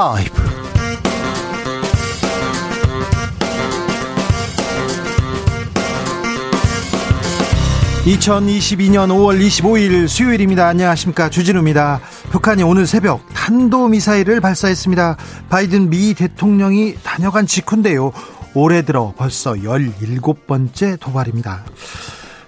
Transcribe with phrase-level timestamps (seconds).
[0.00, 0.32] 라이브.
[8.06, 10.66] 2022년 5월 25일 수요일입니다.
[10.68, 11.28] 안녕하십니까.
[11.28, 12.00] 주진우입니다.
[12.30, 15.18] 북한이 오늘 새벽 탄도미사일을 발사했습니다.
[15.50, 18.12] 바이든 미 대통령이 다녀간 직후인데요.
[18.54, 21.66] 올해 들어 벌써 17번째 도발입니다.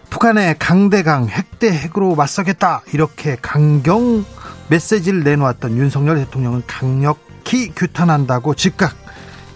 [0.08, 2.80] 북한의 강대강 핵대 핵으로 맞서겠다.
[2.94, 4.24] 이렇게 강경
[4.68, 8.94] 메시지를 내놓았던 윤석열 대통령은 강력 히 규탄한다고 즉각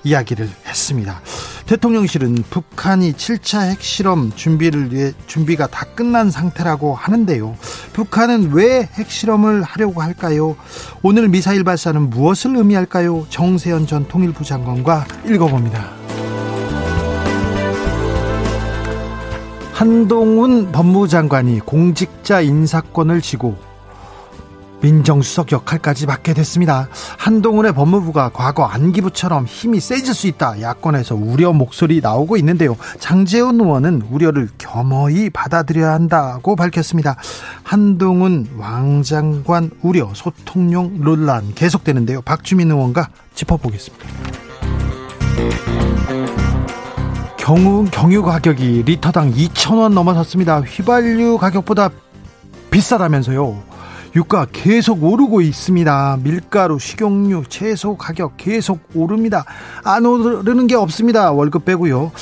[0.05, 1.21] 이야기를 했습니다.
[1.67, 7.57] 대통령실은 북한이 7차 핵실험 준비를 위해 준비가 다 끝난 상태라고 하는데요.
[7.93, 10.57] 북한은 왜 핵실험을 하려고 할까요?
[11.03, 13.27] 오늘 미사일 발사는 무엇을 의미할까요?
[13.31, 15.91] 정세현 전 통일부 장관과 읽어봅니다.
[19.73, 23.59] 한동훈 법무장관이 공직자 인사권을 지고
[24.81, 26.89] 민정수석 역할까지 맡게 됐습니다.
[27.19, 30.61] 한동훈의 법무부가 과거 안기부처럼 힘이 세질 수 있다.
[30.61, 32.77] 야권에서 우려 목소리 나오고 있는데요.
[32.99, 37.17] 장재훈 의원은 우려를 겸허히 받아들여야 한다고 밝혔습니다.
[37.63, 42.23] 한동훈 왕장관 우려 소통용 논란 계속되는데요.
[42.23, 44.07] 박주민 의원과 짚어보겠습니다.
[47.37, 50.63] 경유, 경유 가격이 리터당 2천원 넘어섰습니다.
[50.63, 51.91] 휘발유 가격보다
[52.73, 53.76] 비싸다면서요.
[54.17, 56.21] 유가 계속 오르고 있습니다.
[56.23, 59.45] 밀가루, 식용유, 채소 가격 계속 오릅니다.
[59.85, 61.33] 안 오르는 게 없습니다.
[61.33, 62.13] 월급 빼고요.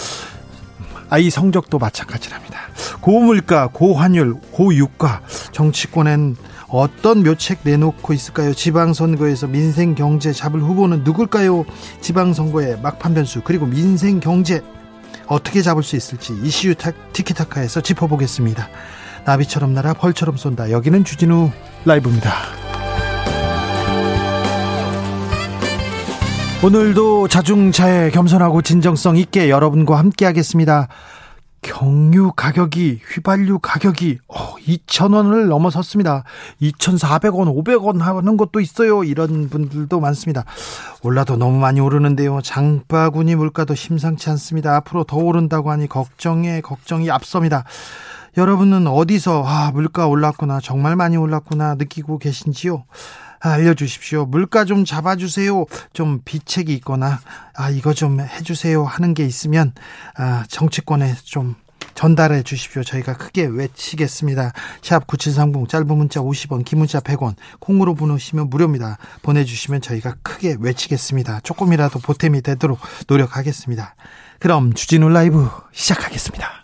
[1.09, 2.59] 아이 성적도 마찬가지랍니다.
[3.01, 5.23] 고물가, 고환율, 고유가
[5.53, 6.37] 정치권엔
[6.69, 8.55] 어떤 묘책 내놓고 있을까요?
[8.55, 11.65] 지방선거에서 민생 경제 잡을 후보는 누굴까요?
[12.01, 14.63] 지방선거의 막판 변수 그리고 민생 경제
[15.29, 16.75] 어떻게 잡을 수 있을지 이슈
[17.13, 18.69] 티키타카에서 짚어보겠습니다.
[19.25, 20.73] 나비처럼 날아 벌처럼 쏜다.
[20.73, 21.51] 여기는 주진우
[21.85, 22.33] 라이브입니다.
[26.65, 30.89] 오늘도 자중차에 겸손하고 진정성 있게 여러분과 함께 하겠습니다.
[31.61, 36.25] 경유 가격이 휘발유 가격이 어, 2,000원을 넘어섰습니다.
[36.61, 39.03] 2,400원, 500원 하는 것도 있어요.
[39.03, 40.45] 이런 분들도 많습니다.
[41.03, 42.41] 올라도 너무 많이 오르는데요.
[42.43, 44.77] 장바구니 물가도 심상치 않습니다.
[44.77, 47.65] 앞으로 더 오른다고 하니 걱정에 걱정이 앞섭니다.
[48.37, 52.85] 여러분은 어디서 아 물가 올랐구나 정말 많이 올랐구나 느끼고 계신지요?
[53.41, 54.25] 아, 알려주십시오.
[54.25, 55.67] 물가 좀 잡아주세요.
[55.93, 57.21] 좀 비책이 있거나
[57.55, 59.73] 아 이거 좀 해주세요 하는 게 있으면
[60.17, 61.55] 아 정치권에 좀
[61.95, 62.83] 전달해 주십시오.
[62.83, 64.53] 저희가 크게 외치겠습니다.
[64.83, 68.99] 샵 9730 짧은 문자 50원 긴 문자 100원 콩으로 보내시면 무료입니다.
[69.23, 71.41] 보내주시면 저희가 크게 외치겠습니다.
[71.41, 73.95] 조금이라도 보탬이 되도록 노력하겠습니다.
[74.41, 76.64] 그럼 주진우 라이브 시작하겠습니다.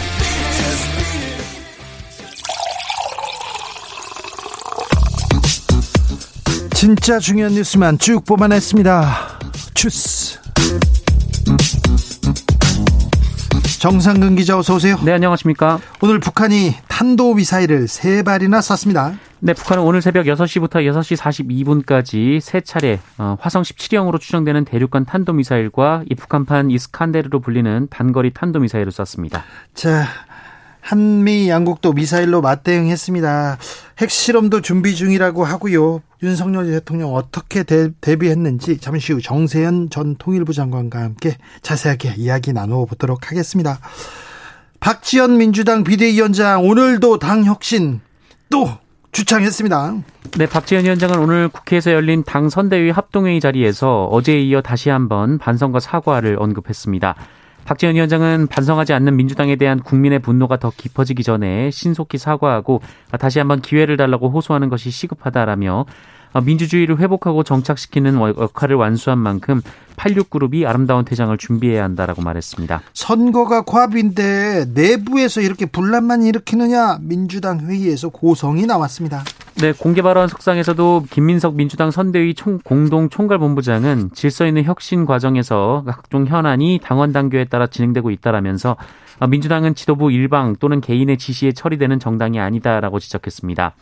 [6.81, 9.39] 진짜 중요한 뉴스만 쭉 뽑아냈습니다.
[9.75, 10.39] 주스.
[13.79, 14.97] 정상근 기자 어서 오세요.
[15.05, 15.79] 네, 안녕하십니까?
[16.01, 19.13] 오늘 북한이 탄도 미사일을 세 발이나 쐈습니다.
[19.41, 25.33] 네, 북한은 오늘 새벽 6시부터 6시 42분까지 세 차례 어, 화성 17형으로 추정되는 대륙간 탄도
[25.33, 29.43] 미사일과 이 북한판 이스칸데르로 불리는 단거리 탄도 미사일을 쐈습니다.
[29.75, 30.07] 자,
[30.81, 33.57] 한미 양국도 미사일로 맞대응했습니다.
[33.99, 36.01] 핵실험도 준비 중이라고 하고요.
[36.23, 43.31] 윤석열 대통령 어떻게 대, 비했는지 잠시 후 정세현 전 통일부 장관과 함께 자세하게 이야기 나눠보도록
[43.31, 43.79] 하겠습니다.
[44.79, 48.01] 박지원 민주당 비대위원장 오늘도 당 혁신
[48.49, 48.67] 또
[49.11, 49.95] 주창했습니다.
[50.37, 55.79] 네, 박지원 위원장은 오늘 국회에서 열린 당 선대위 합동회의 자리에서 어제에 이어 다시 한번 반성과
[55.79, 57.15] 사과를 언급했습니다.
[57.65, 62.81] 박지원 위원장은 반성하지 않는 민주당에 대한 국민의 분노가 더 깊어지기 전에 신속히 사과하고
[63.19, 65.85] 다시 한번 기회를 달라고 호소하는 것이 시급하다라며
[66.43, 69.61] 민주주의를 회복하고 정착시키는 역할을 완수한 만큼
[69.97, 72.81] 86그룹이 아름다운 퇴장을 준비해야 한다라고 말했습니다.
[72.93, 79.23] 선거가 코앞인데 내부에서 이렇게 분란만 일으키느냐 민주당 회의에서 고성이 나왔습니다.
[79.55, 86.25] 네, 공개 발언 석상에서도 김민석 민주당 선대위 총, 공동 총괄본부장은 질서 있는 혁신 과정에서 각종
[86.25, 88.77] 현안이 당원 당규에 따라 진행되고 있다라면서
[89.29, 93.73] 민주당은 지도부 일방 또는 개인의 지시에 처리되는 정당이 아니다라고 지적했습니다.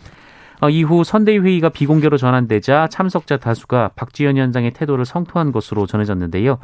[0.62, 6.57] 어, 이후 선대위 회의가 비공개로 전환되자 참석자 다수가 박지원 위원장의 태도를 성토한 것으로 전해졌는데요.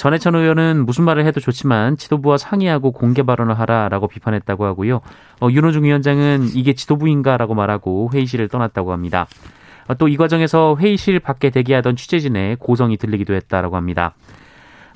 [0.00, 5.02] 전해천 의원은 무슨 말을 해도 좋지만 지도부와 상의하고 공개 발언을 하라라고 비판했다고 하고요.
[5.42, 9.26] 어, 윤호중 위원장은 이게 지도부인가라고 말하고 회의실을 떠났다고 합니다.
[9.88, 14.14] 어, 또이 과정에서 회의실 밖에 대기하던 취재진의 고성이 들리기도 했다라고 합니다.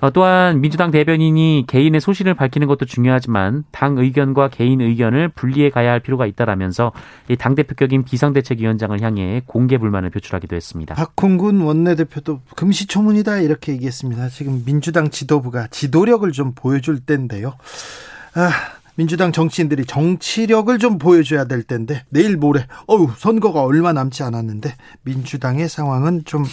[0.05, 5.93] 어, 또한 민주당 대변인이 개인의 소신을 밝히는 것도 중요하지만 당 의견과 개인 의견을 분리해 가야
[5.93, 6.93] 할 필요가 있다라면서
[7.39, 10.95] 당 대표격인 비상대책위원장을 향해 공개 불만을 표출하기도 했습니다.
[10.95, 14.29] 박홍근 원내대표도 금시초문이다 이렇게 얘기했습니다.
[14.29, 17.55] 지금 민주당 지도부가 지도력을 좀 보여줄 때인데요.
[18.35, 18.51] 아,
[18.97, 25.67] 민주당 정치인들이 정치력을 좀 보여줘야 될 텐데 내일 모레 어우 선거가 얼마 남지 않았는데 민주당의
[25.67, 26.49] 상황은 좀 음,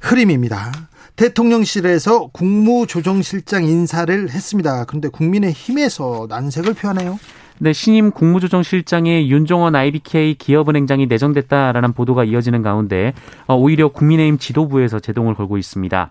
[0.00, 0.72] 흐림입니다.
[1.20, 4.86] 대통령실에서 국무조정실장 인사를 했습니다.
[4.86, 7.18] 그런데 국민의힘에서 난색을 표하네요.
[7.58, 13.12] 네, 신임 국무조정실장에 윤종원 IBK 기업은행장이 내정됐다라는 보도가 이어지는 가운데
[13.46, 16.10] 어, 오히려 국민의힘 지도부에서 제동을 걸고 있습니다.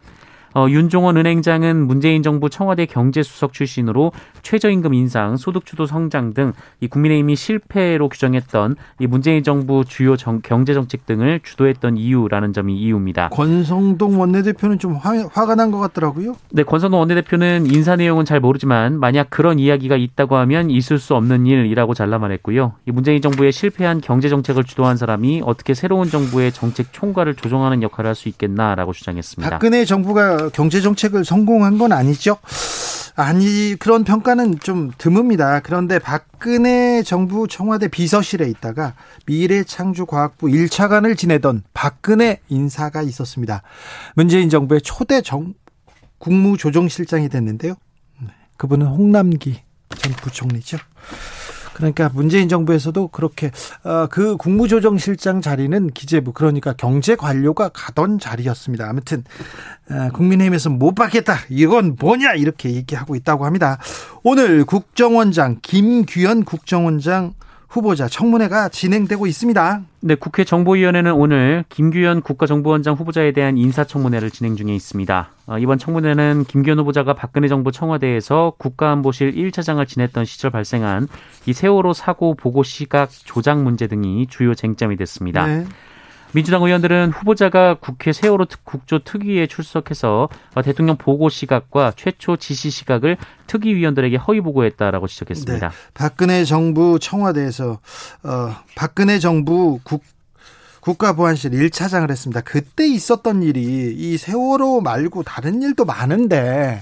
[0.55, 4.11] 어, 윤종원 은행장은 문재인 정부 청와대 경제수석 출신으로
[4.41, 10.73] 최저임금 인상, 소득주도 성장 등 이 국민의힘이 실패로 규정했던 이 문재인 정부 주요 정, 경제
[10.73, 13.29] 정책 등을 주도했던 이유라는 점이 이유입니다.
[13.29, 16.35] 권성동 원내대표는 좀 화, 화가 난 것 같더라고요.
[16.51, 21.45] 네, 권성동 원내대표는 인사 내용은 잘 모르지만 만약 그런 이야기가 있다고 하면 있을 수 없는
[21.45, 22.73] 일이라고 잘라 말했고요.
[22.87, 28.07] 이 문재인 정부의 실패한 경제 정책을 주도한 사람이 어떻게 새로운 정부의 정책 총괄을 조정하는 역할을
[28.09, 29.49] 할 수 있겠나라고 주장했습니다.
[29.49, 32.37] 박근혜 정부가 경제 정책을 성공한 건 아니죠.
[33.15, 35.61] 아니 그런 평가는 좀 드뭅니다.
[35.61, 38.95] 그런데 박근혜 정부 청와대 비서실에 있다가
[39.25, 43.61] 미래창조과학부 1차관을 지내던 박근혜 인사가 있었습니다.
[44.15, 45.53] 문재인 정부의 초대 정,
[46.19, 47.73] 국무조정실장이 됐는데요.
[48.21, 49.61] 네, 그분은 홍남기
[49.97, 50.77] 전 부총리죠.
[51.79, 53.51] 그러니까 문재인 정부에서도 그렇게
[53.83, 58.87] 어, 그 국무조정실장 자리는 기재부 그러니까 경제 관료가 가던 자리였습니다.
[58.87, 59.23] 아무튼
[59.89, 63.79] 어, 국민의힘에서 못 받겠다 이건 뭐냐 이렇게 얘기하고 있다고 합니다.
[64.23, 67.33] 오늘 국정원장 김규현 국정원장
[67.69, 69.81] 후보자 청문회가 진행되고 있습니다.
[70.01, 75.29] 네, 국회 정보위원회는 오늘 김규현 국가정보원장 후보자에 대한 인사청문회를 진행 중에 있습니다.
[75.45, 81.07] 어, 이번 청문회는 김규현 후보자가 박근혜 정부 청와대에서 국가안보실 1차장을 지냈던 시절 발생한
[81.45, 85.45] 이 세월호 사고 보고 시각 조작 문제 등이 주요 쟁점이 됐습니다.
[85.45, 85.65] 네.
[86.31, 90.29] 민주당 의원들은 후보자가 국회 세월호 국조 특위에 출석해서
[90.63, 93.17] 대통령 보고 시각과 최초 지시 시각을
[93.47, 95.69] 특위 위원들에게 허위 보고했다라고 지적했습니다.
[95.69, 95.75] 네.
[95.93, 97.79] 박근혜 정부 청와대에서
[98.23, 100.03] 어, 박근혜 정부 국
[100.81, 102.41] 국가보안실 1차장을 했습니다.
[102.41, 106.81] 그때 있었던 일이 이 세월호 말고 다른 일도 많은데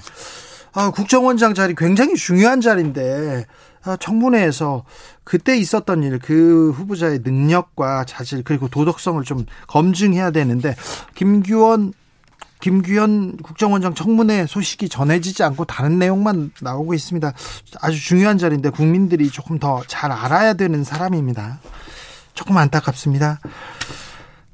[0.72, 3.46] 아, 국정원장 자리 굉장히 중요한 자리인데
[3.84, 4.84] 아, 청문회에서
[5.24, 10.74] 그때 있었던 일, 그 후보자의 능력과 자질 그리고 도덕성을 좀 검증해야 되는데
[11.14, 11.92] 김규원
[12.60, 17.32] 김규현 국정원장 청문회 소식이 전해지지 않고 다른 내용만 나오고 있습니다.
[17.80, 21.60] 아주 중요한 자리인데 국민들이 조금 더 잘 알아야 되는 사람입니다.
[22.34, 23.38] 조금 안타깝습니다.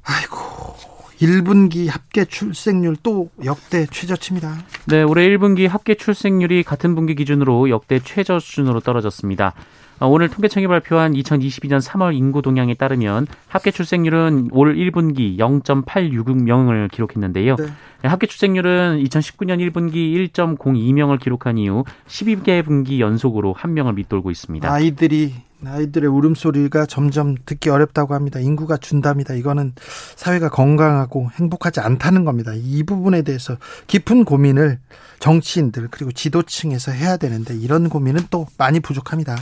[0.03, 4.57] 아이고 1분기 합계 출생률 또 역대 최저치입니다.
[4.87, 9.53] 네, 올해 1분기 합계 출생률이 같은 분기 기준으로 역대 최저 수준으로 떨어졌습니다.
[9.99, 17.55] 어, 오늘 통계청이 발표한 2022년 3월 인구 동향에 따르면 합계 출생률은 올 1분기 0.866명을 기록했는데요.
[17.55, 17.65] 네.
[17.65, 18.07] 네.
[18.09, 24.69] 합계 출생률은 2019년 1분기 1.02명을 기록한 이후 12개 분기 연속으로 한 명을 밑돌고 있습니다.
[24.69, 25.33] 아이들이
[25.63, 28.39] 아이들의 울음소리가 점점 듣기 어렵다고 합니다.
[28.39, 29.33] 인구가 준답니다.
[29.33, 29.73] 이거는
[30.15, 32.51] 사회가 건강하고 행복하지 않다는 겁니다.
[32.55, 33.57] 이 부분에 대해서
[33.87, 34.79] 깊은 고민을
[35.19, 39.35] 정치인들 그리고 지도층에서 해야 되는데 이런 고민은 또 많이 부족합니다.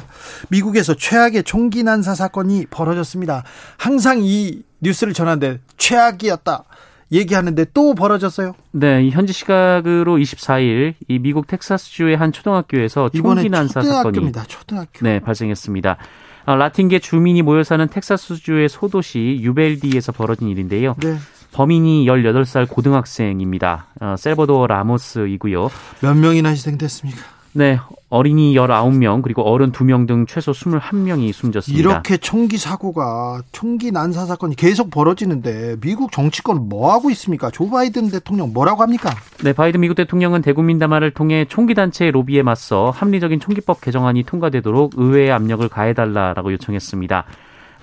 [0.49, 3.43] 미국에서 최악의 총기 난사 사건이 벌어졌습니다.
[3.77, 6.63] 항상 이 뉴스를 전하는데 최악이었다.
[7.11, 8.53] 얘기하는데 또 벌어졌어요?
[8.71, 14.99] 네, 현지 시각으로 24일 이 미국 텍사스주의 한 초등학교에서 총기 난사 사건이 초등학교.
[15.01, 15.97] 네, 발생했습니다.
[16.45, 20.95] 아, 라틴계 주민이 모여 사는 텍사스주의 소도시 유벨디에서 벌어진 일인데요.
[21.01, 21.17] 네.
[21.53, 23.87] 범인이 18살 고등학생입니다.
[24.01, 25.69] 어, 셀버도어 라모스이고요.
[26.01, 27.21] 몇 명이나 희생됐습니까?
[27.55, 27.79] 네,
[28.09, 31.79] 어린이 19명 그리고 어른 2명 등 최소 21명이 숨졌습니다.
[31.79, 37.51] 이렇게 총기 사고가 총기 난사 사건이 계속 벌어지는데 미국 정치권 뭐 하고 있습니까?
[37.51, 39.11] 조 바이든 대통령 뭐라고 합니까?
[39.43, 44.93] 네, 바이든 미국 대통령은 대국민 담화를 통해 총기 단체의 로비에 맞서 합리적인 총기법 개정안이 통과되도록
[44.95, 47.25] 의회에 압력을 가해 달라라고 요청했습니다.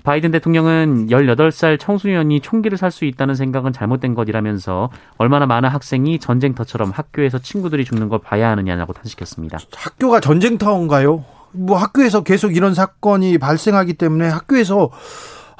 [0.02, 6.90] 바이든 대통령은 18살 청소년이 총기를 살 수 있다는 생각은 잘못된 것이라면서 얼마나 많은 학생이 전쟁터처럼
[6.90, 9.58] 학교에서 친구들이 죽는 걸 봐야 하느냐고 탄식했습니다.
[9.76, 11.24] 학교가 전쟁터인가요?
[11.52, 14.90] 뭐 학교에서 계속 이런 사건이 발생하기 때문에 학교에서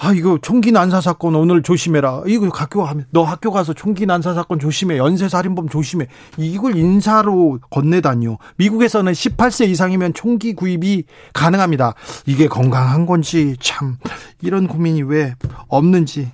[0.03, 2.23] 아 이거 총기 난사 사건 오늘 조심해라.
[2.27, 4.97] 이거 학교 가면 너 학교 가서 총기 난사 사건 조심해.
[4.97, 6.07] 연쇄 살인범 조심해.
[6.39, 8.39] 이걸 인사로 건네다니요.
[8.57, 11.05] 미국에서는 18세 이상이면 총기 구입이
[11.35, 11.95] 가능합니다.
[12.25, 13.99] 이게 건강한 건지 참
[14.41, 15.35] 이런 고민이 왜
[15.69, 16.33] 없는지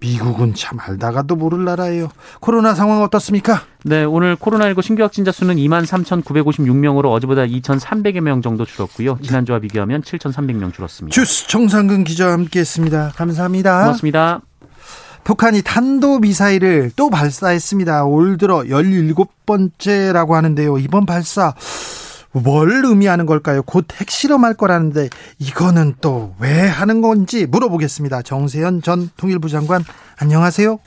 [0.00, 2.08] 미국은 참 알다가도 모를 나라예요.
[2.40, 3.62] 코로나 상황 어떻습니까?
[3.84, 9.18] 네, 오늘 코로나19 신규 확진자 수는 2만 3,956명으로 어제보다 2,300여 명 정도 줄었고요.
[9.22, 11.14] 지난주와 비교하면 7,300명 줄었습니다.
[11.14, 13.12] 주스 정상근 기자와 함께했습니다.
[13.16, 13.80] 감사합니다.
[13.80, 14.40] 고맙습니다.
[15.24, 18.04] 북한이 탄도 미사일을 또 발사했습니다.
[18.04, 20.78] 올 들어 17번째라고 하는데요.
[20.78, 21.54] 이번 발사
[22.42, 23.62] 뭘 의미하는 걸까요?
[23.62, 28.22] 곧 핵실험할 거라는데 이거는 또 왜 하는 건지 물어보겠습니다.
[28.22, 29.82] 정세현 전 통일부 장관
[30.20, 30.78] 안녕하세요.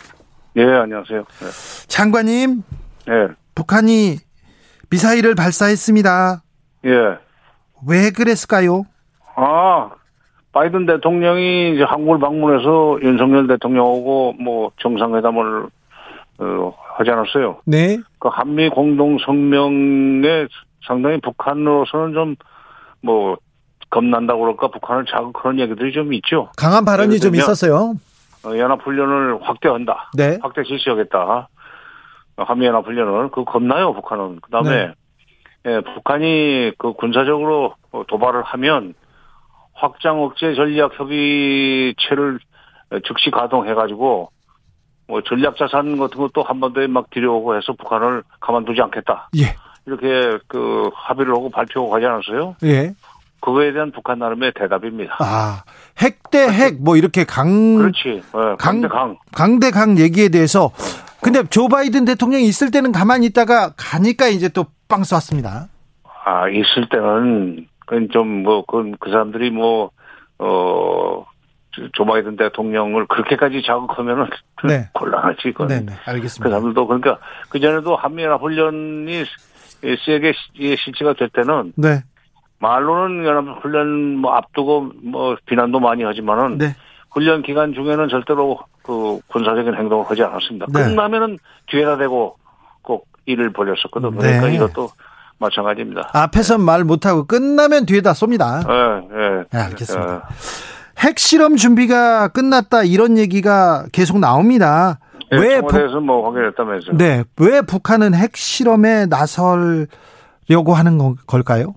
[0.58, 1.20] 예, 안녕하세요.
[1.20, 1.46] 네.
[1.88, 2.64] 장관님,
[3.10, 4.18] 예, 북한이
[4.90, 6.42] 미사일을 발사했습니다.
[6.86, 6.92] 예.
[7.88, 8.86] 왜 그랬을까요?
[9.36, 9.92] 아,
[10.52, 15.68] 바이든 대통령이 이제 한국을 방문해서 윤석열 대통령하고 뭐 정상회담을
[16.40, 17.62] 어, 하지 않았어요.
[17.66, 17.98] 네.
[18.20, 20.48] 그 한미 공동 성명에
[20.88, 22.36] 상당히 북한으로서는 좀
[23.02, 23.38] 뭐
[23.90, 26.50] 겁난다고 그럴까 북한을 자극하는 얘기들이 좀 있죠.
[26.58, 27.94] 강한 발언이 좀 있었어요.
[28.46, 30.12] 어, 연합훈련을 확대한다.
[30.16, 30.38] 네.
[30.42, 31.48] 확대 실시하겠다.
[32.38, 34.42] 한미연합훈련을 그 겁나요 북한은.
[34.42, 34.94] 그다음에 네.
[35.66, 37.74] 예, 북한이 그 군사적으로
[38.08, 38.94] 도발을 하면
[39.74, 42.40] 확장 억제 전략 협의체를
[43.08, 44.30] 즉시 가동해가지고
[45.08, 49.30] 뭐 전략 자산 같은 것도 한반도에 막 들여오고 해서 북한을 가만두지 않겠다.
[49.38, 49.56] 예.
[49.98, 52.56] 이렇게 그 합의를 하고 발표하고 가지 않았어요?
[52.64, 52.94] 예.
[53.40, 55.16] 그거에 대한 북한 나름의 대답입니다.
[55.20, 55.64] 아,
[56.00, 58.00] 핵 대 핵 뭐 이렇게 강 그렇지.
[58.08, 59.18] 예, 강- 강대 강.
[59.34, 60.72] 강대 강 얘기에 대해서
[61.22, 65.68] 근데 조 바이든 대통령이 있을 때는 가만히 있다가 가니까 이제 또 빵 쐈습니다.
[66.24, 69.92] 아, 있을 때는, 그건 좀, 뭐, 그건 그 사람들이 뭐,
[70.40, 71.26] 어,
[71.72, 74.28] 조- 조 바이든 대통령을 그렇게까지 자극하면은
[74.64, 74.88] 네.
[74.96, 75.68] 곤란하지, 그건.
[75.68, 75.92] 네, 네.
[76.06, 76.50] 그 알겠습니다.
[76.50, 77.18] 사람들도, 그러니까,
[77.50, 79.26] 그 전에도 한미연합 훈련이
[80.06, 82.02] 세게 시- 실시가 될 때는, 네.
[82.60, 86.76] 말로는 연합 훈련 뭐 앞두고 뭐 비난도 많이 하지만은, 네.
[87.12, 90.66] 훈련 기간 중에는 절대로 그 군사적인 행동을 하지 않았습니다.
[90.74, 90.84] 네.
[90.86, 92.38] 끝나면은 뒤에다 대고
[92.82, 94.16] 꼭 일을 벌였었거든.
[94.18, 94.56] 그러니까 네.
[94.56, 94.90] 이것도
[95.40, 96.10] 마찬가지입니다.
[96.14, 98.68] 앞에선 말 못하고 끝나면 뒤에다 쏩니다.
[98.70, 99.08] 예,
[99.40, 99.44] 예.
[99.52, 100.16] 네, 알겠습니다.
[100.16, 101.02] 예.
[101.08, 105.00] 핵실험 준비가 끝났다 이런 얘기가 계속 나옵니다.
[105.34, 106.98] 예, 왜 북, 청와대에서 뭐 확인했다면서요?
[106.98, 111.76] 네, 왜 북한은 핵실험에 나설려고 하는 건- 걸까요?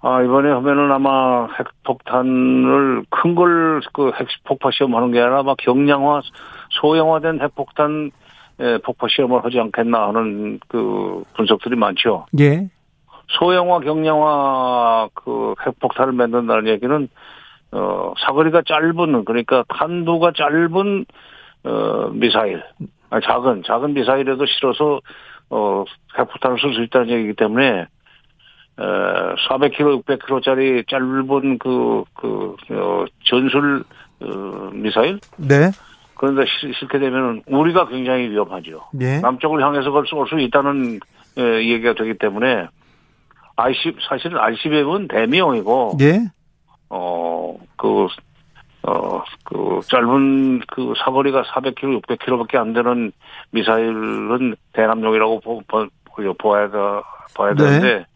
[0.00, 6.20] 아, 이번에 하면은 아마 핵폭탄을 큰 걸 그 핵폭파 시험하는 게 아니라 막 경량화,
[6.80, 8.10] 소형화된 핵폭탄
[8.60, 12.26] 예, 폭파 시험을 하지 않겠나 하는 그 분석들이 많죠.
[12.40, 12.68] 예.
[13.28, 17.08] 소형화, 경량화 그 핵폭탄을 만든다는 얘기는
[17.72, 21.04] 어 사거리가 짧은 그러니까 탄두가 짧은
[21.64, 22.62] 어 미사일,
[23.10, 25.00] 아니, 작은 작은 미사일에도 실어서
[25.50, 25.84] 어
[26.18, 27.86] 핵폭탄을 쓸 수 있다는 얘기이기 때문에
[28.76, 33.82] 어 400km, 600km짜리 짧은 그, 그, 어, 전술,
[34.20, 35.18] 어, 미사일?
[35.36, 35.70] 네.
[36.14, 38.82] 그런데 실- 실게 되면 우리가 굉장히 위험하죠.
[39.00, 39.20] 예.
[39.20, 41.00] 남쪽을 향해서 걸수 있다는
[41.38, 42.66] 예, 얘기가 되기 때문에
[43.56, 46.20] IC 사실 은 ICBM은 대미용이고 예.
[46.88, 48.08] 어그
[48.82, 53.12] 어, 그, 짧은, 그, 사거리가 400km, 600km밖에 안 되는
[53.50, 57.02] 미사일은 대남용이라고 보, 보, 보- 보아야, 가-
[57.36, 57.64] 봐야 네.
[57.64, 58.06] 되는데,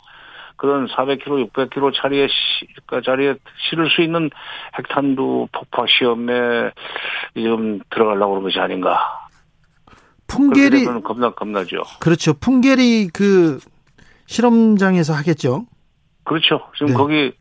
[0.57, 3.35] 그런 400km, 600km 짜리에, 시, 그 자리에
[3.69, 4.31] 실을 수 있는
[4.78, 6.71] 핵탄두 폭파 시험에
[7.35, 9.28] 지금 들어가려고 그런 것이 아닌가.
[10.28, 11.83] 풍계리 겁나, 겁나죠.
[12.00, 12.33] 그렇죠.
[12.35, 13.59] 풍계리 그
[14.26, 15.66] 실험장에서 하겠죠.
[16.25, 16.61] 그렇죠.
[16.75, 16.95] 지금 네.
[16.95, 17.33] 거기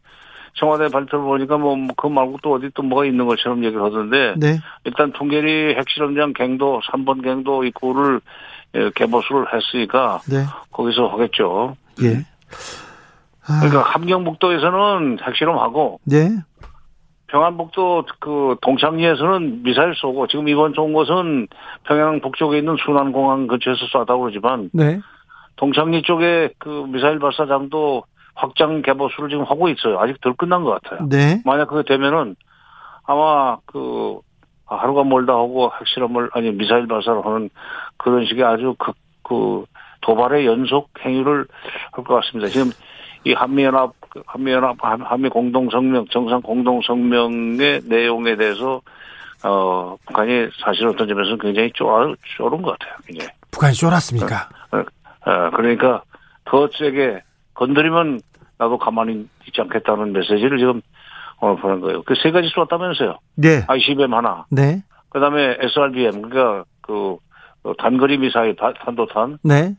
[0.53, 4.59] 청와대 발표를 보니까 뭐, 그 말고 또 어디 또 뭐가 있는 것처럼 얘기를 하던데, 네.
[4.83, 8.21] 일단 통계리 핵실험장 갱도 3번 갱도 입구를
[8.75, 10.45] 예, 개보수를 했으니까 네.
[10.71, 11.75] 거기서 하겠죠.
[12.03, 12.25] 예.
[13.47, 16.29] 아, 그러니까 함경북도에서는 핵실험하고 네.
[17.27, 21.47] 평안북도 그 동창리에서는 미사일 쏘고 지금 이번 쏜 것은
[21.85, 24.99] 평양 북쪽에 있는 순안공항 근처에서 쐈다고 그러지만 네.
[25.55, 28.03] 동창리 쪽에 그 미사일 발사장도
[28.35, 29.99] 확장 개보수를 지금 하고 있어요.
[29.99, 31.07] 아직 덜 끝난 것 같아요.
[31.09, 31.41] 네.
[31.45, 32.35] 만약 그게 되면은
[33.05, 34.19] 아마 그
[34.65, 37.49] 하루가 멀다 하고 핵실험을 아니 미사일 발사를 하는
[37.97, 39.65] 그런 식의 아주 그, 그
[40.01, 41.45] 도발의 연속 행위를
[41.91, 42.49] 할 것 같습니다.
[42.49, 42.71] 지금
[43.23, 43.91] 이 한미연합
[44.25, 48.81] 한미연합 한- 한미 공동성명 정상 공동성명의 내용에 대해서
[49.43, 52.95] 어 북한이 사실 어떤 점에서는 굉장히 쫄 쫄은 것 같아요.
[53.05, 53.29] 굉장히.
[53.51, 54.49] 북한이 쫄았습니까?
[54.71, 56.03] 어, 그러니까
[56.45, 57.21] 더 세게
[57.65, 58.19] 건드리면
[58.57, 60.81] 나도 가만히 있지 않겠다는 메시지를 지금
[61.37, 62.01] 어, 보낸 거예요.
[62.03, 63.17] 그 세 가지 쏘았다면서요.
[63.35, 63.63] 네.
[63.67, 64.45] ICBM 하나.
[64.49, 64.83] 네.
[65.09, 67.17] 그 다음에 SRBM, 그러니까 그,
[67.63, 69.37] 어, 단거리 미사일, 다- 탄도탄.
[69.43, 69.75] 네.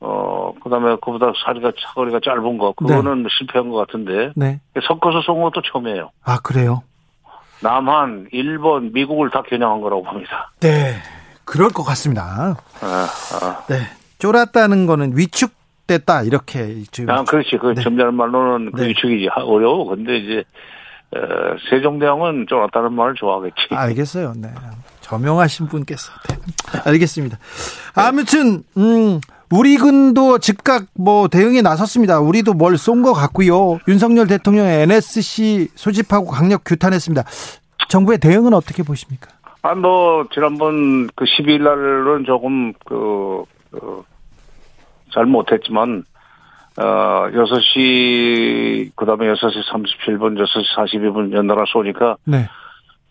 [0.00, 2.72] 어, 그 다음에 그보다 사리가, 사거리가 짧은 거.
[2.72, 4.32] 그거는 실패한 것 같은데.
[4.36, 4.60] 네.
[4.86, 6.10] 섞어서 쏜 것도 처음이에요.
[6.24, 6.82] 아, 그래요?
[7.62, 10.50] 남한, 일본, 미국을 다 겨냥한 거라고 봅니다.
[10.60, 10.96] 네.
[11.44, 12.56] 그럴 것 같습니다.
[12.82, 13.06] 아,
[13.42, 13.64] 아.
[13.68, 13.76] 네.
[14.18, 15.52] 쫄았다는 거는 위축
[15.86, 16.22] 됐다.
[16.22, 17.10] 이렇게 지금.
[17.14, 17.58] 아, 그렇지.
[17.60, 17.82] 그 네.
[17.82, 18.88] 점잖은 말로는 그 네.
[18.88, 19.28] 위축이지.
[19.30, 19.84] 하- 어려워.
[19.86, 20.44] 근데 이제,
[21.14, 21.18] 어,
[21.70, 23.56] 세종대왕은 쫄았다는 말을 좋아하겠지.
[23.70, 24.32] 알겠어요.
[24.36, 24.48] 네.
[25.02, 26.10] 저명하신 분께서.
[26.28, 26.80] 네.
[26.86, 27.38] 알겠습니다.
[27.94, 29.20] 아무튼 음
[29.52, 32.18] 우리 군도 즉각 뭐 대응에 나섰습니다.
[32.20, 33.78] 우리도 뭘 쏜 것 같고요.
[33.86, 37.22] 윤석열 대통령의 NSC 소집하고 강력 규탄했습니다.
[37.88, 39.28] 정부의 대응은 어떻게 보십니까?
[39.62, 44.02] 아, 뭐, 지난번 그 12일 날은 조금, 그, 어,
[45.14, 46.04] 잘 못했지만,
[46.76, 46.82] 어,
[47.32, 52.48] 6시, 그 다음에 6시 37분, 6시 42분 연달아 쏘니까, 네.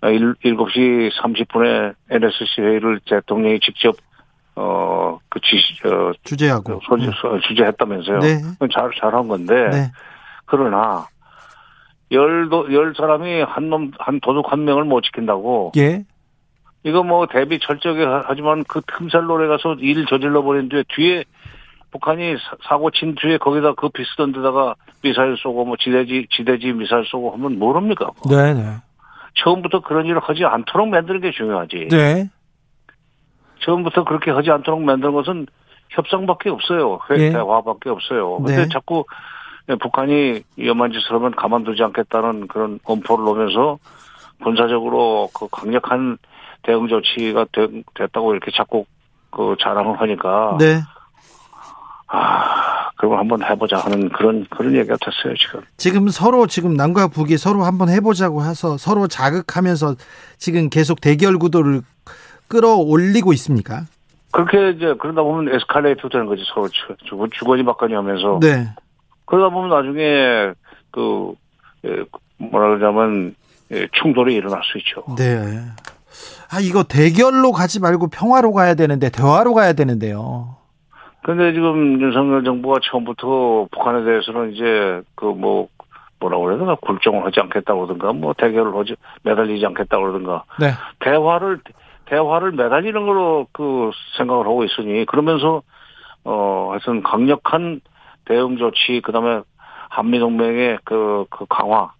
[0.01, 3.95] 7, 7시 30분에 NSC 회의를 대통령이 직접,
[4.55, 6.81] 어, 그 지시, 어, 주제하고.
[6.83, 7.09] 소지,
[7.47, 8.19] 주재했다면서요.
[8.19, 8.41] 네.
[8.73, 9.91] 잘, 잘한 건데, 네.
[10.45, 11.07] 그러나,
[12.11, 16.03] 열, 도, 열 사람이 한 놈, 한 도둑 한 명을 못 지킨다고, 예.
[16.83, 21.23] 이거 뭐 대비 철저하게 하- 하지만 그 틈살 노래 가서 일 저질러 버린 뒤에 뒤에
[21.93, 27.05] 북한이 사- 사고 친 뒤에 거기다 그 비슷한 데다가 미사일 쏘고 뭐 지대지 지대지 미사일
[27.05, 28.09] 쏘고 하면 모릅니까?
[28.29, 28.63] 네, 네.
[29.35, 31.87] 처음부터 그런 일을 하지 않도록 만드는 게 중요하지.
[31.91, 32.29] 네.
[33.63, 35.47] 처음부터 그렇게 하지 않도록 만드는 것은
[35.89, 36.99] 협상밖에 없어요.
[37.09, 37.29] 회, 예.
[37.31, 38.37] 대화밖에 없어요.
[38.37, 38.69] 근데 네.
[38.69, 39.05] 자꾸
[39.79, 43.77] 북한이 위험한 짓을 하면 가만두지 않겠다는 그런 엄포를 놓으면서
[44.43, 46.17] 군사적으로 그 강력한
[46.63, 48.85] 대응 조치가 되- 됐다고 이렇게 자꾸
[49.29, 50.79] 그 자랑을 하니까 네.
[52.15, 55.61] 아 그럼 한번 해보자 하는 그런 그런 얘기가 됐어요 지금.
[55.77, 59.95] 지금 서로 지금 남과 북이 서로 한번 해보자고 해서 서로 자극하면서
[60.37, 61.81] 지금 계속 대결 구도를
[62.47, 63.85] 끌어올리고 있습니까?
[64.31, 68.67] 그렇게 이제 그러다 보면 에스컬레이터 되는 거지 서로 주- 주- 주거니 받거니 하면서 네.
[69.25, 70.53] 그러다 보면 나중에
[70.91, 71.33] 그
[71.85, 72.03] 예,
[72.37, 73.35] 뭐라 그러자면
[73.71, 75.03] 예, 충돌이 일어날 수 있죠.
[75.17, 75.59] 네.
[76.51, 80.57] 아, 이거 대결로 가지 말고 평화로 가야 되는데, 대화로 가야 되는데요.
[81.23, 85.67] 근데 지금 윤석열 정부가 처음부터 북한에 대해서는 이제 그 뭐
[86.23, 90.71] 뭐라고 그래야 되나 굴종을 하지 않겠다고 그러든가 뭐 대결을 하지 매달리지 않겠다고 그러든가 네.
[90.99, 91.59] 대화를
[92.05, 95.61] 대화를 매달리는 걸로 그 생각을 하고 있으니 그러면서
[96.23, 97.81] 어 하여튼 강력한
[98.25, 99.41] 대응 조치 그다음에
[99.89, 101.91] 한미 동맹의 그, 그 강화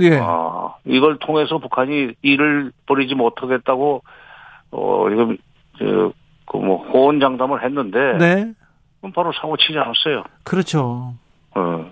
[0.00, 0.18] 예.
[0.20, 4.02] 아, 이걸 통해서 북한이 일을 벌이지 못하겠다고,
[4.70, 5.36] 어, 지금,
[5.78, 6.12] 저,
[6.46, 8.54] 그 뭐, 호언장담을 했는데, 네.
[9.00, 10.24] 그럼 바로 사고 치지 않았어요.
[10.44, 11.14] 그렇죠.
[11.54, 11.90] 어.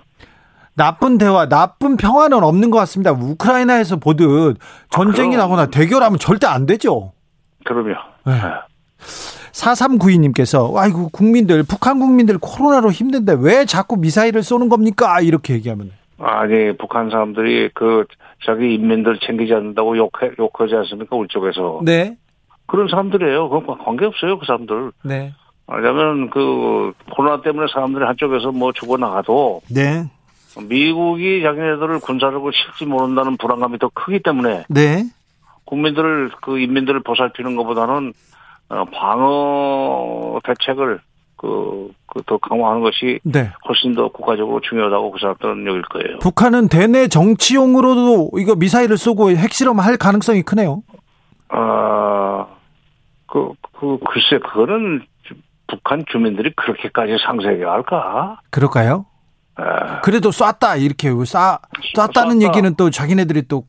[0.74, 3.10] 나쁜 대화, 나쁜 평화는 없는 것 같습니다.
[3.10, 4.58] 우크라이나에서 보듯
[4.90, 5.42] 전쟁이 그럼.
[5.42, 7.12] 나거나 대결하면 절대 안 되죠.
[7.64, 7.96] 그러면.
[8.24, 8.32] 네.
[8.34, 8.68] 예.
[9.52, 15.20] 4392님께서, 아이고, 국민들, 북한 국민들 코로나로 힘든데 왜 자꾸 미사일을 쏘는 겁니까?
[15.20, 15.90] 이렇게 얘기하면.
[16.20, 18.04] 아니, 북한 사람들이 그,
[18.44, 21.16] 자기 인민들 챙기지 않는다고 욕해, 욕하지 않습니까?
[21.16, 21.80] 우리 쪽에서.
[21.84, 22.16] 네.
[22.66, 23.48] 그런 사람들이에요.
[23.48, 24.92] 그건 관계없어요, 그 사람들.
[25.02, 25.32] 네.
[25.70, 30.04] 왜냐면 그, 코로나 때문에 사람들이 한쪽에서 뭐 죽어 나가도, 네.
[30.68, 35.04] 미국이 자기네들을 군사력을 실지 모른다는 불안감이 더 크기 때문에, 네.
[35.66, 38.12] 국민들을 그 인민들을 보살피는 것보다는
[38.70, 41.00] 어, 방어 대책을
[41.36, 43.50] 그 그 더 강화하는 것이 네.
[43.68, 46.18] 훨씬 더 국가적으로 중요하다고 그 사람들은 여길 거예요.
[46.20, 50.82] 북한은 대내 정치용으로도 이거 미사일을 쏘고 핵실험할 가능성이 크네요.
[51.50, 52.46] 아,
[53.26, 55.06] 그, 그, 글쎄, 그거는 주-
[55.68, 58.40] 북한 주민들이 그렇게까지 상세하게 할까?
[58.50, 59.06] 그럴까요?
[59.56, 61.58] 아, 그래도 쐈다 이렇게 쏴
[61.94, 62.48] 쐈다는 쐈다.
[62.48, 63.64] 얘기는 또 자기네들이 또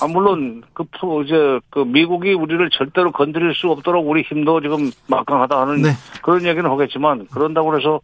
[0.00, 4.90] 아, 물론, 그, 프- 이제, 그, 미국이 우리를 절대로 건드릴 수 없도록 우리 힘도 지금
[5.08, 5.90] 막강하다 하는 네.
[6.22, 8.00] 그런 얘기는 하겠지만, 그런다고 해서,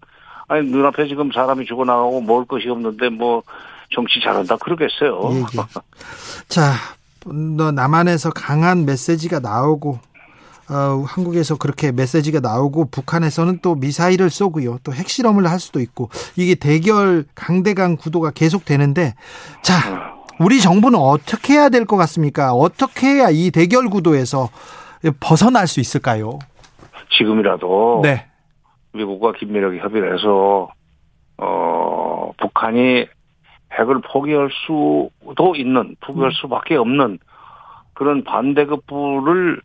[0.49, 3.43] 아니, 눈앞에 지금 사람이 죽어나가고 먹을 것이 없는데, 뭐,
[3.95, 5.21] 정치 잘한다, 그러겠어요.
[5.33, 5.45] 예, 예.
[6.49, 6.73] 자,
[7.25, 10.01] 너 남한에서 강한 메시지가 나오고
[10.71, 14.79] 어, 한국에서 그렇게 메시지가 나오고 북한에서는 또 미사일을 쏘고요.
[14.85, 19.15] 또 핵실험을 할 수도 있고 이게 대결 강대강 구도가 계속 되는데
[19.63, 22.53] 자, 우리 정부는 어떻게 해야 될 것 같습니까?
[22.53, 24.51] 어떻게 해야 이 대결 구도에서
[25.21, 26.39] 벗어날 수 있을까요?
[27.17, 28.27] 지금이라도, 네.
[28.93, 30.69] 미국과 긴밀하게 협의를 해서,
[31.39, 33.07] 어, 북한이
[33.73, 37.19] 핵을 포기할 수도 있는, 포기할 수밖에 없는
[37.95, 39.63] 그런 반대급부를,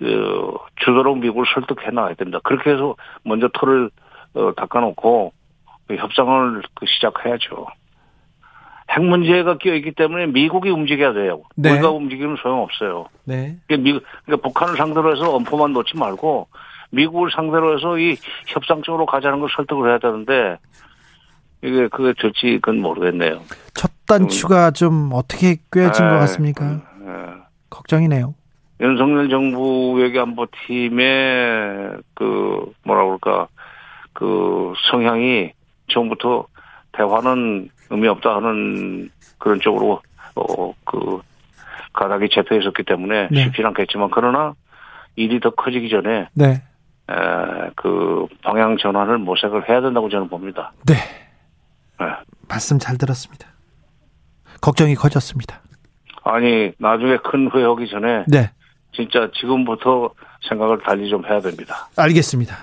[0.00, 2.40] 그, 주도록 미국을 설득해 나가야 됩니다.
[2.42, 3.90] 그렇게 해서 먼저 털을,
[4.34, 5.32] 어, 닦아놓고,
[5.86, 7.66] 그 협상을 그 시작해야죠.
[8.90, 11.42] 핵 문제가 끼어 있기 때문에 미국이 움직여야 돼요.
[11.54, 11.72] 네.
[11.72, 13.06] 우리가 움직이면 소용없어요.
[13.24, 13.56] 네.
[13.66, 16.48] 그러니까, 미, 그러니까 북한을 상대로 해서 엄포만 놓지 말고
[16.90, 20.58] 미국을 상대로 해서 이 협상 쪽으로 가자는 걸 설득을 해야 되는데
[21.62, 23.42] 이게 그게 될지 그건 모르겠네요.
[23.74, 26.82] 첫 단추가 좀 어떻게 꿰어진 것 에, 같습니까?
[27.04, 27.40] 예.
[27.68, 28.34] 걱정이네요.
[28.80, 33.48] 윤석열 정부 외교안보팀의 그 뭐라 그럴까
[34.12, 35.52] 그 성향이
[35.88, 36.46] 처음부터
[36.92, 40.00] 대화는 의미 없다 하는 그런 쪽으로
[40.34, 41.20] 어 그
[41.92, 43.44] 가닥이 잡혀 있었기 때문에 네.
[43.44, 44.54] 쉽지 않겠지만 그러나
[45.16, 46.62] 일이 더 커지기 전에 네.
[47.10, 50.72] 에, 그 방향 전환을 모색을 해야 된다고 저는 봅니다.
[50.86, 50.94] 네.
[50.94, 52.06] 예.
[52.48, 53.46] 말씀 잘 들었습니다.
[54.60, 55.60] 걱정이 커졌습니다.
[56.24, 58.50] 아니 나중에 큰 후회 오기 전에 네.
[59.00, 60.10] 진짜 지금부터
[60.48, 61.88] 생각을 달리 좀 해야 됩니다.
[61.96, 62.56] 알겠습니다.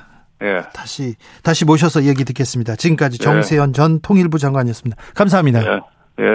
[0.43, 0.61] 예.
[0.73, 2.75] 다시 다시 모셔서 얘기 듣겠습니다.
[2.75, 3.23] 지금까지 네.
[3.23, 5.01] 정세현 전 통일부 장관이었습니다.
[5.15, 5.61] 감사합니다.
[5.61, 5.79] 예.
[6.19, 6.25] 예.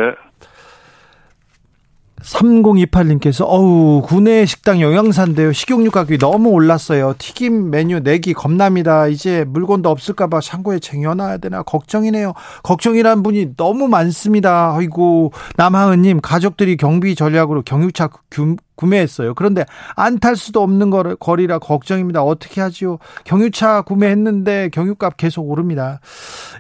[2.22, 9.90] 3028님께서 어우 구내 식당 영양사인데요 식용유 가격이 너무 올랐어요 튀김 메뉴 내기 겁납니다 이제 물건도
[9.90, 18.08] 없을까봐 창고에 쟁여놔야 되나 걱정이네요 걱정이란 분이 너무 많습니다 아이고 남하은님 가족들이 경비 전략으로 경유차
[18.30, 18.54] 규-
[18.86, 19.64] 구매했어요 그런데
[19.96, 26.00] 안 탈 수도 없는 거- 거리라 걱정입니다 어떻게 하지요 경유차 구매했는데 경유값 계속 오릅니다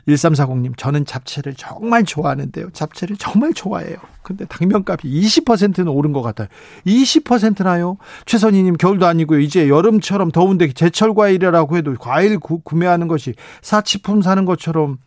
[0.08, 6.46] 1340님 저는 잡채를 정말 좋아하는데요 잡채를 정말 좋아해요 근데 당면값이 20%는 오른 것 같아요.
[6.86, 7.96] 20%나요?
[8.24, 9.40] 최선희님 겨울도 아니고요.
[9.40, 14.98] 이제 여름처럼 더운데 제철 과일이라고 해도 과일 구, 구매하는 것이 사치품 사는 것처럼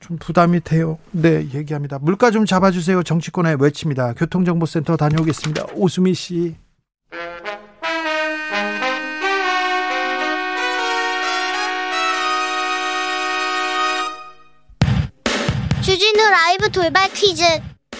[0.00, 0.98] 좀 부담이 돼요.
[1.12, 1.98] 네, 얘기합니다.
[1.98, 3.02] 물가 좀 잡아주세요.
[3.02, 4.14] 정치권에 외칩니다.
[4.14, 5.66] 교통정보센터 다녀오겠습니다.
[5.74, 6.56] 오수미 씨.
[15.82, 17.42] 주진우 라이브 돌발 퀴즈.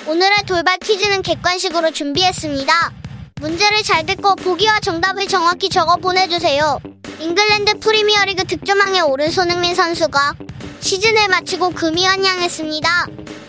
[0.06, 2.99] 오늘의 돌발 퀴즈는 객관식으로 준비했습니다.
[3.40, 6.78] 문제를 잘 듣고 보기와 정답을 정확히 적어 보내주세요.
[7.20, 10.34] 잉글랜드 프리미어리그 득점왕에 오른 손흥민 선수가
[10.80, 13.06] 시즌을 마치고 금의환향했습니다.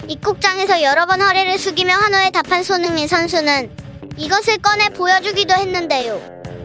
[0.07, 3.69] 입국장에서 여러 번 허리를 숙이며 환호에 답한 손흥민 선수는
[4.15, 6.21] 이것을 꺼내 보여주기도 했는데요.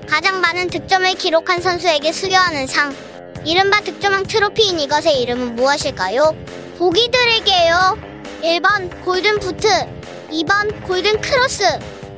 [0.08, 2.94] 가장 많은 득점을 기록한 선수에게 수여하는 상.
[3.44, 6.32] 이른바 득점왕 트로피인 이것의 이름은 무엇일까요?
[6.78, 7.98] 보기 드릴게요.
[8.42, 9.68] 1번 golden boot,
[10.30, 11.95] 2번 골든 크로스.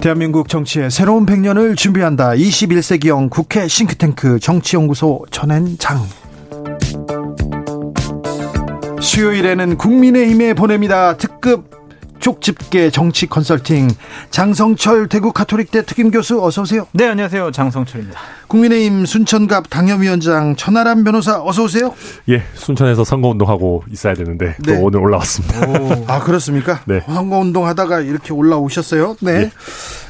[0.00, 2.30] 대한민국 정치의 새로운 100년을 준비한다.
[2.30, 5.98] 21세기형 국회 싱크탱크 정치연구소 전현장.
[9.00, 11.16] 수요일에는 국민의힘에 보냅니다.
[11.16, 11.77] 특급
[12.18, 13.88] 쪽집게 정치 컨설팅
[14.30, 16.86] 장성철 대구 가톨릭대 특임 교수 어서 오세요.
[16.92, 17.50] 네, 안녕하세요.
[17.52, 18.18] 장성철입니다.
[18.48, 21.94] 국민의힘 순천갑 당협위원장 천하람 변호사 어서 오세요.
[22.28, 24.76] 예, 순천에서 선거운동하고 있어야 되는데 네.
[24.76, 26.12] 또 오늘 올라왔습니다.
[26.12, 26.80] 아 그렇습니까?
[26.86, 27.02] 네.
[27.06, 29.16] 선거운동 하다가 이렇게 올라오셨어요.
[29.20, 29.32] 네.
[29.32, 29.50] 예.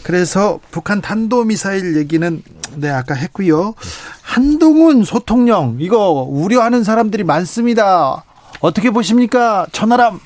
[0.03, 2.43] 그래서 북한 탄도미사일 얘기는
[2.77, 3.75] 네 아까 했고요.
[4.23, 8.25] 한동훈 소통령 이거 우려하는 사람들이 많습니다.
[8.61, 10.21] 어떻게 보십니까, 천하람?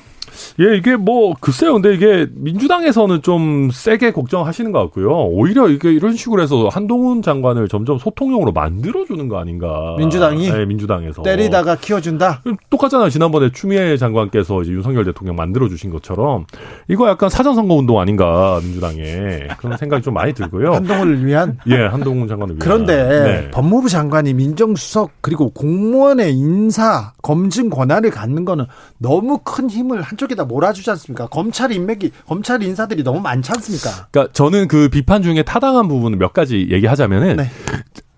[0.59, 1.73] 예, 이게 뭐 글쎄요.
[1.73, 5.09] 근데 이게 민주당에서는 좀 세게 걱정하시는 것 같고요.
[5.09, 9.95] 오히려 이게 이런 식으로 해서 한동훈 장관을 점점 소통용으로 만들어 주는 거 아닌가?
[9.97, 10.51] 민주당이?
[10.51, 12.41] 네, 민주당에서 때리다가 키워 준다.
[12.69, 13.09] 똑같잖아요.
[13.09, 16.45] 지난번에 추미애 장관께서 이제 윤석열 대통령 만들어 주신 것처럼
[16.87, 20.73] 이거 약간 사전 선거 운동 아닌가 민주당에 그런 생각이 좀 많이 들고요.
[20.73, 21.57] 한동훈을 위한.
[21.67, 22.59] 예, 한동훈 장관을 위한.
[22.59, 23.51] 그런데 네.
[23.51, 28.65] 법무부 장관이 민정수석 그리고 공무원의 인사 검증 권한을 갖는 거는
[28.99, 31.27] 너무 큰 힘을 한쪽에다 몰아주지 않습니까?
[31.27, 34.07] 검찰 인맥이 검찰 인사들이 너무 많지 않습니까?
[34.11, 37.49] 그러니까 저는 그 비판 중에 타당한 부분은 몇 가지 얘기하자면은 네.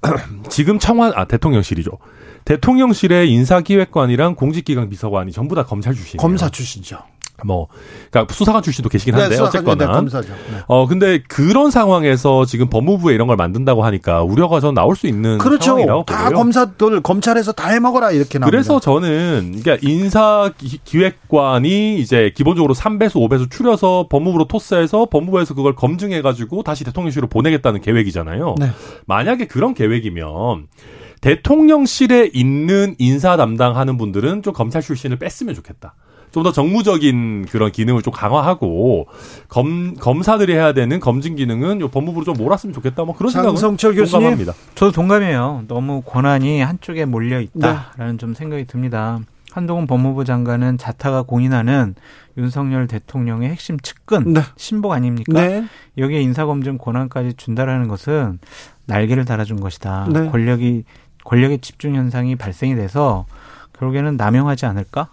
[0.50, 1.92] 지금 청와대 아 대통령실이죠.
[2.46, 6.22] 대통령실의 인사기획관이랑 공직기강 비서관이 전부 다 검찰 출신이에요.
[6.22, 7.00] 검사 출신이죠.
[7.44, 7.68] 뭐
[8.10, 10.30] 그러니까 수사관 출신도 계시긴 한데 수사관, 어쨌거나 네, 검사죠.
[10.30, 10.60] 네.
[10.68, 15.38] 어 근데 그런 상황에서 지금 법무부에 이런 걸 만든다고 하니까 우려가 전 나올 수 있는
[15.38, 15.66] 그렇죠.
[15.66, 16.38] 상황이라고 다 보고요.
[16.38, 18.50] 검사들 검찰에서 다 해먹어라 이렇게 나옵니다.
[18.50, 25.76] 그래서 저는 그러니까 인사 기- 기획관이 이제 기본적으로 3배수, 5배수 추려서 법무부로 토스해서 법무부에서 그걸
[25.76, 28.56] 검증해 가지고 다시 대통령실로 보내겠다는 계획이잖아요.
[28.60, 28.70] 네.
[29.08, 30.68] 만약에 그런 계획이면
[31.22, 35.96] 대통령실에 있는 인사 담당하는 분들은 좀 검찰 출신을 뺐으면 좋겠다.
[36.36, 39.08] 좀 더 정무적인 그런 기능을 좀 강화하고
[39.48, 43.06] 검 검사들이 해야 되는 검증 기능은 요 법무부로 좀 몰았으면 좋겠다.
[43.06, 44.22] 뭐 그런 생각은 장성철 교수님.
[44.22, 44.54] 공감합니다.
[44.76, 45.64] 저도 동감해요.
[45.70, 49.20] 너무 권한이 한쪽에 몰려 있다라는 좀 생각이 듭니다.
[49.54, 51.96] 한동훈 법무부 장관은 자타가 공인하는
[52.38, 54.42] 윤석열 대통령의 핵심 측근 네.
[54.58, 55.42] 신복 아닙니까?
[55.42, 55.66] 네.
[55.98, 58.40] 여기에 인사검증 권한까지 준다라는 것은
[58.86, 60.10] 날개를 달아준 것이다.
[60.12, 60.30] 네.
[60.30, 60.84] 권력이
[61.24, 63.26] 권력의 집중 현상이 발생이 돼서
[63.80, 65.08] 결국에는 남용하지 않을까?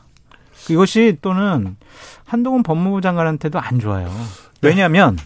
[0.70, 1.76] 이것이 또는
[2.24, 4.10] 한동훈 법무부 장관한테도 안 좋아요.
[4.62, 5.18] 왜냐하면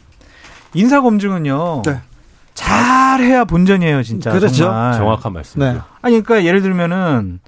[0.75, 1.83] 인사 검증은요.
[1.85, 2.01] 네.
[2.55, 4.33] 잘 해야 본전이에요, 진짜.
[4.33, 4.64] 그렇죠.
[4.64, 4.94] 정말.
[4.94, 5.72] 정확한 말씀이죠.
[5.72, 5.81] 네.
[6.01, 7.40] 아니 그러니까 예를 들면은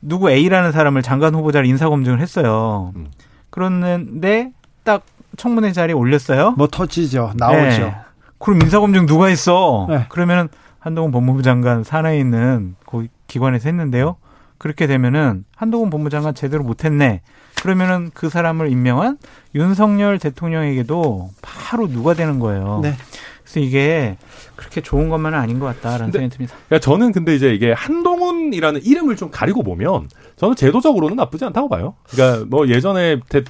[0.00, 2.92] 누구 A라는 사람을 장관 후보자를 인사 검증을 했어요.
[2.94, 3.08] 음.
[3.50, 4.52] 그런데
[4.84, 5.02] 딱
[5.36, 6.52] 청문회 자리에 올렸어요.
[6.52, 7.32] 뭐 터지죠.
[7.36, 7.60] 나오죠.
[7.62, 7.96] 네.
[8.38, 9.86] 그럼 인사 검증 누가 했어?
[9.88, 10.06] 네.
[10.08, 14.16] 그러면은 한동훈 법무부 장관 산하에 있는 그 기관에서 했는데요.
[14.64, 17.20] 그렇게 되면은 한동훈 법무부 장관 제대로 못했네.
[17.60, 19.18] 그러면은 그 사람을 임명한
[19.54, 22.80] 윤석열 대통령에게도 바로 누가 되는 거예요.
[22.82, 22.94] 네.
[23.42, 24.16] 그래서 이게
[24.56, 26.56] 그렇게 좋은 것만은 아닌 것 같다라는 근데 생각이 듭니다.
[26.68, 31.96] 그러니까 저는 근데 이제 이게 한동훈이라는 이름을 좀 가리고 보면 저는 제도적으로는 나쁘지 않다고 봐요.
[32.08, 33.44] 그러니까 뭐 예전에 대,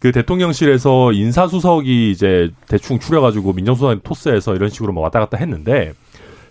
[0.00, 5.92] 그 대통령실에서 인사수석이 이제 대충 추려가지고 민정수석 토스해서 이런 식으로 뭐 왔다 갔다 했는데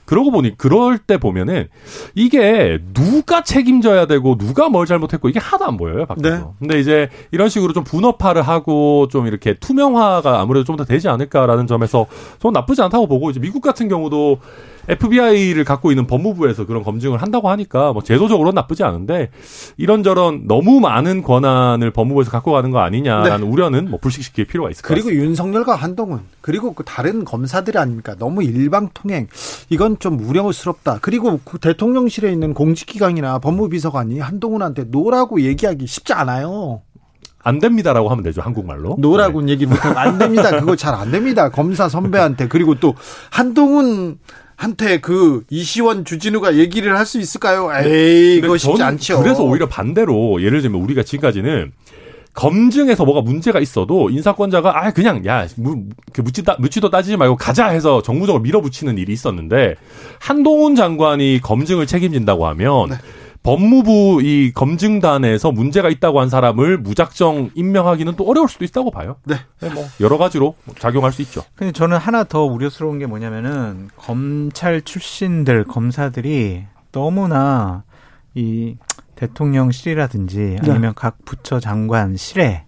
[0.06, 1.68] 그러고 보니 그럴 때 보면은
[2.14, 6.30] 이게 누가 책임져야 되고 누가 뭘 잘못했고 이게 하나도 안 보여요 밖에서.
[6.30, 6.44] 네.
[6.60, 11.68] 근데 이제 이런 식으로 좀 분업화를 하고 좀 이렇게 투명화가 아무래도 좀 더 되지 않을까라는
[11.68, 12.06] 점에서
[12.40, 14.40] 저는 나쁘지 않다고 보고 이제 미국 같은 경우도
[14.88, 19.30] FBI를 갖고 있는 법무부에서 그런 검증을 한다고 하니까 뭐 제도적으로는 나쁘지 않은데
[19.78, 24.88] 이런저런 너무 많은 권한을 법무부에서 갖고 가는 거 아니냐라는 우려는 뭐 불식시킬 필요가 있을 것
[24.88, 25.26] 그리고 같습니다.
[25.26, 28.16] 윤석열과 한동훈 그리고 그 다른 검사들이 아닙니까?
[28.18, 29.28] 너무 일방 통행.
[29.70, 31.00] 이건 좀 우려스럽다.
[31.02, 36.82] 그리고 그 대통령실에 있는 공직기강이나 법무비서관이 한동훈한테 no라고 얘기하기 쉽지 않아요.
[37.44, 38.96] 안 됩니다라고 하면 되죠 한국말로.
[38.98, 39.02] 네.
[39.02, 40.60] no라고는 얘기 못하면 안 됩니다.
[40.60, 41.50] 그거 잘 안 됩니다.
[41.50, 42.48] 검사 선배한테.
[42.48, 42.96] 그리고 또
[43.30, 44.18] 한동훈
[44.56, 47.70] 한테 그 이시원 주진우가 얘기를 할 수 있을까요?
[47.74, 49.22] 에이 그거 쉽지 저는 않죠.
[49.22, 51.72] 그래서 오히려 반대로 예를 들면 우리가 지금까지는
[52.34, 57.68] 검증에서 뭐가 문제가 있어도 인사권자가 아 그냥 야 무, 그 묻지다 묻지도 따지지 말고 가자
[57.68, 59.76] 해서 정무적으로 밀어붙이는 일이 있었는데
[60.20, 62.96] 한동훈 장관이 검증을 책임진다고 하면 네.
[63.46, 69.18] 법무부 이 검증단에서 문제가 있다고 한 사람을 무작정 임명하기는 또 어려울 수도 있다고 봐요.
[69.24, 69.36] 네.
[69.72, 71.44] 뭐 여러 가지로 작용할 수 있죠.
[71.54, 77.84] 근데 저는 하나 더 우려스러운 게 뭐냐면은 검찰 출신들 검사들이 너무나
[78.34, 78.78] 이
[79.16, 82.66] 대통령실이라든지 아니면 각 부처 장관 실에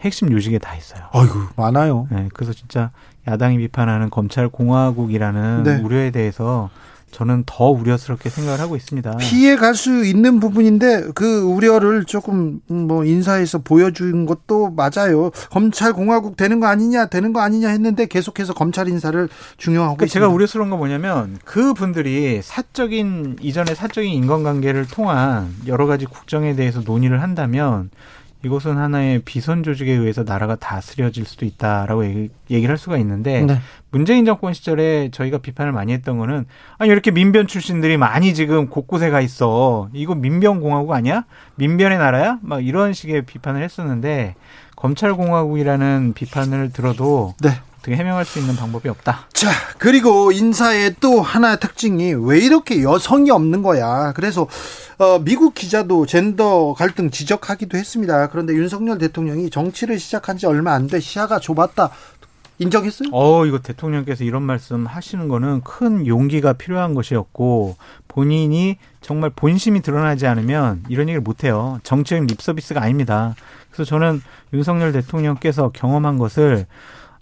[0.00, 1.04] 핵심 요직에 다 있어요.
[1.12, 2.08] 아이고 많아요.
[2.10, 2.90] 네, 그래서 진짜
[3.28, 5.80] 야당이 비판하는 검찰 공화국이라는 네.
[5.80, 6.68] 우려에 대해서
[7.16, 9.16] 저는 더 우려스럽게 생각을 하고 있습니다.
[9.16, 15.30] 피해 갈 수 있는 부분인데 그 우려를 조금 음, 뭐 인사에서 보여준 것도 맞아요.
[15.50, 20.12] 검찰 공화국 되는 거 아니냐 되는 거 아니냐 했는데 계속해서 검찰 인사를 중요하고 그러니까.
[20.12, 26.80] 제가 우려스러운 건 뭐냐면 그 분들이 사적인 이전의 사적인 인간관계를 통한 여러 가지 국정에 대해서
[26.84, 27.90] 논의를 한다면
[28.46, 33.42] 이것은 하나의 비선 조직에 의해서 나라가 다스려질 수도 있다라고 얘기, 얘기 를 할 수가 있는데
[33.42, 33.58] 네.
[33.90, 36.46] 문재인 정권 시절에 저희가 비판을 많이 했던 거는
[36.78, 41.24] 아니 이렇게 민변 출신들이 많이 지금 곳곳에 가 있어 이거 민변 공화국 아니야
[41.56, 44.36] 민변의 나라야 막 이런 식의 비판을 했었는데
[44.76, 47.50] 검찰 공화국이라는 비판을 들어도 네.
[47.86, 49.28] 어떻게 해명할 수 있는 방법이 없다.
[49.32, 54.12] 자, 그리고 인사의 또 하나의 특징이 왜 이렇게 여성이 없는 거야.
[54.12, 54.48] 그래서
[54.98, 58.28] 어, 미국 기자도 젠더 갈등 지적하기도 했습니다.
[58.28, 61.90] 그런데 윤석열 대통령이 정치를 시작한 지 얼마 안 돼 시야가 좁았다.
[62.58, 63.10] 인정했어요?
[63.12, 67.76] 어, 이거 대통령께서 이런 말씀 하시는 거는 큰 용기가 필요한 것이었고,
[68.08, 71.78] 본인이 정말 본심이 드러나지 않으면 이런 얘기를 못 해요.
[71.82, 73.34] 정치적인 립서비스가 아닙니다.
[73.70, 74.22] 그래서 저는
[74.54, 76.66] 윤석열 대통령께서 경험한 것을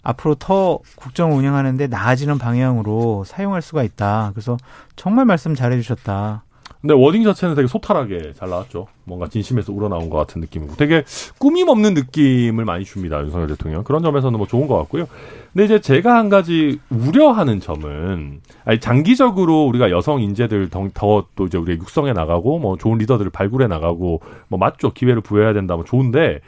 [0.05, 4.31] 앞으로 더 국정을 운영하는데 나아지는 방향으로 사용할 수가 있다.
[4.33, 4.55] 그래서
[4.95, 6.43] 정말 말씀 잘해 주셨다.
[6.81, 8.85] 근데 워딩 자체는 되게 소탈하게 잘 나왔죠.
[9.05, 11.03] 뭔가 진심에서 우러나온 것 같은 느낌이고 되게
[11.39, 13.19] 꾸밈 없는 느낌을 많이 줍니다.
[13.21, 13.83] 윤석열 대통령.
[13.83, 15.07] 그런 점에서는 뭐 좋은 것 같고요.
[15.51, 21.57] 근데 이제 제가 한 가지 우려하는 점은 아니 장기적으로 우리가 여성 인재들 더 또 이제
[21.57, 24.93] 우리가 육성해 나가고 뭐 좋은 리더들을 발굴해 나가고 뭐 맞죠.
[24.93, 25.75] 기회를 부여해야 된다.
[25.75, 26.41] 뭐 좋은데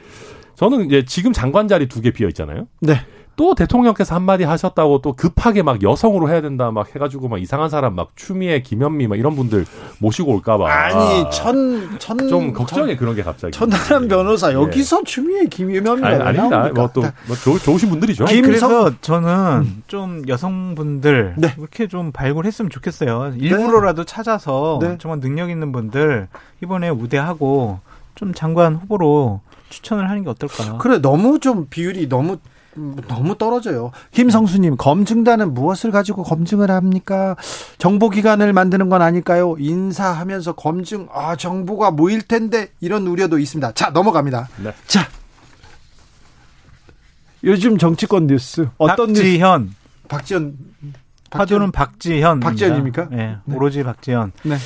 [0.54, 2.68] 저는 이제 지금 장관 자리 두 개 비어 있잖아요.
[2.80, 2.94] 네.
[3.38, 7.94] 또 대통령께서 한마디 하셨다고 또 급하게 막 여성으로 해야 된다 막 해가지고 막 이상한 사람
[7.94, 9.64] 막 추미애 김현미 막 이런 분들
[10.00, 12.18] 모시고 올까봐 아니, 천, 천.
[12.28, 14.54] 좀 걱정해 그런 게 갑자기 천하람 변호사, 예.
[14.54, 16.68] 여기서 추미애 김유명이가 아니, 왜 아닙니다?
[16.74, 21.54] 뭐또 뭐 좋- 좋으신 분들이죠 아니, 김성- 그래서 저는 좀 여성분들 네.
[21.58, 23.34] 이렇게 좀 발굴했으면 좋겠어요.
[23.38, 24.98] 일부러라도 찾아서 네.
[24.98, 26.26] 정말 능력 있는 분들
[26.60, 27.78] 이번에 우대하고
[28.16, 30.78] 좀 장관 후보로 추천을 하는 게 어떨까?
[30.78, 32.38] 그래 너무 좀 비율이 너무
[33.08, 33.90] 너무 떨어져요.
[34.12, 37.36] 김성수님 검증단은 무엇을 가지고 검증을 합니까?
[37.78, 39.56] 정보기관을 만드는 건 아닐까요?
[39.58, 43.72] 인사하면서 검증 아 정보가 모일 텐데 이런 우려도 있습니다.
[43.72, 44.48] 자 넘어갑니다.
[44.62, 44.72] 네.
[44.86, 45.08] 자
[47.44, 49.22] 요즘 정치권 뉴스 어떤 뉴스?
[49.22, 49.70] 박지현
[50.08, 50.56] 박지원
[51.30, 53.08] 화두는 박지현 박지현입니까?
[53.10, 53.56] 네, 네.
[53.56, 54.32] 오로지 박지현.
[54.44, 54.56] 네.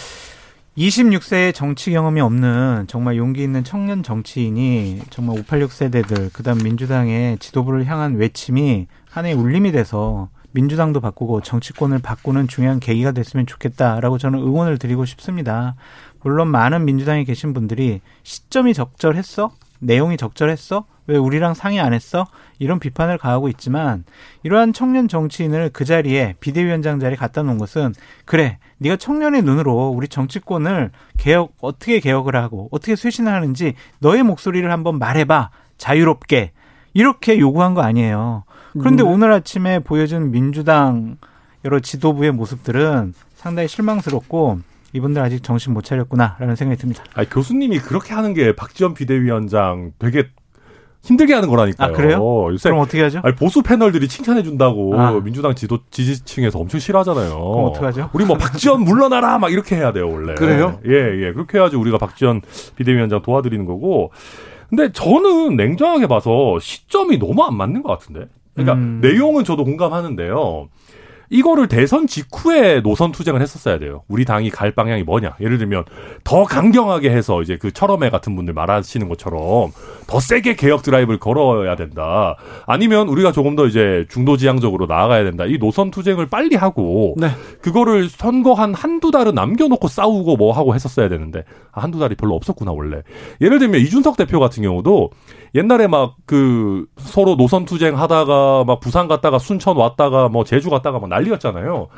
[0.76, 7.84] 26세의 정치 경험이 없는 정말 용기 있는 청년 정치인이 정말 586 세대들 그다음 민주당의 지도부를
[7.86, 14.78] 향한 외침이 하나의 울림이 돼서 민주당도 바꾸고 정치권을 바꾸는 중요한 계기가 됐으면 좋겠다라고 저는 응원을
[14.78, 15.74] 드리고 싶습니다.
[16.22, 19.50] 물론 많은 민주당에 계신 분들이 시점이 적절했어?
[19.78, 20.84] 내용이 적절했어?
[21.06, 22.26] 왜 우리랑 상의 안 했어?
[22.58, 24.04] 이런 비판을 가하고 있지만
[24.42, 30.08] 이러한 청년 정치인을 그 자리에 비대위원장 자리에 갖다 놓은 것은 그래 네가 청년의 눈으로 우리
[30.08, 36.52] 정치권을 개혁 어떻게 개혁을 하고 어떻게 쇄신을 하는지 너의 목소리를 한번 말해봐 자유롭게
[36.94, 38.44] 이렇게 요구한 거 아니에요.
[38.72, 39.08] 그런데 음.
[39.08, 41.16] 오늘 아침에 보여준 민주당
[41.64, 44.60] 여러 지도부의 모습들은 상당히 실망스럽고
[44.92, 47.04] 이분들 아직 정신 못 차렸구나라는 생각이 듭니다.
[47.14, 50.28] 아니, 교수님이 그렇게 하는 게 박지원 비대위원장 되게
[51.02, 51.88] 힘들게 하는 거라니까요.
[51.88, 52.46] 아, 그래요?
[52.50, 53.20] 요새 그럼 어떻게 하죠?
[53.24, 55.10] 아니, 보수 패널들이 칭찬해 준다고 아.
[55.20, 57.30] 민주당 지도 지지층에서 엄청 싫어하잖아요.
[57.30, 58.10] 그럼 어떡하죠?
[58.12, 60.34] 우리 뭐 박지원 물러나라 막 이렇게 해야 돼요 원래.
[60.34, 60.78] 그래요?
[60.86, 61.32] 예, 예.
[61.32, 62.42] 그렇게 해야지 우리가 박지원
[62.76, 64.12] 비대위원장 도와드리는 거고.
[64.70, 68.28] 근데 저는 냉정하게 봐서 시점이 너무 안 맞는 것 같은데.
[68.54, 69.00] 그러니까 음.
[69.02, 70.68] 내용은 저도 공감하는데요.
[71.32, 74.02] 이거를 대선 직후에 노선 투쟁을 했었어야 돼요.
[74.06, 75.36] 우리 당이 갈 방향이 뭐냐.
[75.40, 75.84] 예를 들면
[76.24, 79.72] 더 강경하게 해서 이제 그 철험회 같은 분들 말하시는 것처럼
[80.06, 82.36] 더 세게 개혁 드라이브를 걸어야 된다.
[82.66, 85.46] 아니면 우리가 조금 더 이제 중도 지향적으로 나아가야 된다.
[85.46, 87.28] 이 노선 투쟁을 빨리 하고 네.
[87.62, 92.34] 그거를 선거 한 한두 달은 남겨놓고 싸우고 뭐 하고 했었어야 되는데 아, 한두 달이 별로
[92.34, 92.98] 없었구나 원래.
[93.40, 95.10] 예를 들면 이준석 대표 같은 경우도
[95.54, 100.98] 옛날에 막 그 서로 노선 투쟁 하다가 막 부산 갔다가 순천 왔다가 뭐 제주 갔다가
[100.98, 101.88] 막 난리였잖아요.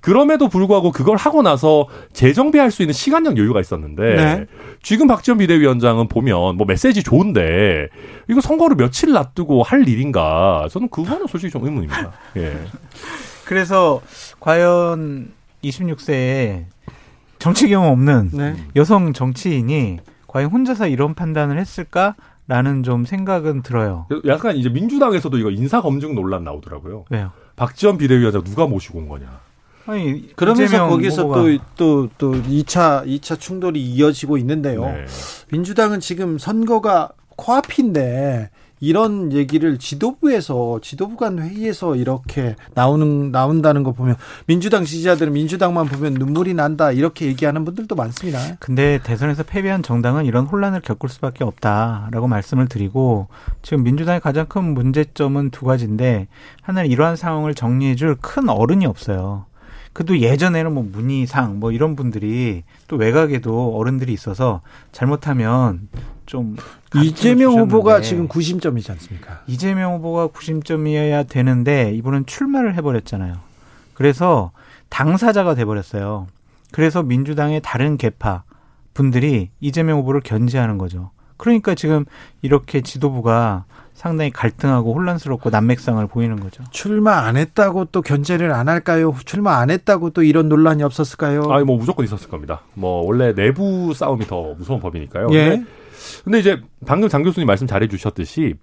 [0.00, 4.46] 그럼에도 불구하고 그걸 하고 나서 재정비할 수 있는 시간적 여유가 있었는데 네.
[4.82, 7.88] 지금 박지원 비대위원장은 보면 뭐 메시지 좋은데
[8.28, 10.68] 이거 선거를 며칠 놔두고 할 일인가?
[10.70, 12.12] 저는 그거는 솔직히 좀 의문입니다.
[12.36, 12.54] 예.
[13.46, 14.02] 그래서
[14.40, 16.64] 과연 26세에
[17.38, 18.56] 정치 경험 없는 네.
[18.76, 22.14] 여성 정치인이 과연 혼자서 이런 판단을 했을까
[22.46, 24.06] 라는 좀 생각은 들어요.
[24.26, 27.06] 약간 이제 민주당에서도 이거 인사 검증 논란 나오더라고요.
[27.08, 27.32] 왜요?
[27.56, 29.40] 박지원 비대위원장 누가 모시고 온 거냐?
[29.86, 34.84] 아니 그러면서 거기서 또 또 또 2차 2차 충돌이 이어지고 있는데요.
[34.86, 35.04] 네.
[35.50, 38.50] 민주당은 지금 선거가 코앞인데
[38.84, 44.16] 이런 얘기를 지도부에서 지도부 간 회의에서 이렇게 나오는 나온다는 거 보면
[44.46, 48.38] 민주당 지지자들은 민주당만 보면 눈물이 난다 이렇게 얘기하는 분들도 많습니다.
[48.60, 53.28] 근데 대선에서 패배한 정당은 이런 혼란을 겪을 수밖에 없다라고 말씀을 드리고
[53.62, 56.28] 지금 민주당의 가장 큰 문제점은 두 가지인데
[56.62, 59.46] 하나는 이러한 상황을 정리해 줄 큰 어른이 없어요.
[59.92, 64.60] 그도 예전에는 뭐 문희상 뭐 이런 분들이 또 외곽에도 어른들이 있어서
[64.92, 65.88] 잘못하면
[66.26, 66.56] 좀
[66.94, 69.42] 이재명 후보가 지금 90점이지 않습니까?
[69.46, 73.34] 이재명 후보가 90점이어야 되는데 이분은 출마를 해버렸잖아요.
[73.94, 74.52] 그래서
[74.88, 76.26] 당사자가 돼버렸어요.
[76.72, 78.42] 그래서 민주당의 다른 계파
[78.94, 81.10] 분들이 이재명 후보를 견제하는 거죠.
[81.36, 82.04] 그러니까 지금
[82.42, 86.64] 이렇게 지도부가 상당히 갈등하고 혼란스럽고 난맥상을 보이는 거죠.
[86.70, 89.14] 출마 안 했다고 또 견제를 안 할까요?
[89.24, 91.52] 출마 안 했다고 또 이런 논란이 없었을까요?
[91.52, 92.62] 아니 뭐 무조건 있었을 겁니다.
[92.74, 95.28] 뭐 원래 내부 싸움이 더 무서운 법이니까요.
[95.32, 95.64] 예.
[96.24, 98.54] 근데, 이제 방금 장 교수님 말씀 잘해 주셨듯이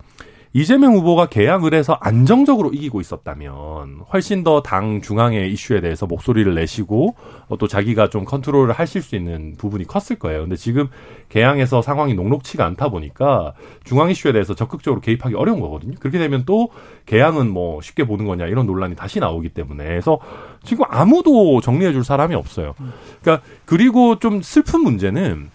[0.53, 7.15] 이재명 후보가 개항을 해서 안정적으로 이기고 있었다면 훨씬 더 당 중앙의 이슈에 대해서 목소리를 내시고
[7.47, 10.41] 어, 또 자기가 좀 컨트롤을 하실 수 있는 부분이 컸을 거예요.
[10.41, 10.89] 근데 지금
[11.29, 13.53] 개항에서 상황이 녹록치가 않다 보니까
[13.85, 15.95] 중앙 이슈에 대해서 적극적으로 개입하기 어려운 거거든요.
[16.01, 16.67] 그렇게 되면 또
[17.05, 20.19] 개항은 뭐 쉽게 보는 거냐 이런 논란이 다시 나오기 때문에 그래서
[20.65, 22.75] 지금 아무도 정리해 줄 사람이 없어요.
[23.21, 25.49] 그러니까 그리고 좀 슬픈 문제는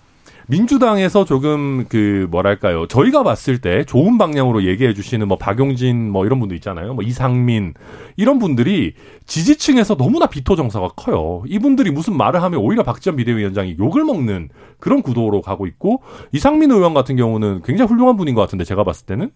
[0.49, 6.39] 민주당에서 조금 그 뭐랄까요 저희가 봤을 때 좋은 방향으로 얘기해 주시는 뭐 박용진 뭐 이런
[6.39, 7.75] 분도 있잖아요 뭐 이상민
[8.17, 8.95] 이런 분들이
[9.27, 15.03] 지지층에서 너무나 비토 정서가 커요 이분들이 무슨 말을 하면 오히려 박지원 비대위원장이 욕을 먹는 그런
[15.03, 19.31] 구도로 가고 있고 이상민 의원 같은 경우는 굉장히 훌륭한 분인 것 같은데 제가 봤을 때는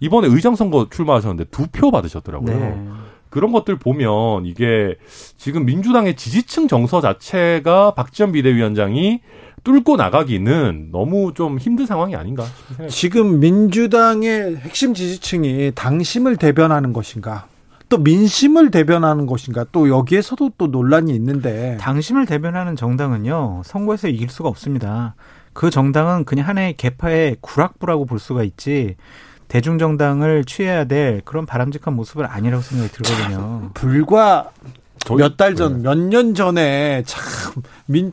[0.00, 2.58] 이번에 의장 선거 출마하셨는데 두 표 받으셨더라고요.
[2.58, 2.88] 네.
[3.30, 4.96] 그런 것들 보면 이게
[5.38, 9.20] 지금 민주당의 지지층 정서 자체가 박지원 비대위원장이
[9.64, 17.46] 뚫고 나가기는 너무 좀 힘든 상황이 아닌가 싶은 지금 민주당의 핵심 지지층이 당심을 대변하는 것인가?
[17.88, 19.64] 또 민심을 대변하는 것인가?
[19.70, 25.14] 또 여기에서도 또 논란이 있는데 당심을 대변하는 정당은요 선거에서 이길 수가 없습니다.
[25.52, 28.96] 그 정당은 그냥 하나의 개파의 구락부라고 볼 수가 있지
[29.48, 33.70] 대중정당을 취해야 될 그런 바람직한 모습은 아니라고 생각이 들거든요.
[33.74, 34.50] 불과
[35.04, 35.82] 저희- 몇달 전, 네.
[35.82, 37.22] 몇년 전에 참
[37.86, 38.12] 민,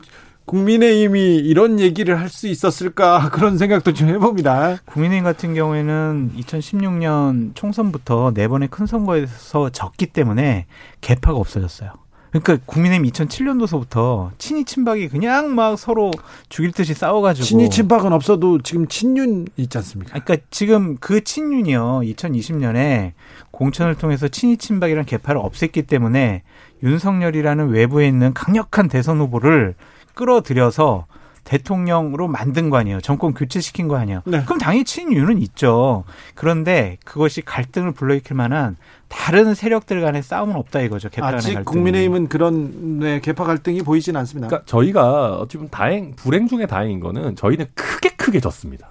[0.50, 4.78] 국민의힘이 이런 얘기를 할 수 있었을까 그런 생각도 좀 해봅니다.
[4.86, 10.66] 국민의힘 같은 경우에는 2016년 총선부터 네 번의 큰 선거에서 졌기 때문에
[11.00, 11.90] 개파가 없어졌어요.
[12.30, 16.12] 그러니까 국민의힘 2007년도서부터 친이 친박이 그냥 막 서로
[16.48, 20.20] 죽일 듯이 싸워가지고 친이 친박은 없어도 지금 친윤 있지 않습니까?
[20.20, 22.02] 그러니까 지금 그 친윤이요.
[22.04, 23.12] 2020년에
[23.50, 26.42] 공천을 통해서 친이 친박이라는 개파를 없앴기 때문에
[26.84, 29.74] 윤석열이라는 외부에 있는 강력한 대선 후보를
[30.20, 31.06] 끌어들여서
[31.44, 33.00] 대통령으로 만든 거 아니에요.
[33.00, 34.20] 정권 교체시킨 거 아니에요.
[34.26, 34.44] 네.
[34.44, 36.04] 그럼 당연히 친윤은 있죠.
[36.34, 38.76] 그런데 그것이 갈등을 불러일으킬 만한
[39.08, 41.08] 다른 세력들 간의 싸움은 없다 이거죠.
[41.08, 41.72] 개파 간의 아직 갈등.
[41.72, 44.48] 국민의힘은 그런 네, 개파 갈등이 보이진 않습니다.
[44.48, 48.90] 그러니까 저희가 어찌 보면 다행 불행 중에 다행인 거는 저희는 크게 크게 졌습니다.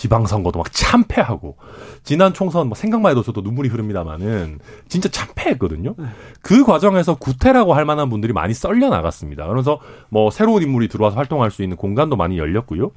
[0.00, 1.56] 지방선거도 막 참패하고
[2.04, 5.94] 지난 총선 뭐 생각만 해도 저도 눈물이 흐릅니다마는 진짜 참패했거든요.
[6.40, 9.46] 그 과정에서 구태라고 할 만한 분들이 많이 썰려 나갔습니다.
[9.46, 9.78] 그래서
[10.08, 12.92] 뭐 새로운 인물이 들어와서 활동할 수 있는 공간도 많이 열렸고요.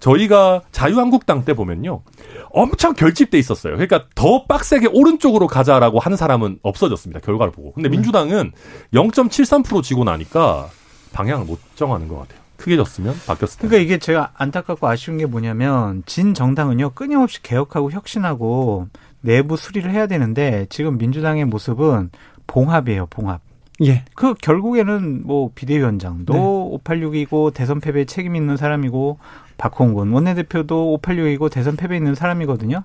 [0.00, 2.02] 저희가 자유한국당 때 보면요.
[2.50, 3.72] 엄청 결집돼 있었어요.
[3.72, 7.20] 그러니까 더 빡세게 오른쪽으로 가자라고 하는 사람은 없어졌습니다.
[7.20, 7.72] 결과를 보고.
[7.72, 8.52] 근데 민주당은
[8.92, 10.68] 0.73% 지고 나니까
[11.14, 12.43] 방향을 못 정하는 것 같아요.
[12.64, 13.68] 크게 졌으면 바뀌었을 텐데.
[13.68, 18.88] 그러니까 이게 제가 안타깝고 아쉬운 게 뭐냐면 진 정당은요 끊임없이 개혁하고 혁신하고
[19.20, 22.10] 내부 수리를 해야 되는데 지금 민주당의 모습은
[22.46, 23.42] 봉합이에요 봉합.
[23.82, 24.04] 예.
[24.14, 26.38] 그 결국에는 뭐 비대위원장도 네.
[26.84, 29.18] 586이고 대선 패배에 책임 있는 사람이고
[29.58, 32.84] 박홍근 원내대표도 586이고 대선 패배 있는 사람이거든요.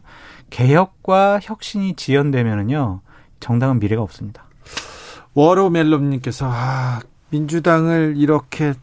[0.50, 3.00] 개혁과 혁신이 지연되면은요
[3.40, 4.44] 정당은 미래가 없습니다.
[5.36, 7.00] 워로멜롬님께서 아,
[7.30, 8.74] 민주당을 이렇게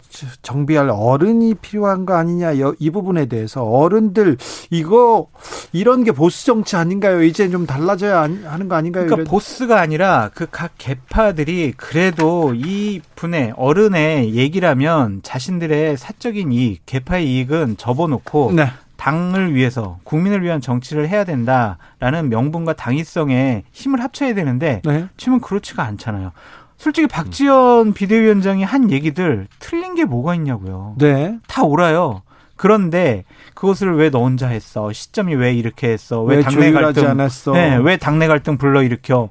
[0.42, 4.36] 정비할 어른이 필요한 거 아니냐 여- 이 부분에 대해서 어른들
[4.70, 5.28] 이거
[5.72, 7.22] 이런 게 보수 정치 아닌가요?
[7.22, 9.04] 이제 좀 달라져야 하는 거 아닌가요?
[9.06, 16.86] 그러니까 이런- 보스가 아니라 그 각 개파들이 그래도 이 분의 어른의 얘기라면 자신들의 사적인 이익,
[16.86, 18.68] 개파의 이익은 접어놓고 네.
[18.96, 25.06] 당을 위해서 국민을 위한 정치를 해야 된다라는 명분과 당위성에 힘을 합쳐야 되는데 네.
[25.18, 26.32] 지금은 그렇지가 않잖아요.
[26.78, 30.94] 솔직히 박지원 비대위원장이 한 얘기들 틀린 게 뭐가 있냐고요.
[30.98, 31.38] 네.
[31.48, 32.22] 다 옳아요.
[32.56, 33.24] 그런데
[33.54, 34.92] 그것을 왜 너 혼자 했어?
[34.92, 36.22] 시점이 왜 이렇게 했어?
[36.22, 37.10] 왜, 왜 당내 조율하지 갈등?
[37.10, 37.52] 않았어?
[37.52, 39.28] 네, 왜 당내 갈등 불러 일으켜?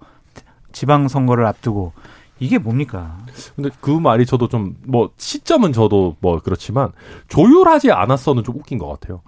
[0.72, 1.93] 지방 선거를 앞두고
[2.39, 3.18] 이게 뭡니까?
[3.56, 6.91] 근데 그 말이 저도 좀 뭐 시점은 저도 뭐 그렇지만
[7.30, 9.22] 조율하지 않았어는 좀 웃긴 것 같아요.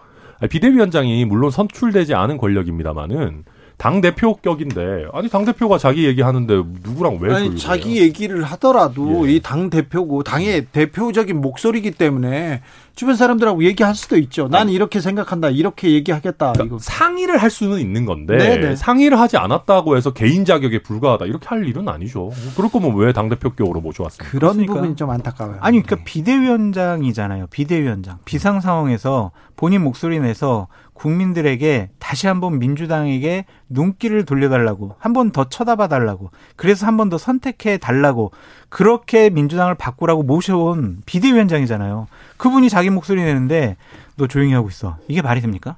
[0.50, 3.46] 비대위원장이 물론 선출되지 않은 권력입니다만은
[3.78, 7.58] 당 대표격인데 아니 당 대표가 자기 얘기하는데 누구랑 왜 아니?
[7.58, 9.34] 자기 얘기를 하더라도 예.
[9.34, 12.62] 이당 대표고 당의 대표적인 목소리이기 때문에
[12.96, 14.48] 주변 사람들하고 얘기할 수도 있죠.
[14.48, 15.52] 난 이렇게 생각한다.
[15.52, 16.54] 이렇게 얘기하겠다.
[16.54, 16.78] 그러니까 이거.
[16.82, 18.76] 상의를 할 수는 있는 건데 네네.
[18.76, 22.32] 상의를 하지 않았다고 해서 개인 자격에 불과하다 이렇게 할 일은 아니죠.
[22.56, 24.30] 그럴 거면 왜 당 대표격으로 모셔왔습니까?
[24.32, 24.74] 그런 그렇습니까?
[24.74, 25.58] 부분이 좀 안타까워요.
[25.62, 27.48] 아니 그러니까 비대위원장이잖아요.
[27.52, 30.68] 비대위원장 비상 상황에서 본인 목소리 내서
[30.98, 37.18] 국민들에게 다시 한번 민주당에게 눈길을 돌려달라고 한 번 더 쳐다봐 달라고 그래서 한 번 더
[37.20, 38.32] 선택해 달라고
[38.70, 42.08] 그렇게 민주당을 바꾸라고 모셔온 비대위원장이잖아요.
[42.38, 43.78] 그분이 자기 목소리 내는데
[44.16, 44.98] 너 조용히 하고 있어.
[45.08, 45.78] 이게 말이 됩니까?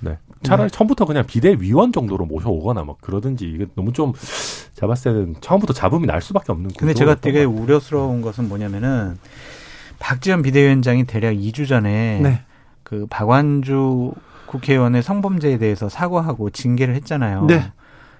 [0.00, 0.18] 네.
[0.42, 4.12] 차라리 처음부터 그냥 비대위원 정도로 모셔오거나 막 그러든지 이게 너무 좀
[4.74, 9.18] 잡았을 때는 처음부터 잡음이 날 수밖에 없는 근데 제가 되게 우려스러운 것은 뭐냐면은
[9.98, 12.40] 박지원 비대위원장이 대략 2주 전에 네.
[12.86, 14.12] 그 박완주
[14.46, 17.46] 국회의원의 성범죄에 대해서 사과하고 징계를 했잖아요.
[17.46, 17.72] 네.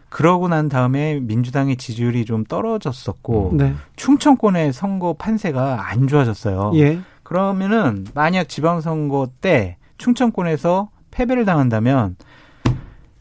[0.09, 3.75] 그러고 난 다음에 민주당의 지지율이 좀 떨어졌었고 네.
[3.95, 6.73] 충청권의 선거 판세가 안 좋아졌어요.
[6.75, 6.99] 예.
[7.23, 12.17] 그러면은 만약 지방선거 때 충청권에서 패배를 당한다면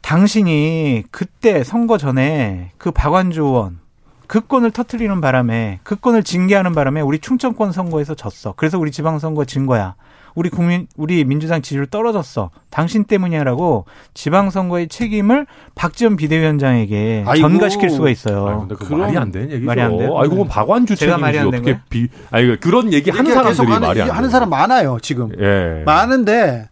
[0.01, 3.77] 당신이 그때 선거 전에 그 박완주 의원
[4.25, 8.55] 그 건을 터트리는 바람에 그 건을 징계하는 바람에 우리 충청권 선거에서 졌어.
[8.57, 9.93] 그래서 우리 지방선거 진 거야.
[10.35, 12.51] 우리 국민 우리 민주당 지지율 떨어졌어.
[12.69, 17.47] 당신 때문이야라고 지방선거의 책임을 박지원 비대위원장에게 아이고.
[17.47, 18.47] 전가시킬 수가 있어요.
[18.47, 19.65] 아, 근데 그 말이 안 되는 얘기죠.
[19.65, 20.17] 말이 안 돼요?
[20.19, 23.87] 아이 그건 박완주 제가 책임이지 말이 안 어떻게 된비 아니 그런 얘기 하는 사람들이 하는,
[23.87, 24.29] 말이 안 하는.
[24.29, 25.31] 사람 많아요 지금.
[25.39, 25.83] 예.
[25.85, 26.67] 많은데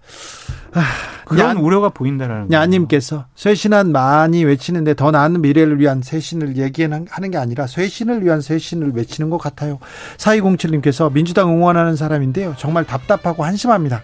[1.26, 2.62] 그런 야- 우려가 보인다라는 거예요.
[2.62, 8.42] 야님께서 쇄신안 많이 외치는데 더 나은 미래를 위한 쇄신을 얘기하는 하는 게 아니라 쇄신을 위한
[8.42, 9.80] 쇄신을 외치는 것 같아요.
[10.18, 12.56] 4207님께서 민주당 응원하는 사람인데요.
[12.58, 14.02] 정말 답답하고 한심합니다.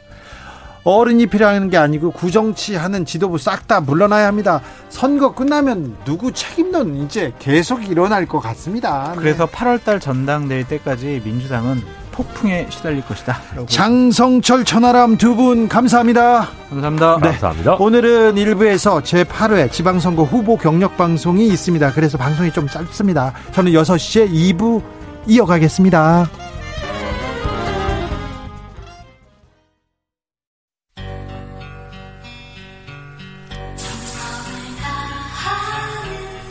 [0.86, 4.62] 어른이 필요한 게 아니고 구정치하는 지도부 싹 다 물러나야 합니다.
[4.88, 9.12] 선거 끝나면 누구 책임론 이제 계속 일어날 것 같습니다.
[9.14, 9.20] 네.
[9.20, 11.84] 그래서 8월달 전당대회 때까지 민주당은
[12.24, 13.38] 폭풍에 시달릴 것이다.
[13.68, 16.50] 장성철 천하람 두 분 감사합니다.
[16.70, 17.18] 감사합니다.
[17.22, 17.30] 네.
[17.30, 17.76] 감사합니다.
[17.76, 21.94] 오늘은 일부에서 제8회 지방선거 후보 경력 방송이 있습니다.
[21.94, 23.34] 그래서 방송이 좀 짧습니다.
[23.54, 24.82] 저는 6시에 2부
[25.28, 26.28] 이어가겠습니다.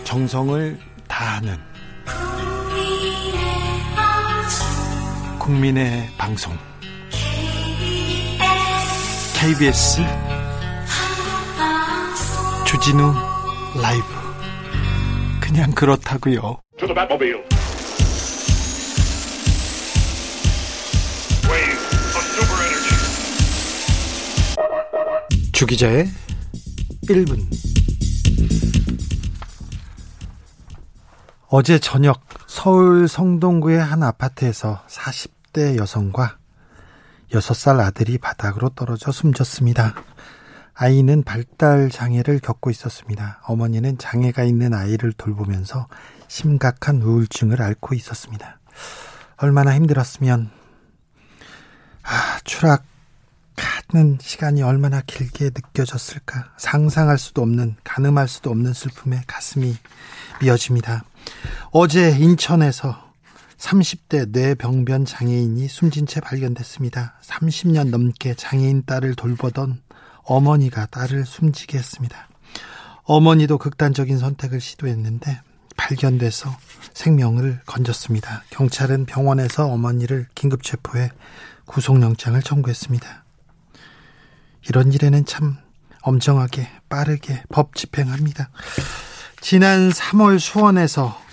[0.04, 1.56] 정성을 다하는
[5.48, 6.54] 국민의 방송.
[9.34, 10.02] KBS
[12.66, 13.14] 주진우
[13.80, 14.04] 라이브.
[15.40, 16.60] 그냥 그렇다고요.
[25.54, 26.08] 주기자의
[27.08, 27.38] 1분.
[31.48, 36.38] 어제 저녁 서울 성동구의 한 아파트에서 40 대 여성과
[37.30, 39.94] 6살 아들이 바닥으로 떨어져 숨졌습니다.
[40.74, 43.40] 아이는 발달 장애를 겪고 있었습니다.
[43.46, 45.88] 어머니는 장애가 있는 아이를 돌보면서
[46.28, 48.60] 심각한 우울증을 앓고 있었습니다.
[49.38, 50.50] 얼마나 힘들었으면
[52.04, 56.52] 아, 추락하는 시간이 얼마나 길게 느껴졌을까?
[56.56, 59.76] 상상할 수도 없는, 가늠할 수도 없는 슬픔에 가슴이
[60.40, 61.04] 미어집니다.
[61.72, 63.07] 어제 인천에서
[63.58, 67.18] 30대 뇌병변 장애인이 숨진 채 발견됐습니다.
[67.22, 69.82] 30년 넘게 장애인 딸을 돌보던
[70.22, 72.28] 어머니가 딸을 숨지게 했습니다.
[73.02, 75.40] 어머니도 극단적인 선택을 시도했는데
[75.76, 76.54] 발견돼서
[76.94, 78.44] 생명을 건졌습니다.
[78.50, 81.10] 경찰은 병원에서 어머니를 긴급 체포해
[81.66, 83.24] 구속영장을 청구했습니다.
[84.68, 85.56] 이런 일에는 참
[86.02, 88.50] 엄정하게 빠르게 법 집행합니다.
[89.40, 91.27] 지난 3월 수원에서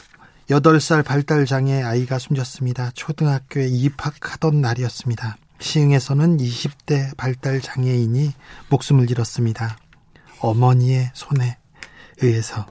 [0.49, 2.91] 8살 발달 장애 아이가 숨졌습니다.
[2.93, 5.37] 초등학교에 입학하던 날이었습니다.
[5.59, 8.31] 시흥에서는 20대 발달 장애인이
[8.69, 9.75] 목숨을 잃었습니다.
[10.39, 11.57] 어머니의 손에
[12.21, 12.67] 의해서.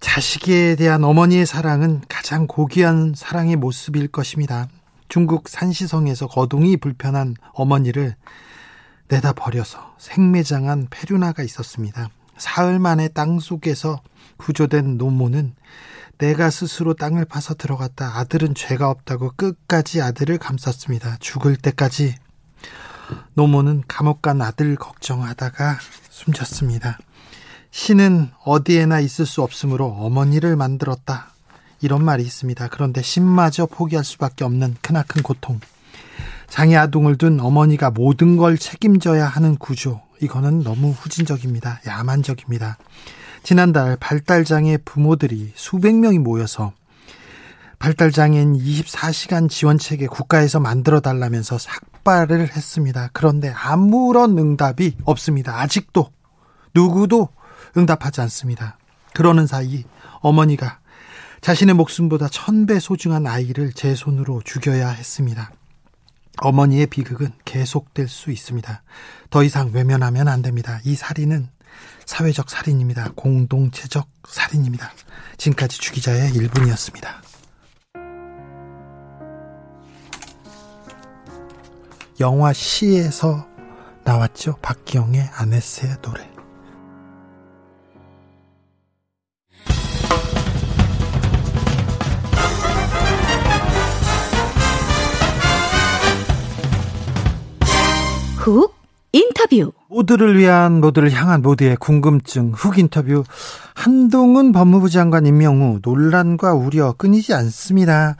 [0.00, 4.66] 자식에 대한 어머니의 사랑은 가장 고귀한 사랑의 모습일 것입니다.
[5.08, 8.16] 중국 산시성에서 거동이 불편한 어머니를
[9.06, 12.08] 내다 버려서 생매장한 페류나가 있었습니다.
[12.36, 14.02] 사흘 만에 땅 속에서
[14.38, 15.54] 구조된 노모는
[16.18, 18.18] 내가 스스로 땅을 파서 들어갔다.
[18.18, 21.16] 아들은 죄가 없다고 끝까지 아들을 감쌌습니다.
[21.20, 22.14] 죽을 때까지
[23.34, 25.78] 노모는 감옥 간 아들 걱정하다가
[26.10, 26.98] 숨졌습니다.
[27.70, 31.32] 신은 어디에나 있을 수 없으므로 어머니를 만들었다.
[31.80, 32.68] 이런 말이 있습니다.
[32.68, 35.60] 그런데 신마저 포기할 수밖에 없는 크나큰 고통.
[36.48, 40.00] 장애 아동을 둔 어머니가 모든 걸 책임져야 하는 구조.
[40.20, 41.80] 이거는 너무 후진적입니다.
[41.86, 42.78] 야만적입니다.
[43.44, 46.72] 지난달 발달장애 부모들이 수백 명이 모여서
[47.78, 53.10] 발달장애인 24시간 지원체계 국가에서 만들어 달라면서 삭발을 했습니다.
[53.12, 55.60] 그런데 아무런 응답이 없습니다.
[55.60, 56.10] 아직도
[56.74, 57.28] 누구도
[57.76, 58.78] 응답하지 않습니다.
[59.12, 59.84] 그러는 사이
[60.20, 60.78] 어머니가
[61.42, 65.52] 자신의 목숨보다 천배 소중한 아이를 제 손으로 죽여야 했습니다.
[66.40, 68.82] 어머니의 비극은 계속될 수 있습니다.
[69.28, 70.80] 더 이상 외면하면 안 됩니다.
[70.84, 71.50] 이 살인은
[72.06, 73.12] 사회적 살인입니다.
[73.14, 74.92] 공동체적 살인입니다.
[75.36, 77.08] 지금까지 주기자의 1분이었습니다.
[82.20, 83.48] 영화 시에서
[84.04, 84.56] 나왔죠.
[84.62, 86.30] 박기영의 아네스의 노래.
[98.36, 98.83] 훅
[99.14, 99.72] 인터뷰.
[99.88, 103.22] 모두를 위한 모두를 향한 모두의 궁금증 훅 인터뷰
[103.72, 108.16] 한동훈 법무부 장관 임명 후 논란과 우려 끊이지 않습니다.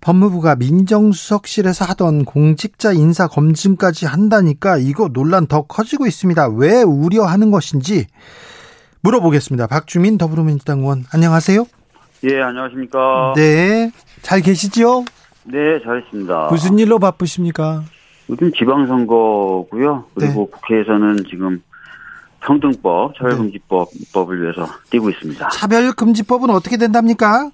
[0.00, 6.48] 법무부가 민정수석실에서 하던 공직자 인사 검증까지 한다니까 이거 논란 더 커지고 있습니다.
[6.50, 8.06] 왜 우려하는 것인지
[9.00, 9.66] 물어보겠습니다.
[9.66, 11.66] 박주민 더불어민주당 의원 안녕하세요.
[12.22, 13.32] 예, 안녕하십니까.
[13.34, 13.90] 네,
[14.22, 15.06] 잘 계시죠?
[15.42, 16.50] 네, 잘했습니다.
[16.52, 17.82] 무슨 일로 바쁘십니까?
[18.28, 20.04] 요즘 지방선거고요.
[20.14, 21.62] 그리고 국회에서는 지금
[22.40, 25.48] 평등법, 차별금지법 입법을 위해서 뛰고 있습니다.
[25.48, 27.50] 차별금지법은 어떻게 된답니까?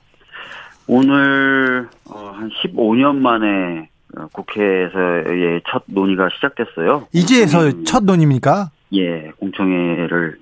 [0.87, 7.07] 오늘 어, 한 15년 만에 어, 국회에서의 첫 논의가 시작됐어요.
[7.13, 8.71] 이제서 공청회- 첫 논입니까?
[8.95, 10.39] 예, 공청회를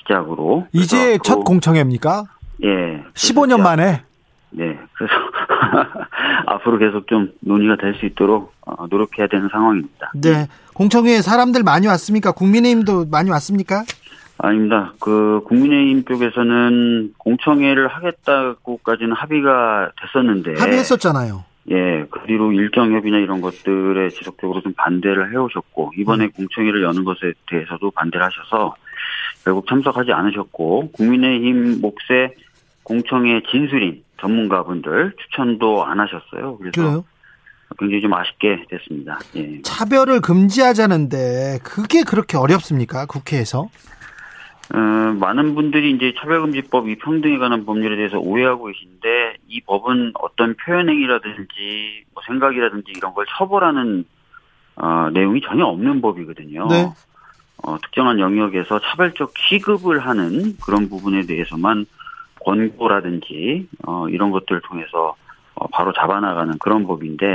[0.00, 0.66] 시작으로.
[0.72, 2.24] 이제 첫 그- 공청회입니까?
[2.64, 3.02] 예.
[3.14, 4.02] 15년 만에.
[4.56, 5.12] 네, 그래서
[6.46, 10.12] 앞으로 계속 좀 논의가 될 수 있도록 어, 노력해야 되는 상황입니다.
[10.14, 10.46] 네.
[10.74, 12.32] 공청회에 사람들 많이 왔습니까?
[12.32, 13.84] 국민의힘도 많이 왔습니까?
[14.38, 14.92] 아닙니다.
[15.00, 21.44] 그 국민의힘 쪽에서는 공청회를 하겠다고까지는 합의가 됐었는데 합의했었잖아요.
[21.70, 27.32] 예, 그 뒤로 일정 협의나 이런 것들에 지속적으로 좀 반대를 해오셨고, 이번에 공청회를 여는 것에
[27.48, 28.74] 대해서도 반대를 하셔서,
[29.44, 32.34] 결국 참석하지 않으셨고, 국민의힘 몫의
[32.82, 36.56] 공청회 진술인 전문가분들 추천도 안 하셨어요.
[36.58, 37.04] 그래서 그래요?
[37.78, 39.18] 굉장히 좀 아쉽게 됐습니다.
[39.36, 39.60] 예.
[39.62, 43.06] 차별을 금지하자는데 그게 그렇게 어렵습니까?
[43.06, 43.68] 국회에서?
[44.72, 50.54] 어, 많은 분들이 이제 차별금지법 이 평등에 관한 법률에 대해서 오해하고 계신데 이 법은 어떤
[50.54, 54.04] 표현행위라든지 뭐 생각이라든지 이런 걸 처벌하는
[54.76, 56.66] 어, 내용이 전혀 없는 법이거든요.
[56.68, 56.92] 네.
[57.62, 61.86] 어, 특정한 영역에서 차별적 취급을 하는 그런 부분에 대해서만
[62.44, 65.16] 권고라든지 어, 이런 것들을 통해서
[65.54, 67.26] 어, 바로 잡아나가는 그런 법인데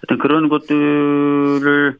[0.00, 1.96] 하여튼 그런 것들을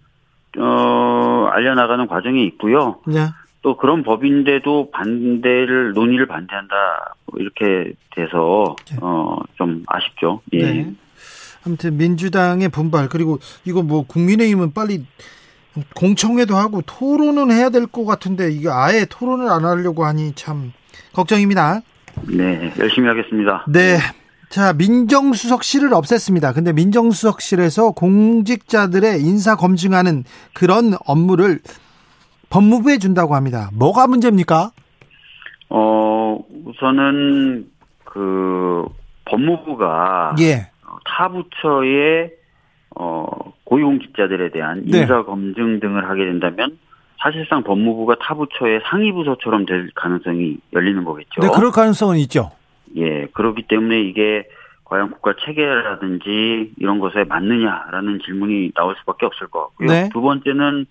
[0.59, 3.01] 어, 알려나가는 과정이 있고요.
[3.07, 3.27] 네.
[3.63, 6.75] 또 그런 법인데도 반대를 논의를 반대한다
[7.27, 10.43] 뭐 이렇게 돼서 어좀 아쉽죠.
[10.53, 10.59] 예.
[10.59, 10.93] 네.
[11.65, 15.07] 아무튼 민주당의 분발 그리고 이거 뭐 국민의힘은 빨리
[15.95, 20.73] 공청회도 하고 토론은 해야 될 것 같은데 이게 아예 토론을 안 하려고 하니 참
[21.13, 21.83] 걱정입니다.
[22.29, 23.65] 네, 열심히 하겠습니다.
[23.69, 23.99] 네.
[24.49, 26.55] 자, 민정수석실을 없앴습니다.
[26.55, 31.61] 근데 민정수석실에서 공직자들의 인사 검증하는 그런 업무를
[32.51, 33.71] 법무부에 준다고 합니다.
[33.73, 34.73] 뭐가 문제입니까?
[35.71, 37.67] 어 우선은
[38.05, 38.85] 그
[39.25, 40.71] 법무부가 예.
[41.07, 42.31] 타 부처의
[42.95, 43.27] 어
[43.65, 44.99] 고위공직자들에 대한 네.
[45.01, 46.79] 인사 검증 등을 하게 된다면
[47.23, 51.41] 사실상 법무부가 타 부처의 상위 부서처럼 될 가능성이 열리는 거겠죠.
[51.41, 52.51] 네, 그럴 가능성은 있죠.
[52.97, 54.45] 예, 그렇기 때문에 이게
[54.85, 59.89] 과연 국가 체계라든지 이런 것에 맞느냐라는 질문이 나올 수밖에 없을 것 같고요.
[59.89, 60.09] 네.
[60.13, 60.87] 두 번째는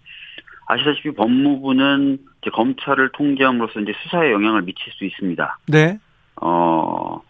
[0.67, 5.59] 아시다시피 법무부는 이제 검찰을 통제함으로써 이제 수사에 영향을 미칠 수 있습니다.
[5.67, 5.99] 네.
[6.41, 7.21] 어,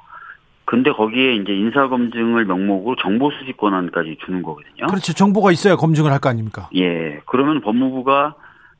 [0.65, 4.87] 근데 거기에 이제 인사검증을 명목으로 정보수집 권한까지 주는 거거든요.
[4.87, 5.11] 그렇죠.
[5.13, 6.69] 정보가 있어야 검증을 할 거 아닙니까?
[6.75, 8.35] 예, 그러면 법무부가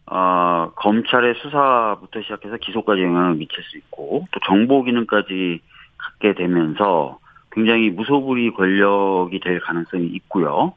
[0.08, 5.62] 어, 검찰의 수사부터 시작해서 기소까지 영향을 미칠 수 있고 또 정보 기능까지
[5.98, 7.20] 갖게 되면서
[7.52, 10.74] 굉장히 무소불위 권력이 될 가능성이 있고요.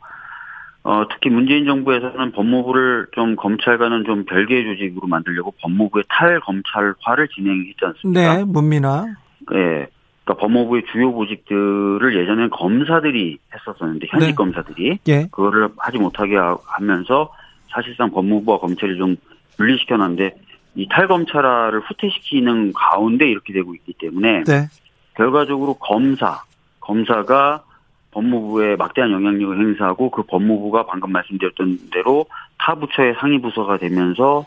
[0.83, 8.37] 어, 특히 문재인 정부에서는 법무부를 좀 검찰과는 좀 별개의 조직으로 만들려고 법무부의 탈검찰화를 진행했지 않습니까?
[8.37, 9.07] 네, 문민아.
[9.55, 9.87] 예.
[10.25, 14.35] 그러니까 법무부의 주요 보직들을 예전엔 검사들이 했었었는데 현직 네.
[14.35, 15.27] 검사들이 예.
[15.31, 17.31] 그거를 하지 못하게 하- 하면서
[17.75, 19.17] 사실상 법무부와 검찰이 좀
[19.57, 20.37] 분리시켜 놨는데
[20.77, 24.69] 이 탈검찰화를 후퇴시키는 가운데 이렇게 되고 있기 때문에 네.
[25.15, 26.43] 결과적으로 검사,
[26.81, 27.63] 검사가
[28.11, 32.27] 법무부에 막대한 영향력을 행사하고 그 법무부가 방금 말씀드렸던 대로
[32.59, 34.47] 타 부처의 상위 부서가 되면서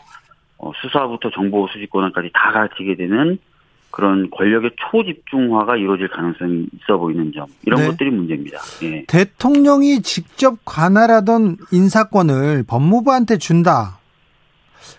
[0.58, 3.38] 어, 수사부터 정보 수집 권한까지 다 가르치게 되는
[3.98, 7.86] 그런 권력의 초집중화가 이루어질 가능성이 있어 보이는 점 이런 네.
[7.88, 8.58] 것들이 문제입니다.
[8.84, 9.04] 예.
[9.08, 13.98] 대통령이 직접 관할하던 인사권을 법무부한테 준다.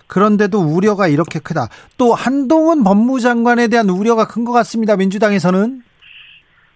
[0.07, 1.69] 그런데도 우려가 이렇게 크다.
[1.97, 4.97] 또 한동훈 법무장관에 대한 우려가 큰 것 같습니다.
[4.97, 5.81] 민주당에서는.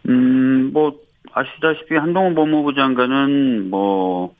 [0.08, 0.94] 음, 뭐,
[1.34, 4.34] 아시다시피 한동훈 법무부 장관은 뭐,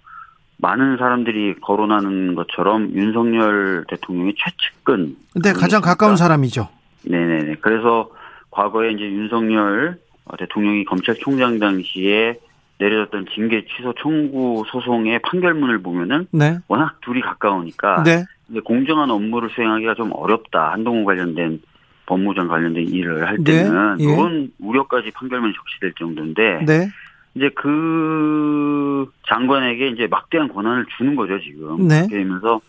[0.56, 5.18] 많은 사람들이 거론하는 것처럼 윤석열 대통령의 최측근.
[5.34, 6.70] 근데 가장 가까운 사람이죠.
[7.06, 7.56] 네네네.
[7.62, 8.10] 그래서
[8.52, 10.00] 과거에 이제 윤석열
[10.38, 12.40] 대통령이 검찰총장 당시에
[12.80, 16.58] 내려졌던 징계 취소 청구 소송의 판결문을 보면은 네.
[16.68, 18.26] 워낙 둘이 가까우니까 네.
[18.50, 20.72] 이제 공정한 업무를 수행하기가 좀 어렵다.
[20.72, 21.62] 한동훈 관련된
[22.06, 24.06] 법무장 관련된 일을 할 네, 때는 예.
[24.06, 26.90] 그런 우려까지 판결문이 적시될 정도인데 네.
[27.36, 31.88] 이제 그 장관에게 이제 막대한 권한을 주는 거죠 지금.
[31.88, 32.00] 네.
[32.00, 32.60] 그렇게 되면서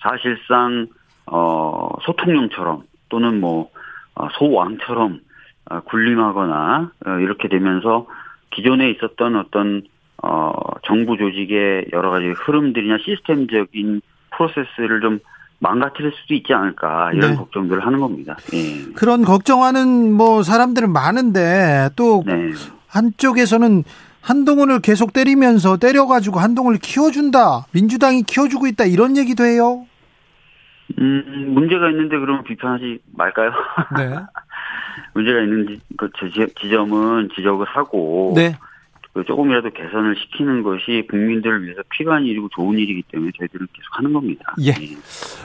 [0.00, 0.86] 사실상
[1.26, 2.82] 어 소통령처럼
[3.12, 3.70] 또는 뭐
[4.14, 5.20] 어, 소왕처럼
[5.70, 8.06] 어, 군림하거나 어, 이렇게 되면서
[8.50, 9.82] 기존에 있었던 어떤
[10.24, 10.52] 어
[10.86, 15.18] 정부 조직의 여러 가지 흐름들이나 시스템적인 프로세스를 좀
[15.58, 17.36] 망가뜨릴 수도 있지 않을까 이런 네.
[17.36, 18.36] 걱정들을 하는 겁니다.
[18.52, 18.92] 예.
[18.94, 22.50] 그런 걱정하는 뭐 사람들은 많은데 또 네.
[22.86, 23.84] 한쪽에서는
[24.20, 27.66] 한동훈을 계속 때리면서 때려가지고 한동훈을 키워준다.
[27.72, 28.84] 민주당이 키워주고 있다.
[28.84, 29.86] 이런 얘기도 해요.
[30.98, 33.50] 음, 문제가 있는데 그러면 비판하지 말까요?
[33.96, 34.16] 네.
[35.14, 38.56] 문제가 있는 지, 그 지- 지점은 지적을 하고 네.
[39.14, 44.12] 그 조금이라도 개선을 시키는 것이 국민들을 위해서 필요한 일이고 좋은 일이기 때문에 저희들은 계속 하는
[44.14, 44.54] 겁니다.
[44.62, 44.72] 예.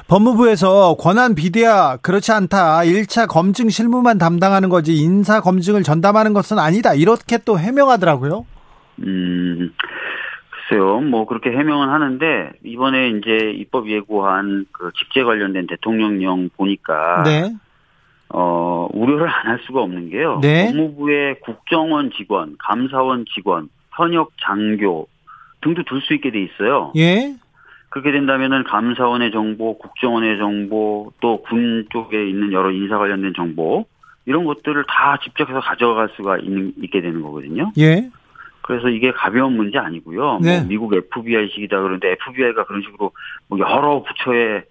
[0.07, 2.79] 법무부에서 권한 비대화 그렇지 않다.
[2.83, 6.93] 1차 검증 실무만 담당하는 거지 인사 검증을 전담하는 것은 아니다.
[6.93, 8.45] 이렇게 또 해명하더라고요.
[8.99, 9.71] 음,
[10.67, 17.53] 글쎄요, 뭐 그렇게 해명은 하는데 이번에 이제 입법 예고한 그 직제 관련된 대통령령 보니까 네.
[18.29, 20.39] 어 우려를 안 할 수가 없는 게요.
[20.41, 20.65] 네.
[20.67, 25.07] 법무부의 국정원 직원, 감사원 직원 현역 장교
[25.61, 26.91] 등도 둘 수 있게 돼 있어요.
[26.97, 27.35] 예.
[27.89, 33.85] 그렇게 된다면은 감사원의 정보, 국정원의 정보, 또 군 쪽에 있는 여러 인사 관련된 정보
[34.25, 37.71] 이런 것들을 다 집적해서 가져갈 수가 있는, 있게 되는 거거든요.
[37.77, 38.09] 예.
[38.67, 40.39] 그래서 이게 가벼운 문제 아니고요.
[40.41, 40.59] 네.
[40.59, 43.11] 뭐 미국 FBI식이다 그러는데 FBI가 그런 식으로
[43.47, 44.63] 뭐 여러 부처의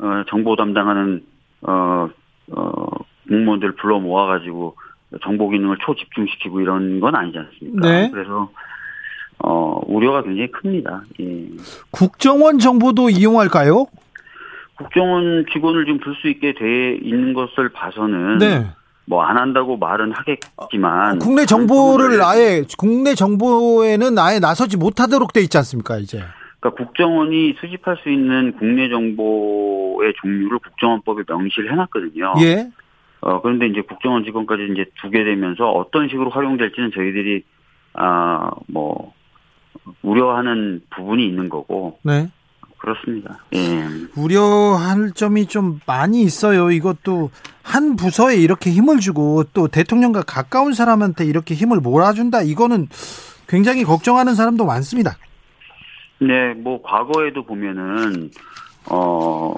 [0.00, 1.24] 어, 정보 담당하는
[1.62, 2.08] 어,
[2.50, 2.86] 어,
[3.28, 4.76] 공무원들 불러 모아가지고
[5.22, 7.88] 정보 기능을 초집중시키고 이런 건 아니지 않습니까?
[7.88, 8.10] 네.
[8.10, 8.50] 그래서
[9.38, 11.04] 어, 우려가 굉장히 큽니다.
[11.20, 11.46] 예.
[11.92, 13.86] 국정원 정보도 이용할까요?
[14.76, 18.66] 국정원 직원을 좀둘수 있게 돼 있는 것을 봐서는 네.
[19.06, 25.56] 뭐 안 한다고 말은 하겠지만 국내 정보를 아예 국내 정보에는 아예 나서지 못하도록 돼 있지
[25.58, 26.22] 않습니까, 이제.
[26.60, 32.34] 그러니까 국정원이 수집할 수 있는 국내 정보의 종류를 국정원법에 명시를 해놨거든요.
[32.40, 32.70] 예.
[33.20, 37.42] 어, 그런데 이제 국정원 직원까지 이제 두게 되면서 어떤 식으로 활용될지는 저희들이,
[37.94, 39.12] 아, 뭐,
[40.02, 42.28] 우려하는 부분이 있는 거고, 네.
[42.86, 43.40] 그렇습니다.
[43.52, 43.84] 예.
[44.16, 46.70] 우려할 점이 좀 많이 있어요.
[46.70, 47.30] 이것도
[47.64, 52.42] 한 부서에 이렇게 힘을 주고 또 대통령과 가까운 사람한테 이렇게 힘을 몰아준다.
[52.42, 52.86] 이거는
[53.48, 55.16] 굉장히 걱정하는 사람도 많습니다.
[56.20, 58.30] 네, 뭐, 과거에도 보면은,
[58.88, 59.52] 어,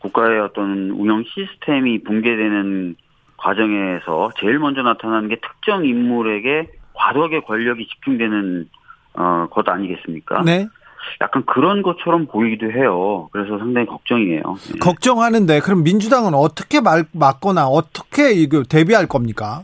[0.00, 2.96] 국가의 어떤 운영 시스템이 붕괴되는
[3.38, 8.68] 과정에서 제일 먼저 나타나는 게 특정 인물에게 과도하게 권력이 집중되는,
[9.14, 10.42] 어, 것 아니겠습니까?
[10.42, 10.68] 네.
[11.20, 13.28] 약간 그런 것처럼 보이기도 해요.
[13.32, 14.42] 그래서 상당히 걱정이에요.
[14.42, 14.78] 네.
[14.80, 19.62] 걱정하는데 그럼 민주당은 어떻게 말, 막거나 어떻게 이거 대비할 겁니까?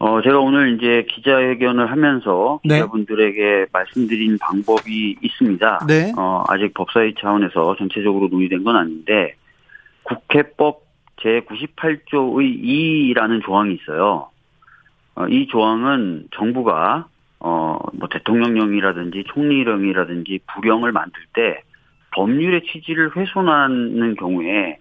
[0.00, 2.76] 어, 제가 오늘 이제 기자회견을 하면서 네.
[2.76, 5.86] 기자분들에게 말씀드린 방법이 있습니다.
[5.88, 6.12] 네.
[6.16, 9.34] 어, 아직 법사위 차원에서 전체적으로 논의된 건 아닌데,
[10.04, 10.82] 국회법
[11.16, 14.28] 제98조의 2라는 조항이 있어요.
[15.16, 17.08] 어, 이 조항은 정부가,
[17.40, 21.62] 어, 뭐 대통령령이라든지 총리령이라든지 부령을 만들 때
[22.14, 24.78] 법률의 취지를 훼손하는 경우에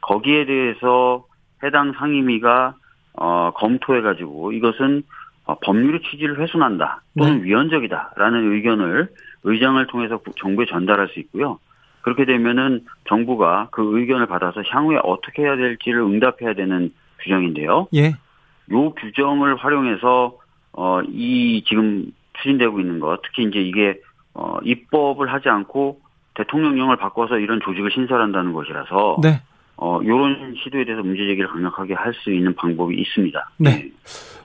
[0.00, 1.24] 거기에 대해서
[1.62, 2.74] 해당 상임위가
[3.14, 5.02] 어, 검토해가지고 이것은
[5.44, 9.08] 어, 법률의 취지를 훼손한다 또는 위헌적이다라는 의견을
[9.44, 11.58] 의장을 통해서 국- 정부에 전달할 수 있고요.
[12.02, 17.88] 그렇게 되면은 정부가 그 의견을 받아서 향후에 어떻게 해야 될지를 응답해야 되는 규정인데요.
[17.94, 18.12] 예.
[18.72, 20.36] 요 규정을 활용해서
[20.80, 24.00] 어, 이 지금 추진되고 있는 것, 특히 이제 이게
[24.32, 26.00] 어, 입법을 하지 않고
[26.34, 29.42] 대통령령을 바꿔서 이런 조직을 신설한다는 것이라서 네.
[29.76, 33.50] 어, 요런 시도에 대해서 문제 제기를 강력하게 할 수 있는 방법이 있습니다.
[33.58, 33.90] 네.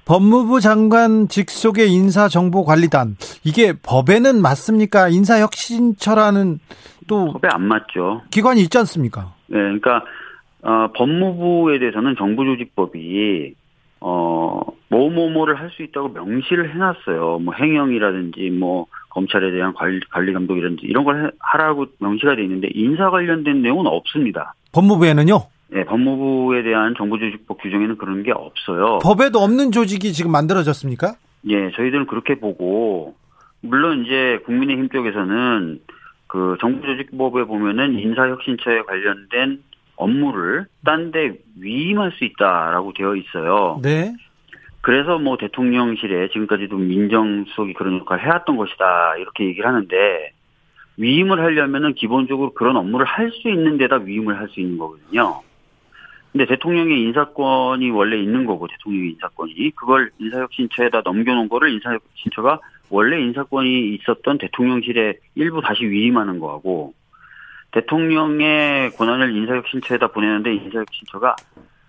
[0.05, 5.09] 법무부 장관 직속의 인사정보관리단 이게 법에는 맞습니까?
[5.09, 6.59] 인사혁신처라는
[7.07, 8.23] 또 법에 안 맞죠.
[8.31, 9.33] 기관이 있지 않습니까?
[9.47, 10.03] 네, 그러니까
[10.63, 13.53] 어, 법무부에 대해서는 정부조직법이
[14.05, 17.39] 어, 뭐뭐뭐를 할 수 있다고 명시를 해놨어요.
[17.39, 22.67] 뭐 행영이라든지 뭐 검찰에 대한 관리, 관리 감독이라든지 이런 걸 해- 하라고 명시가 돼 있는데
[22.73, 24.55] 인사 관련된 내용은 없습니다.
[24.73, 25.39] 법무부에는요.
[25.69, 28.99] 네, 법무부에 대한 정부조직법 규정에는 그런 게 없어요.
[29.01, 31.13] 법에도 없는 조직이 지금 만들어졌습니까?
[31.47, 33.15] 예, 저희들은 그렇게 보고
[33.61, 35.79] 물론 이제 국민의힘 쪽에서는
[36.27, 39.63] 그 정부조직법에 보면은 인사혁신처에 관련된
[40.03, 43.79] 업무를 딴 데 위임할 수 있다라고 되어 있어요.
[43.81, 44.13] 네.
[44.81, 50.31] 그래서 뭐 대통령실에 지금까지도 민정수석이 그런 역할을 해왔던 것이다 이렇게 얘기를 하는데
[50.97, 55.41] 위임을 하려면은 기본적으로 그런 업무를 할 수 있는 데다 위임을 할 수 있는 거거든요.
[56.31, 63.95] 근데 대통령의 인사권이 원래 있는 거고 대통령의 인사권이 그걸 인사혁신처에다 넘겨놓은 거를 인사혁신처가 원래 인사권이
[63.95, 66.93] 있었던 대통령실에 일부 다시 위임하는 거하고
[67.73, 71.35] 대통령의 권한을 인사혁신처에다 보내는데 인사혁신처가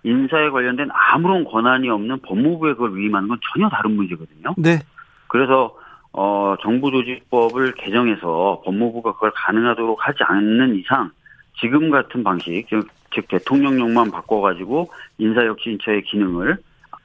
[0.03, 4.53] 인사에 관련된 아무런 권한이 없는 법무부에 그걸 위임하는 건 전혀 다른 문제거든요.
[4.57, 4.79] 네.
[5.27, 5.75] 그래서
[6.11, 11.11] 어 정부 조직법을 개정해서 법무부가 그걸 가능하도록 하지 않는 이상
[11.59, 16.57] 지금 같은 방식 즉, 즉 대통령령만 바꿔가지고 인사혁신처의 기능을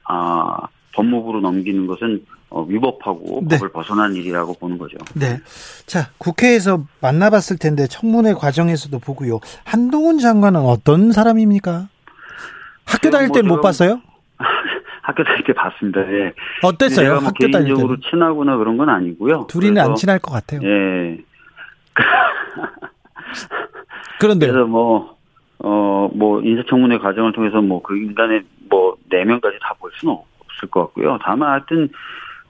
[0.05, 0.57] 아
[0.93, 3.55] 법무부로 넘기는 것은 어, 위법하고 네.
[3.57, 4.97] 법을 벗어난 일이라고 보는 거죠.
[5.15, 5.39] 네.
[5.85, 9.39] 자, 국회에서 만나봤을 텐데 청문회 과정에서도 보고요.
[9.63, 11.87] 한동훈 장관은 어떤 사람입니까?
[12.85, 14.01] 학교 제가 다닐 뭐 때못 좀- 봤어요?
[15.01, 16.01] 학교 다닐 때 봤습니다.
[16.11, 16.33] 예.
[16.61, 17.05] 어땠어요?
[17.05, 18.01] 제가 뭐 학교 다닐 개인적으로 때.
[18.09, 19.47] 친하거나 그런 건 아니고요.
[19.49, 20.59] 둘이는 그래서, 안 친할 것 같아요.
[20.63, 21.17] 예.
[24.19, 24.51] 그런데요.
[24.51, 25.15] 그래서 뭐,
[25.59, 30.81] 어, 뭐, 인사청문회 과정을 통해서 뭐, 그 인간의 뭐, 내면까지 다 볼 수는 없을 것
[30.81, 31.17] 같고요.
[31.23, 31.89] 다만 하여튼,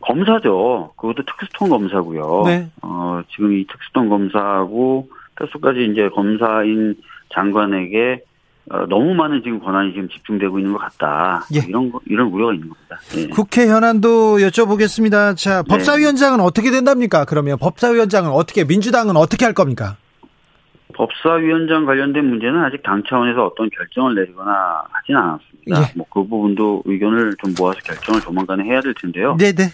[0.02, 0.94] 검사죠.
[0.98, 2.44] 그것도 특수통 검사고요.
[2.46, 2.70] 네.
[2.82, 6.96] 어, 지금 이 특수통 검사하고, 특수까지 이제 검사인
[7.34, 8.24] 장관에게,
[8.72, 11.46] 어, 너무 많은 지금 권한이 지금 집중되고 있는 것 같다.
[11.56, 11.60] 예.
[11.68, 13.00] 이런 거, 이런 우려가 있는 겁니다.
[13.18, 13.28] 예.
[13.28, 15.36] 국회 현안도 여쭤보겠습니다.
[15.36, 15.68] 자, 네.
[15.70, 17.26] 법사위원장은 어떻게 된답니까?
[17.26, 19.98] 그러면 법사위원장은 어떻게, 민주당은 어떻게 할 겁니까?
[20.94, 25.82] 법사위원장 관련된 문제는 아직 당 차원에서 어떤 결정을 내리거나 하진 않았습니다.
[25.82, 25.94] 예.
[25.96, 29.36] 뭐그 부분도 의견을 좀 모아서 결정을 조만간에 해야 될 텐데요.
[29.38, 29.70] 네네.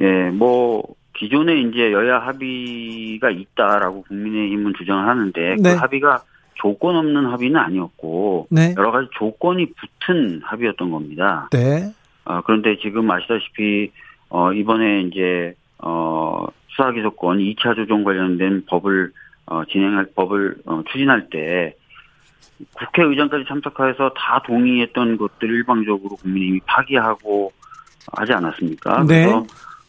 [0.00, 0.82] 예, 뭐
[1.14, 5.74] 기존에 이제 여야 합의가 있다라고 국민의힘은 주장을 하는데 네.
[5.74, 6.22] 그 합의가
[6.54, 8.74] 조건 없는 합의는 아니었고 네.
[8.76, 11.48] 여러 가지 조건이 붙은 합의였던 겁니다.
[11.52, 11.92] 네.
[12.24, 13.90] 아, 그런데 지금 아시다시피
[14.28, 19.12] 어, 이번에 이제 어, 수사기소권 2차 조정 관련된 법을
[19.46, 21.74] 어, 진행할 법을 어, 추진할 때
[22.74, 27.52] 국회의장까지 참석해서 다 동의했던 것들 일방적으로 국민의힘이 파기하고
[28.12, 29.04] 하지 않았습니까?
[29.04, 29.26] 네.
[29.26, 29.46] 그래서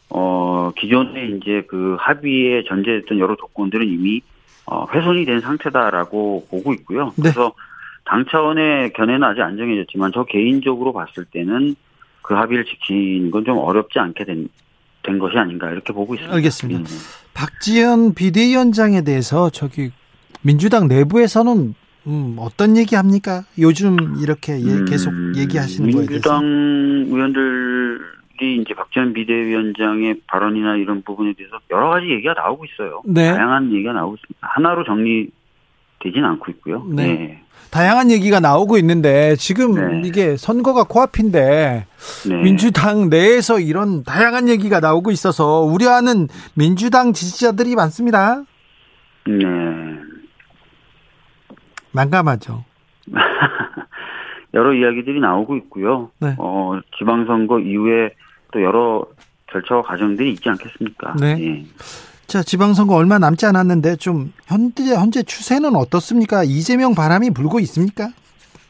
[0.09, 4.21] 어, 기존에 이제 그 합의에 전제됐던 여러 조건들은 이미
[4.65, 7.07] 어, 훼손이 된 상태다라고 보고 있고요.
[7.15, 7.23] 네.
[7.23, 7.53] 그래서
[8.05, 11.75] 당 차원의 견해는 아직 안 정해졌지만 저 개인적으로 봤을 때는
[12.21, 14.49] 그 합의를 지키는 건 좀 어렵지 않게 된,
[15.03, 16.35] 된 것이 아닌가 이렇게 보고 있습니다.
[16.35, 16.79] 알겠습니다.
[16.81, 16.85] 음.
[17.33, 19.91] 박지원 비대위원장에 대해서 저기
[20.41, 21.73] 민주당 내부에서는
[22.07, 23.43] 음, 어떤 얘기 합니까?
[23.59, 26.39] 요즘 이렇게 예, 계속 음, 얘기하시는 거에 대해서.
[26.39, 27.99] 민주당 의원들
[28.41, 33.01] 이 이제 박지원 비대위원장의 발언이나 이런 부분에 대해서 여러 가지 얘기가 나오고 있어요.
[33.05, 33.33] 네.
[33.33, 34.39] 다양한 얘기가 나오고 있습니다.
[34.41, 36.85] 하나로 정리되진 않고 있고요.
[36.89, 37.07] 네.
[37.07, 37.43] 네.
[37.71, 40.07] 다양한 얘기가 나오고 있는데 지금 네.
[40.07, 41.85] 이게 선거가 코앞인데
[42.29, 42.43] 네.
[42.43, 48.43] 민주당 내에서 이런 다양한 얘기가 나오고 있어서 우려하는 민주당 지지자들이 많습니다.
[49.25, 49.45] 네.
[51.91, 52.63] 난감하죠.
[54.53, 56.11] 여러 이야기들이 나오고 있고요.
[56.19, 56.35] 네.
[56.37, 58.11] 어, 지방선거 이후에
[58.51, 59.05] 또 여러
[59.51, 61.15] 절차와 과정들이 있지 않겠습니까?
[61.19, 61.37] 네.
[61.39, 61.65] 예.
[62.27, 66.43] 자, 지방선거 얼마 남지 않았는데 좀 현재 현재 추세는 어떻습니까?
[66.43, 68.09] 이재명 바람이 불고 있습니까?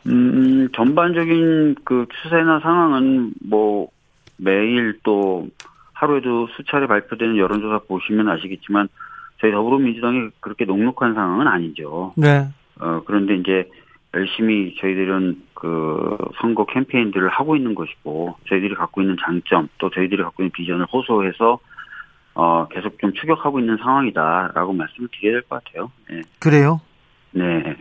[0.05, 3.89] 음, 전반적인 그 추세나 상황은 뭐
[4.37, 5.47] 매일 또
[5.93, 8.87] 하루에도 수차례 발표되는 여론조사 보시면 아시겠지만
[9.41, 12.13] 저희 더불어민주당이 그렇게 녹록한 상황은 아니죠.
[12.15, 12.47] 네.
[12.79, 13.67] 어, 그런데 이제
[14.13, 20.43] 열심히 저희들은 그 선거 캠페인들을 하고 있는 것이고 저희들이 갖고 있는 장점 또 저희들이 갖고
[20.43, 21.59] 있는 비전을 호소해서
[22.35, 25.91] 어, 계속 좀 추격하고 있는 상황이다라고 말씀을 드려야 될 것 같아요.
[26.09, 26.21] 네.
[26.39, 26.79] 그래요.
[27.31, 27.75] 네.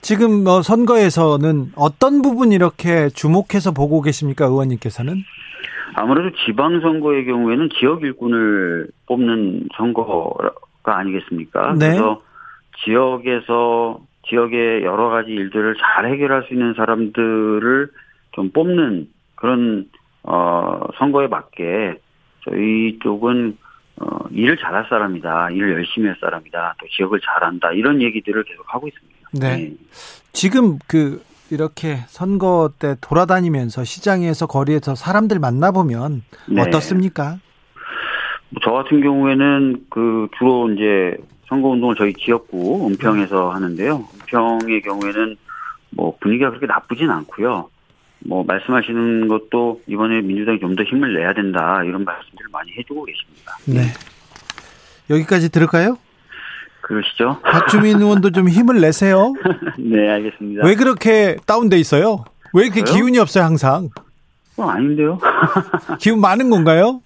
[0.00, 5.16] 지금 뭐 선거에서는 어떤 부분 이렇게 주목해서 보고 계십니까, 의원님께서는?
[5.94, 10.52] 아무래도 지방 선거의 경우에는 지역 일꾼을 뽑는 선거가
[10.84, 11.72] 아니겠습니까?
[11.74, 11.88] 네.
[11.88, 12.22] 그래서
[12.84, 13.98] 지역에서
[14.28, 17.88] 지역의 여러 가지 일들을 잘 해결할 수 있는 사람들을
[18.32, 19.88] 좀 뽑는 그런
[20.22, 21.98] 어 선거에 맞게
[22.44, 23.56] 저희 쪽은
[24.00, 28.88] 어 일을 잘할 사람이다, 일을 열심히 할 사람이다, 또 지역을 잘한다 이런 얘기들을 계속 하고
[28.88, 29.18] 있습니다.
[29.32, 29.72] 네.
[30.32, 36.62] 지금 그 이렇게 선거 때 돌아다니면서 시장에서 거리에서 사람들 만나보면 네.
[36.62, 37.38] 어떻습니까?
[38.50, 41.16] 뭐저 같은 경우에는 그 주로 이제
[41.48, 44.04] 선거 운동을 저희 지역구 은평에서 하는데요.
[44.22, 45.36] 은평의 경우에는
[45.90, 47.68] 뭐 분위기가 그렇게 나쁘진 않고요.
[48.26, 53.52] 뭐 말씀하시는 것도 이번에 민주당이 좀 더 힘을 내야 된다 이런 말씀들을 많이 해주고 계십니다.
[53.66, 53.82] 네.
[55.10, 55.96] 여기까지 들을까요?
[56.82, 57.40] 그러시죠?
[57.42, 59.32] 박주민 의원도 좀 힘을 내세요.
[59.78, 60.64] 네, 알겠습니다.
[60.66, 62.24] 왜 그렇게 다운돼 있어요?
[62.54, 62.96] 왜 이렇게 저요?
[62.96, 63.88] 기운이 없어요, 항상?
[64.56, 65.18] 어, 아닌데요?
[66.00, 67.00] 기운 많은 건가요?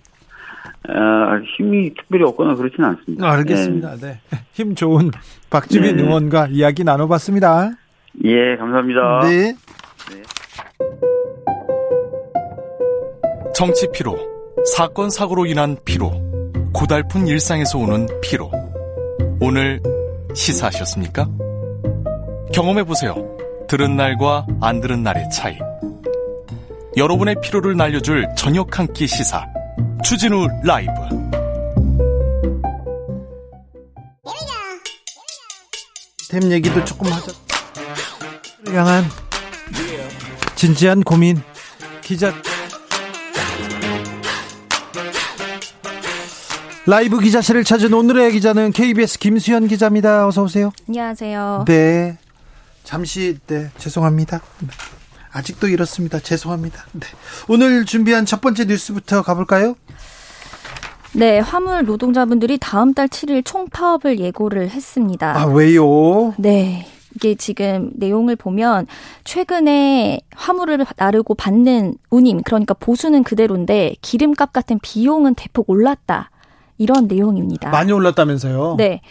[0.89, 3.31] 아, 힘이 특별히 없거나 그렇지는 않습니다.
[3.31, 3.97] 알겠습니다.
[3.97, 4.21] 네.
[4.53, 5.11] 힘 좋은
[5.51, 6.03] 박주민 네.
[6.03, 7.71] 의원과 이야기 나눠봤습니다.
[8.15, 8.31] 네.
[8.31, 9.21] 예, 감사합니다.
[9.23, 9.55] 네.
[13.55, 14.19] 정치 피로,
[14.75, 16.11] 사건 사고로 인한 피로,
[16.73, 18.51] 고달픈 일상에서 오는 피로.
[19.41, 19.81] 오늘
[20.35, 21.29] 시사하셨습니까?
[22.53, 23.15] 경험해 보세요.
[23.69, 25.57] 들은 날과 안 들은 날의 차이.
[26.97, 29.47] 여러분의 피로를 날려줄 저녁 한 끼 시사.
[30.05, 30.93] 추진우 라이브.
[36.31, 37.33] 템 얘기도 조금 하자.
[38.69, 39.05] 향한
[40.55, 41.43] 진지한 고민
[42.01, 42.33] 기자
[46.87, 50.27] 라이브 기자실을 찾은 오늘의 기자는 KBS 김수현 기자입니다.
[50.27, 50.73] 어서 오세요.
[50.89, 51.65] 안녕하세요.
[51.67, 52.19] 네.
[52.83, 54.41] 잠시 네 죄송합니다.
[55.33, 55.39] 네.
[55.39, 56.19] 아직도 이렇습니다.
[56.19, 56.85] 죄송합니다.
[56.93, 57.07] 네.
[57.49, 59.75] 오늘 준비한 첫 번째 뉴스부터 가볼까요?
[61.15, 65.39] 네, 화물 노동자분들이 다음 달 7일 총파업을 예고를 했습니다.
[65.39, 66.35] 아 왜요?
[66.39, 66.87] 네.
[67.15, 68.87] 이게 지금 내용을 보면
[69.25, 76.31] 최근에 화물을 나르고 받는 운임, 그러니까 보수는 그대로인데 기름값 같은 비용은 대폭 올랐다.
[76.79, 77.71] 이런 내용입니다.
[77.71, 78.77] 많이 올랐다면서요?
[78.79, 79.03] 네.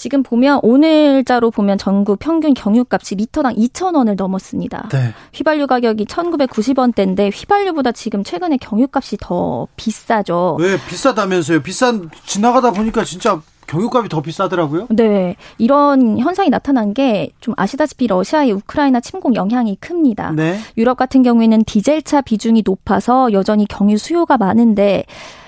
[0.00, 4.88] 지금 보면 오늘자로 보면 전국 평균 경유값이 리터당 2,000원을 넘었습니다.
[4.90, 5.12] 네.
[5.34, 10.56] 휘발유 가격이 1,990원대인데 휘발유보다 지금 최근에 경유값이 더 비싸죠.
[10.58, 11.60] 왜 비싸다면서요?
[11.60, 14.88] 비싼 지나가다 보니까 진짜 경유값이 더 비싸더라고요.
[14.90, 15.36] 네.
[15.58, 20.32] 이런 현상이 나타난 게 좀 아시다시피 러시아의 우크라이나 침공 영향이 큽니다.
[20.32, 20.58] 네.
[20.76, 25.04] 유럽 같은 경우에는 디젤차 비중이 높아서 여전히 경유 수요가 많은데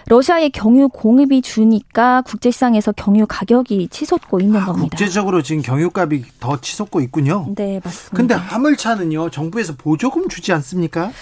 [0.06, 4.96] 러시아의 경유 공급이 주니까 국제시장에서 경유 가격이 치솟고 있는 겁니다.
[4.96, 7.46] 국제적으로 지금 경유값이 더 치솟고 있군요.
[7.54, 8.16] 네, 맞습니다.
[8.16, 11.12] 근데 화물차는요, 정부에서 보조금 주지 않습니까?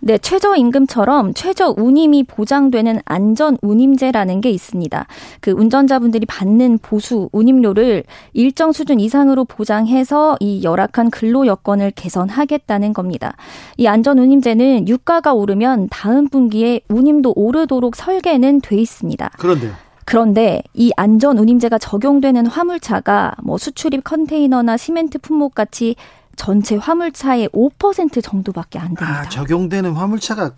[0.00, 5.06] 네, 최저임금처럼 최저 운임이 보장되는 안전 운임제라는 게 있습니다.
[5.40, 13.36] 그 운전자분들이 받는 보수 운임료를 일정 수준 이상으로 보장해서 이 열악한 근로 여건을 개선하겠다는 겁니다.
[13.78, 19.30] 이 안전 운임제는 유가가 오르면 다음 분기에 운임도 오르도록 설계는 돼 있습니다.
[19.38, 19.72] 그런데요.
[20.04, 25.96] 그런데 이 안전 운임제가 적용되는 화물차가 뭐 수출입 컨테이너나 시멘트 품목 같이
[26.36, 29.20] 전체 화물차의 5% 정도밖에 안 됩니다.
[29.20, 30.52] 아, 적용되는 화물차가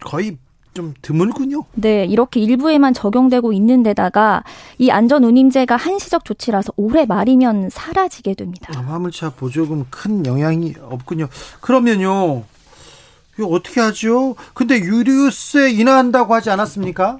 [0.00, 0.36] 거의
[0.74, 1.64] 좀 드물군요.
[1.74, 4.42] 네, 이렇게 일부에만 적용되고 있는 데다가
[4.78, 8.72] 이 안전 운임제가 한시적 조치라서 올해 말이면 사라지게 됩니다.
[8.74, 11.28] 아, 화물차 보조금 큰 영향이 없군요.
[11.60, 12.44] 그러면요.
[13.38, 14.34] 이거 어떻게 하죠?
[14.54, 17.18] 근데 유류세 인하한다고 하지 않았습니까?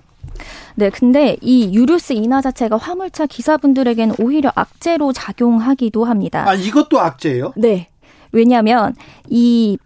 [0.75, 6.49] 네, 근데 이 유류세 인하 자체가 화물차 기사분들에게는 오히려 악재로 작용하기도 합니다.
[6.49, 7.53] 아, 이것도 악재예요?
[7.57, 7.89] 네.
[8.33, 8.95] 왜냐하면
[9.28, 9.78] 이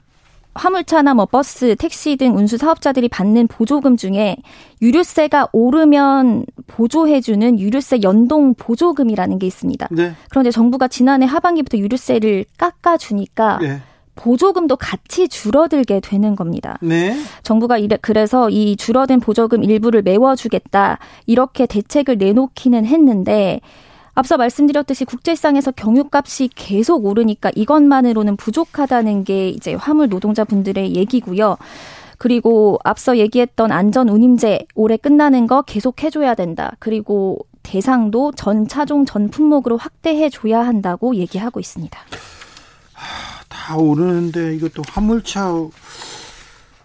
[0.56, 4.36] 화물차나 뭐 버스, 택시 등 운수 사업자들이 받는 보조금 중에
[4.80, 9.88] 유류세가 오르면 보조해주는 유류세 연동 보조금이라는 게 있습니다.
[9.90, 10.12] 네.
[10.30, 13.80] 그런데 정부가 지난해 하반기부터 유류세를 깎아주니까 네.
[14.14, 16.78] 보조금도 같이 줄어들게 되는 겁니다.
[16.80, 17.14] 네.
[17.42, 23.60] 정부가 이래 그래서 이 줄어든 보조금 일부를 메워주겠다 이렇게 대책을 내놓기는 했는데
[24.16, 31.58] 앞서 말씀드렸듯이 국제시장에서 경유값이 계속 오르니까 이것만으로는 부족하다는 게 이제 화물 노동자분들의 얘기고요.
[32.18, 36.72] 그리고 앞서 얘기했던 안전 운임제 올해 끝나는 거 계속 해줘야 된다.
[36.78, 41.98] 그리고 대상도 전 차종 전 품목으로 확대해 줘야 한다고 얘기하고 있습니다.
[43.50, 45.52] 다 오르는데 이것도 화물차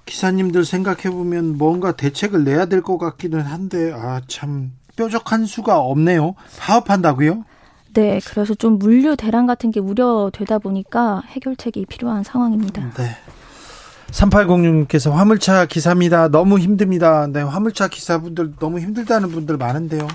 [0.05, 6.36] 기사님들 생각해 보면 뭔가 대책을 내야 될 것 같기는 한데 아 참 뾰족한 수가 없네요.
[6.60, 7.46] 파업한다고요?
[7.94, 12.92] 네, 그래서 좀 물류 대란 같은 게 우려되다 보니까 해결책이 필요한 상황입니다.
[12.96, 13.16] 네.
[14.12, 16.28] 3806님께서 화물차 기사입니다.
[16.30, 17.28] 너무 힘듭니다.
[17.28, 20.08] 네, 화물차 기사분들 너무 힘들다는 분들 많은데요.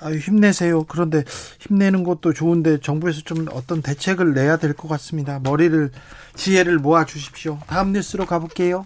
[0.00, 0.84] 아유, 힘내세요.
[0.84, 1.24] 그런데
[1.60, 5.38] 힘내는 것도 좋은데 정부에서 좀 어떤 대책을 내야 될 것 같습니다.
[5.42, 5.90] 머리를,
[6.34, 7.58] 지혜를 모아 주십시오.
[7.66, 8.84] 다음 뉴스로 가볼게요.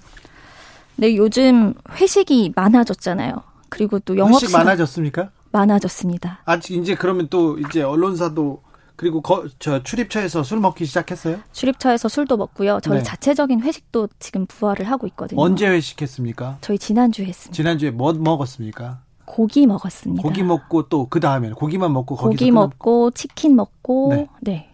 [0.96, 3.42] 네, 요즘 회식이 많아졌잖아요.
[3.68, 5.30] 그리고 또 영업 회식 많아졌습니까?
[5.52, 6.40] 많아졌습니다.
[6.44, 8.62] 아직 이제 그러면 또 이제 언론사도
[8.96, 11.38] 그리고 거, 저 출입처에서 술 먹기 시작했어요?
[11.52, 12.80] 출입처에서 술도 먹고요.
[12.82, 13.02] 저희 네.
[13.04, 15.40] 자체적인 회식도 지금 부활을 하고 있거든요.
[15.40, 16.58] 언제 회식했습니까?
[16.60, 17.54] 저희 지난주에 했습니다.
[17.54, 19.00] 지난주에 뭐 먹었습니까?
[19.24, 20.22] 고기 먹었습니다.
[20.22, 24.26] 고기 먹고 또 그 다음에는 고기만 먹고 고기 먹고 치킨 먹고 네.
[24.40, 24.68] 네.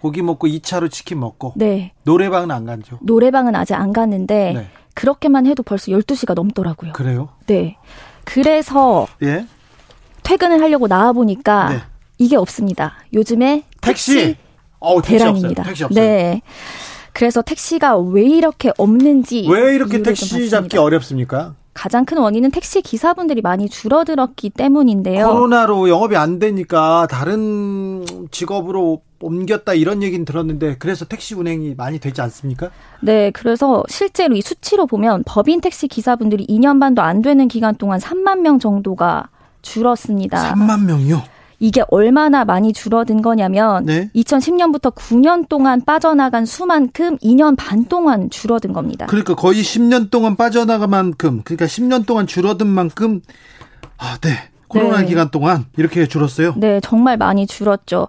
[0.00, 1.92] 고기 먹고 2차로 치킨 먹고 네.
[2.04, 2.98] 노래방은 안 가죠.
[3.02, 4.66] 노래방은 아직 안 갔는데 네.
[4.94, 6.92] 그렇게만 해도 벌써 12시가 넘더라고요.
[6.92, 7.30] 그래요?
[7.46, 7.76] 네.
[8.24, 9.46] 그래서 예.
[10.22, 11.78] 퇴근을 하려고 나와 보니까 네.
[12.18, 12.94] 이게 없습니다.
[13.12, 14.14] 요즘에 택시.
[14.14, 14.36] 택시
[14.80, 15.62] 어우, 택시 대란입니다.
[15.62, 15.64] 없어요.
[15.66, 16.04] 택시 없어요.
[16.04, 16.42] 네.
[17.12, 20.48] 그래서 택시가 왜 이렇게 없는지 왜 이렇게 택시.
[20.50, 21.54] 잡기 어렵습니까?
[21.72, 25.28] 가장 큰 원인은 택시 기사분들이 많이 줄어들었기 때문인데요.
[25.28, 32.20] 코로나로 영업이 안 되니까 다른 직업으로 옮겼다 이런 얘기는 들었는데 그래서 택시 운행이 많이 되지
[32.20, 32.70] 않습니까?
[33.00, 37.98] 네, 그래서 실제로 이 수치로 보면 법인 택시 기사분들이 2년 반도 안 되는 기간 동안
[37.98, 39.28] 3만 명 정도가
[39.62, 40.54] 줄었습니다.
[40.54, 41.22] 3만 명이요.
[41.60, 44.10] 이게 얼마나 많이 줄어든 거냐면 네.
[44.14, 49.06] 2010년부터 9년 동안 빠져나간 수만큼 2년 반 동안 줄어든 겁니다.
[49.06, 53.22] 그러니까 거의 10년 동안 빠져나간 만큼 그러니까 10년 동안 줄어든 만큼
[53.96, 54.50] 아, 네.
[54.68, 55.06] 코로나 네.
[55.06, 56.54] 기간 동안 이렇게 줄었어요.
[56.56, 58.08] 네, 정말 많이 줄었죠.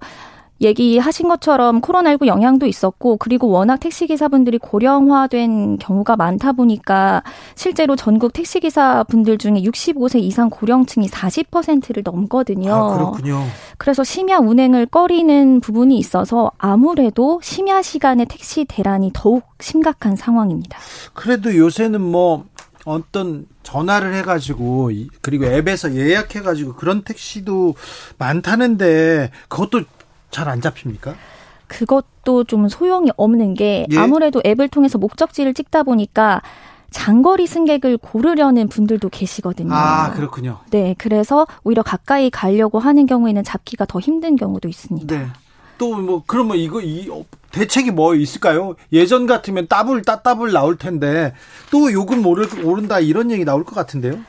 [0.62, 7.24] 얘기하신 것처럼 코로나19 영향도 있었고, 그리고 워낙 택시기사분들이 고령화된 경우가 많다 보니까,
[7.56, 12.74] 실제로 전국 택시기사분들 중에 65세 이상 고령층이 40%를 넘거든요.
[12.74, 13.44] 아, 그렇군요.
[13.78, 20.80] 그래서 심야 운행을 꺼리는 부분이 있어서 아무래도 심야 시간에 택시 대란이 더욱 심각한 상황입니다.
[21.14, 22.46] 그래도 요새는 뭐
[22.86, 27.74] 어떤 전화를 해가지고 이- 그리고 앱에서 예약해가지고 그런 택시도
[28.20, 29.82] 많다는데 그것도
[30.36, 31.16] 잘 안 잡힙니까?
[31.68, 33.98] 그것도 좀 소용이 없는 게 예?
[33.98, 36.42] 아무래도 앱을 통해서 목적지를 찍다 보니까
[36.92, 39.74] 장거리 승객을 고르려는 분들도 계시거든요.
[39.74, 40.60] 아, 그렇군요.
[40.72, 45.18] 네, 그래서 오히려 가까이 가려고 하는 경우에는 잡기가 더 힘든 경우도 있습니다.
[45.18, 45.28] 네.
[45.78, 48.76] 또 뭐 그러면 이거 이 어, 대책이 뭐 있을까요?
[48.94, 51.34] 예전 같으면 따블 따따블 나올 텐데
[51.72, 54.20] 또 요금 오를 오른다 이런 얘기 나올 것 같은데요.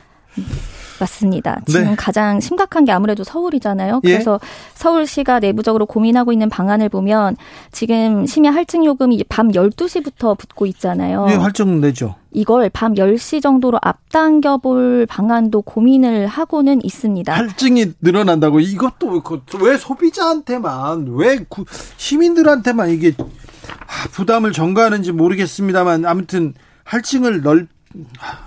[1.00, 1.60] 맞습니다.
[1.66, 1.94] 지금 네.
[1.96, 4.00] 가장 심각한 게 아무래도 서울이잖아요.
[4.04, 4.12] 예.
[4.12, 4.40] 그래서
[4.74, 7.36] 서울시가 내부적으로 고민하고 있는 방안을 보면
[7.72, 11.26] 지금 심야 할증 요금이 밤 12시부터 붙고 있잖아요.
[11.30, 12.14] 예, 활정 내죠.
[12.32, 17.32] 이걸 밤 10시 정도로 앞당겨 볼 방안도 고민을 하고는 있습니다.
[17.34, 21.64] 할증이 늘어난다고 이것도 그- 왜 소비자한테만 왜 구-
[21.96, 27.75] 시민들한테만 이게 아, 부담을 전가하는지 모르겠습니다만 아무튼 할증을 넓 아,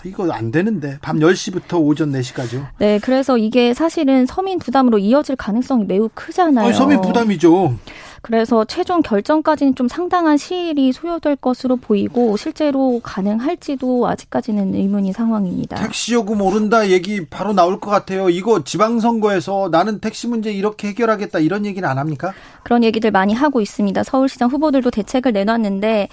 [0.03, 2.67] 이거 안 되는데 밤 10시부터 오전 4시까지요.
[2.77, 6.65] 네, 그래서 이게 사실은 서민 부담으로 이어질 가능성이 매우 크잖아요.
[6.65, 7.75] 아니, 서민 부담이죠.
[8.21, 15.77] 그래서 최종 결정까지는 좀 상당한 시일이 소요될 것으로 보이고 실제로 가능할지도 아직까지는 의문인 상황입니다.
[15.77, 18.29] 택시 요금 오른다 얘기 바로 나올 것 같아요.
[18.29, 22.33] 이거 지방선거에서 나는 택시 문제 이렇게 해결하겠다 이런 얘기는 안 합니까?
[22.63, 24.03] 그런 얘기들 많이 하고 있습니다.
[24.03, 26.09] 서울시장 후보들도 대책을 내놨는데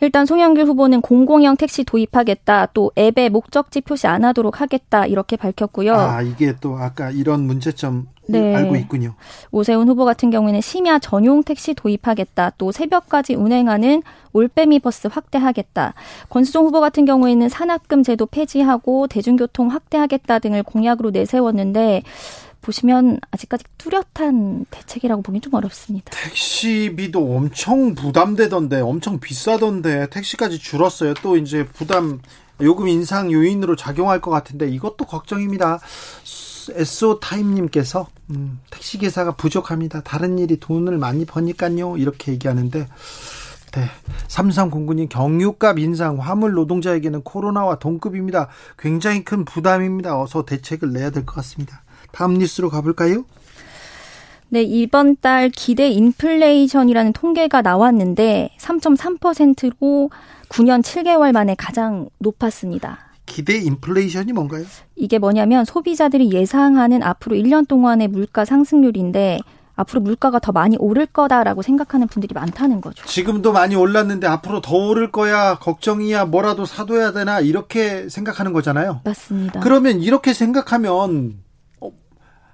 [0.00, 2.66] 일단 송영길 후보는 공공형 택시 도입하겠다.
[2.72, 5.06] 또 앱에 목적지 표시 안 하도록 하겠다.
[5.06, 5.94] 이렇게 밝혔고요.
[5.94, 8.54] 아 이게 또 아까 이런 문제점 네.
[8.54, 9.14] 알고 있군요.
[9.50, 12.52] 오세훈 후보 같은 경우에는 심야 전용 택시 도입하겠다.
[12.58, 15.94] 또 새벽까지 운행하는 올빼미 버스 확대하겠다.
[16.28, 22.02] 권수종 후보 같은 경우에는 산학금 제도 폐지하고 대중교통 확대하겠다 등을 공약으로 내세웠는데
[22.60, 26.10] 보시면 아직까지 뚜렷한 대책이라고 보기 좀 어렵습니다.
[26.10, 31.14] 택시비도 엄청 부담되던데 엄청 비싸던데 택시까지 줄었어요.
[31.22, 32.20] 또 이제 부담
[32.60, 35.80] 요금 인상 요인으로 작용할 것 같은데 이것도 걱정입니다.
[36.72, 40.02] 에소 타임님께서 음, 택시 기사가 부족합니다.
[40.02, 41.96] 다른 일이 돈을 많이 버니까요.
[41.96, 42.86] 이렇게 얘기하는데
[43.72, 43.84] 네.
[44.28, 48.48] 삼삼공군님 경유값 인상 화물 노동자에게는 코로나와 동급입니다.
[48.78, 50.20] 굉장히 큰 부담입니다.
[50.20, 51.82] 어서 대책을 내야 될 것 같습니다.
[52.12, 53.24] 다음 뉴스로 가볼까요?
[54.48, 60.10] 네, 이번 달 기대 인플레이션이라는 통계가 나왔는데 3.3%로
[60.48, 62.98] 9년 7개월 만에 가장 높았습니다.
[63.26, 64.64] 기대 인플레이션이 뭔가요?
[64.96, 69.38] 이게 뭐냐면 소비자들이 예상하는 앞으로 1년 동안의 물가 상승률인데
[69.76, 73.06] 앞으로 물가가 더 많이 오를 거다라고 생각하는 분들이 많다는 거죠.
[73.06, 79.00] 지금도 많이 올랐는데 앞으로 더 오를 거야 걱정이야 뭐라도 사둬야 되나 이렇게 생각하는 거잖아요.
[79.04, 79.60] 맞습니다.
[79.60, 81.08] 그러면 이렇게 생각하면 어,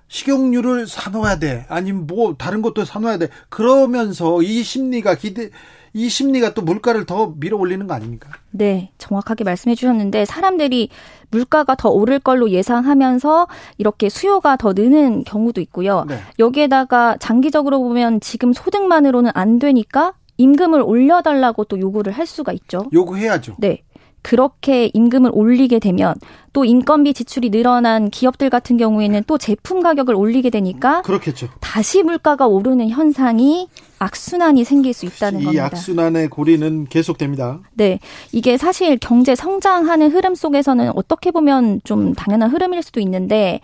[0.09, 5.51] 식용유를 사놓아야 돼 아니면 뭐 다른 것도 사놓아야 돼 그러면서 이 심리가 기대
[5.97, 8.29] 이 심리가 또 물가를 더 밀어 올리는 거 아닙니까?
[8.51, 10.91] 네, 정확하게 말씀해 주셨는데 사람들이
[11.31, 13.49] 물가가 더 오를 걸로 예상하면서
[13.79, 16.05] 이렇게 수요가 더 느는 경우도 있고요.
[16.07, 16.19] 네.
[16.39, 22.85] 여기에다가 장기적으로 보면 지금 소득만으로는 안 되니까 임금을 올려달라고 또 요구를 할 수가 있죠.
[22.93, 23.57] 요구해야죠.
[23.59, 23.83] 네.
[24.27, 26.13] 그렇게 임금을 올리게 되면
[26.53, 31.49] 또 인건비 지출이 늘어난 기업들 같은 경우에는 또 제품 가격을 올리게 되니까 그렇겠죠.
[31.61, 33.69] 다시 물가가 오르는 현상이
[34.01, 35.67] 악순환이 생길 수 있다는 이 겁니다.
[35.67, 37.61] 악순환의 고리는 계속됩니다.
[37.75, 38.01] 네.
[38.33, 43.61] 이게 사실 경제 성장하는 흐름 속에서는 어떻게 보면 좀 당연한 흐름일 수도 있는데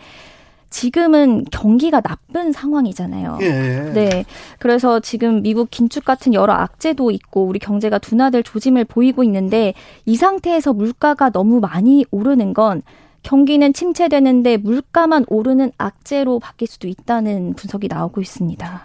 [0.72, 3.38] 지금은 경기가 나쁜 상황이잖아요.
[3.42, 3.50] 예.
[3.92, 4.24] 네.
[4.58, 9.74] 그래서 지금 미국 긴축 같은 여러 악재도 있고 우리 경제가 둔화될 조짐을 보이고 있는데
[10.06, 12.82] 이 상태에서 물가가 너무 많이 오르는 건
[13.22, 18.82] 경기는 침체되는데 물가만 오르는 악재로 바뀔 수도 있다는 분석이 나오고 있습니다.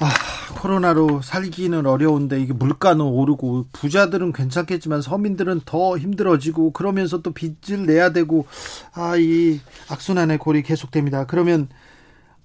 [0.00, 0.08] 아,
[0.58, 8.12] 코로나로 살기는 어려운데 이게 물가는 오르고 부자들은 괜찮겠지만 서민들은 더 힘들어지고 그러면서 또 빚을 내야
[8.12, 8.46] 되고
[8.94, 11.26] 아 이 악순환의 골이 계속됩니다.
[11.26, 11.68] 그러면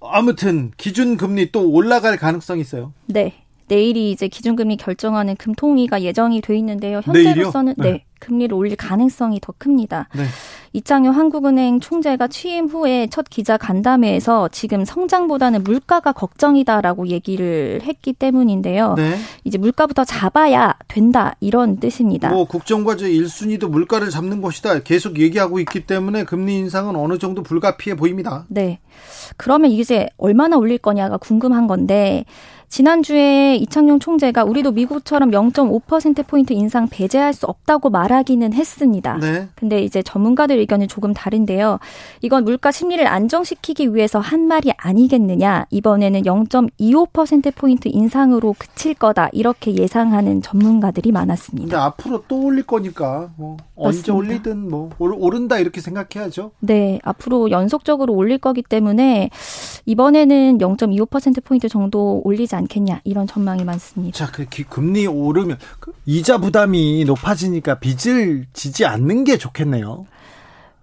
[0.00, 2.92] 아무튼 기준 금리 또 올라갈 가능성이 있어요.
[3.06, 3.34] 네.
[3.68, 7.00] 내일이 이제 기준금리 결정하는 금통위가 예정이 돼 있는데요.
[7.06, 7.28] 내일이요?
[7.30, 7.90] 현재로서는 네.
[7.90, 8.04] 네.
[8.24, 10.08] 금리를 올릴 가능성이 더 큽니다.
[10.14, 10.24] 네.
[10.72, 18.94] 이창효 한국은행 총재가 취임 후에 첫 기자 간담회에서 지금 성장보다는 물가가 걱정이다라고 얘기를 했기 때문인데요.
[18.94, 19.16] 네.
[19.44, 22.30] 이제 물가부터 잡아야 된다 이런 뜻입니다.
[22.30, 24.80] 뭐 국정과제 1순위도 물가를 잡는 것이다.
[24.80, 28.44] 계속 얘기하고 있기 때문에 금리 인상은 어느 정도 불가피해 보입니다.
[28.48, 28.80] 네.
[29.36, 32.24] 그러면 이제 얼마나 올릴 거냐가 궁금한 건데
[32.68, 39.18] 지난주에 이창용 총재가 우리도 미국처럼 0.5%포인트 인상 배제할 수 없다고 말하기는 했습니다.
[39.18, 39.48] 네.
[39.54, 41.78] 근데 이제 전문가들 의견은 조금 다른데요.
[42.22, 45.66] 이건 물가 심리를 안정시키기 위해서 한 말이 아니겠느냐.
[45.70, 49.28] 이번에는 0.25%포인트 인상으로 그칠 거다.
[49.32, 51.84] 이렇게 예상하는 전문가들이 근데 많았습니다.
[51.84, 54.10] 앞으로 또 올릴 거니까 뭐 언제.
[54.10, 56.50] 올리든 뭐 올- 오른다 이렇게 생각해야죠.
[56.60, 59.30] 네, 앞으로 연속적으로 올릴 거기 때문에
[59.86, 64.16] 이번에는 0.25%포인트 정도 올리지 되지 않겠냐 이런 전망이 많습니다.
[64.16, 70.06] 자, 그 기- 금리 오르면 그 이자 부담이 높아지니까 빚을 지지 않는 게 좋겠네요.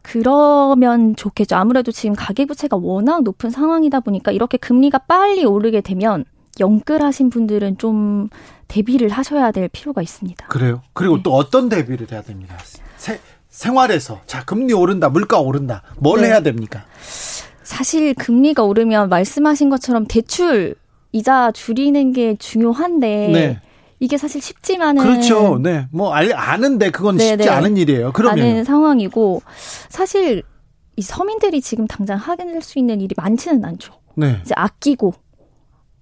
[0.02, 1.56] 그러면 좋겠죠.
[1.56, 6.26] 아무래도 지금 가계부채가 워낙 높은 상황이다 보니까 이렇게 금리가 빨리 오르게 되면
[6.60, 8.30] 영끌하신 분들은 좀
[8.68, 10.48] 대비를 하셔야 될 필요가 있습니다.
[10.48, 10.82] 그래요?
[10.94, 11.24] 그리고 네.
[11.24, 12.58] 또 어떤 대비를 해야 됩니까?
[12.98, 13.20] 세-
[13.50, 16.28] 생활에서 자 금리 오른다, 물가 오른다, 뭘 네.
[16.28, 16.84] 해야 됩니까?
[17.64, 20.76] 사실 금리가 오르면 말씀하신 것처럼 대출
[21.12, 23.62] 이자 줄이는 게 중요한데 네.
[24.00, 25.60] 이게 사실 쉽지만은 그렇죠.
[25.60, 27.50] 네, 뭐 알, 아는데 그건 네, 쉽지 네.
[27.50, 28.12] 않은 일이에요.
[28.14, 29.42] 그러면 않은 상황이고
[29.90, 30.44] 사실
[30.96, 33.94] 이 서민들이 지금 당장 하게 될수 있는 일이 많지는 않죠.
[34.16, 35.14] 네, 이제 아끼고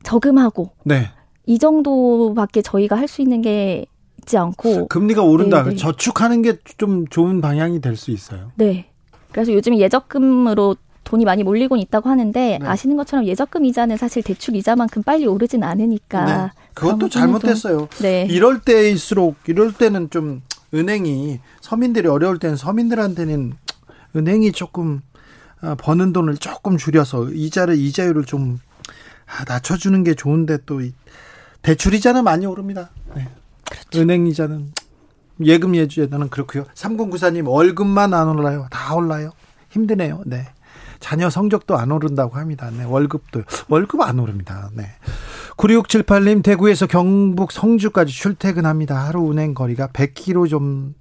[0.03, 1.09] 저금하고 네.
[1.45, 3.85] 이 정도밖에 저희가 할 수 있는 게
[4.19, 5.63] 있지 않고 금리가 오른다.
[5.63, 5.75] 네, 네.
[5.75, 8.51] 저축하는 게 좀 좋은 방향이 될 수 있어요.
[8.55, 8.85] 네.
[9.31, 10.75] 그래서 요즘 예적금으로
[11.09, 12.67] 돈이 많이 몰리고 있다고 하는데 네.
[12.67, 16.51] 아시는 것처럼 예적금 이자는 사실 대출 이자만큼 빨리 오르진 않으니까 네.
[16.75, 17.89] 그것도 잘못됐어요.
[17.99, 18.27] 네.
[18.29, 23.53] 이럴 때일수록 이럴 때는 좀 은행이 서민들이 어려울 때는 서민들한테는
[24.15, 25.01] 은행이 조금
[25.61, 28.59] 아, 버는 돈을 조금 줄여서 이자를 이자율을 좀
[29.25, 30.93] 아, 낮춰주는 게 좋은데 또이
[31.63, 32.91] 대출 이자는 많이 오릅니다.
[33.15, 33.27] 네.
[33.67, 33.99] 그렇죠.
[33.99, 34.73] 은행 이자는
[35.43, 36.65] 예금 예주에는 그렇고요.
[36.75, 38.67] 3094님 월급만 안 올라요.
[38.69, 39.31] 다 올라요.
[39.69, 40.21] 힘드네요.
[40.27, 40.45] 네.
[40.99, 42.69] 자녀 성적도 안 오른다고 합니다.
[42.75, 42.83] 네.
[42.83, 44.69] 월급도 월급 안 오릅니다.
[44.73, 44.85] 네.
[45.57, 49.05] 9678님 대구에서 경북 성주까지 출퇴근합니다.
[49.05, 50.93] 하루 운행 거리가 100km 좀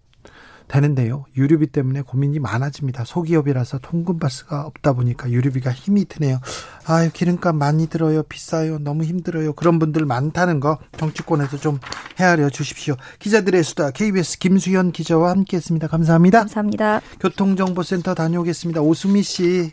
[0.69, 1.25] 되는데요.
[1.37, 3.05] 유류비 때문에 고민이 많아집니다.
[3.05, 6.41] 소기업이라서 통근버스가 없다 보니까 유류비가 힘이 드네요.
[6.87, 8.23] 아유 기름값 많이 들어요.
[8.23, 8.79] 비싸요.
[8.79, 9.55] 너무 힘들어요.
[9.55, 11.81] 그런 분들 많다는 거 정치권에서 좀
[12.21, 12.97] 헤아려 주십시오.
[13.19, 15.89] 기자들의 수다 KBS 김수현 기자와 함께했습니다.
[15.89, 16.41] 감사합니다.
[16.41, 17.01] 감사합니다.
[17.21, 18.83] 교통정보센터 다녀오겠습니다.
[18.83, 19.73] 오수미 씨.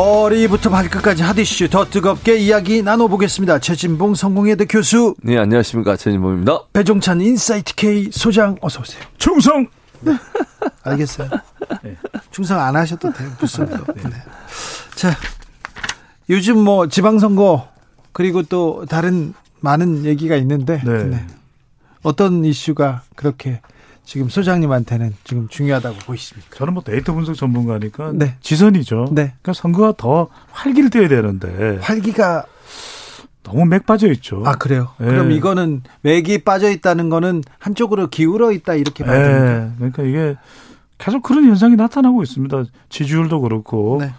[0.00, 5.94] 머리부터 발끝까지 핫이슈 더 뜨겁게 이야기 나눠보겠습니다 최진봉 성공회대 교수 네, 안녕하십니까.
[5.96, 6.68] 최진봉입니다.
[6.72, 9.66] 배종찬 인사이트 K 소장 어서 오세요 충성!
[10.84, 11.28] 알겠어요
[12.30, 14.10] 충성 안 하셔도 돼요 무슨 네.
[14.94, 15.14] 자
[16.30, 17.68] 요즘 뭐 지방선거
[18.12, 21.04] 그리고 또 다른 많은 얘기가 있는데 네.
[21.04, 21.26] 네.
[22.02, 23.60] 어떤 이슈가 그렇게
[24.10, 26.56] 지금 소장님한테는 지금 중요하다고 보이십니까?
[26.56, 28.34] 저는 뭐 데이터 분석 전문가니까 네.
[28.40, 29.04] 지선이죠.
[29.12, 29.34] 네.
[29.40, 32.44] 그러니까 선거가 더 활기를 띄어야 되는데 활기가
[33.44, 34.42] 너무 맥 빠져 있죠.
[34.44, 34.88] 아 그래요?
[34.98, 35.06] 네.
[35.06, 39.62] 그럼 이거는 맥이 빠져 있다는 거는 한쪽으로 기울어 있다 이렇게 봐야 됩니까?
[39.62, 39.72] 예.
[39.76, 40.36] 그러니까 이게
[40.98, 42.64] 계속 그런 현상이 나타나고 있습니다.
[42.88, 44.12] 지지율도 그렇고 네.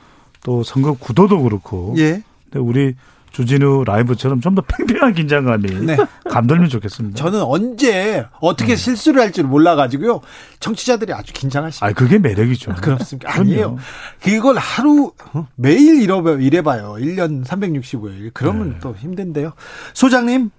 [0.44, 1.96] 또 선거 구도도 그렇고.
[1.98, 2.24] 예.
[2.46, 2.96] 근데 우리
[3.32, 5.98] 주진우 라이브처럼 좀 더 팽팽한 긴장감이 네.
[6.30, 7.16] 감돌면 좋겠습니다.
[7.16, 10.20] 저는 언제 어떻게 실수를 할지 몰라가지고요.
[10.60, 11.86] 청취자들이 아주 긴장하십니다.
[11.86, 12.74] 아, 그게 매력이죠.
[12.82, 13.32] 그렇습니까?
[13.32, 13.50] 그럼요.
[13.50, 13.78] 아니에요.
[14.22, 15.48] 그걸 하루 어?
[15.56, 16.96] 매일 이러봐 이래봐요.
[17.00, 18.32] 1년 365일.
[18.34, 18.76] 그러면 네.
[18.82, 19.54] 또 힘든데요.
[19.94, 20.50] 소장님.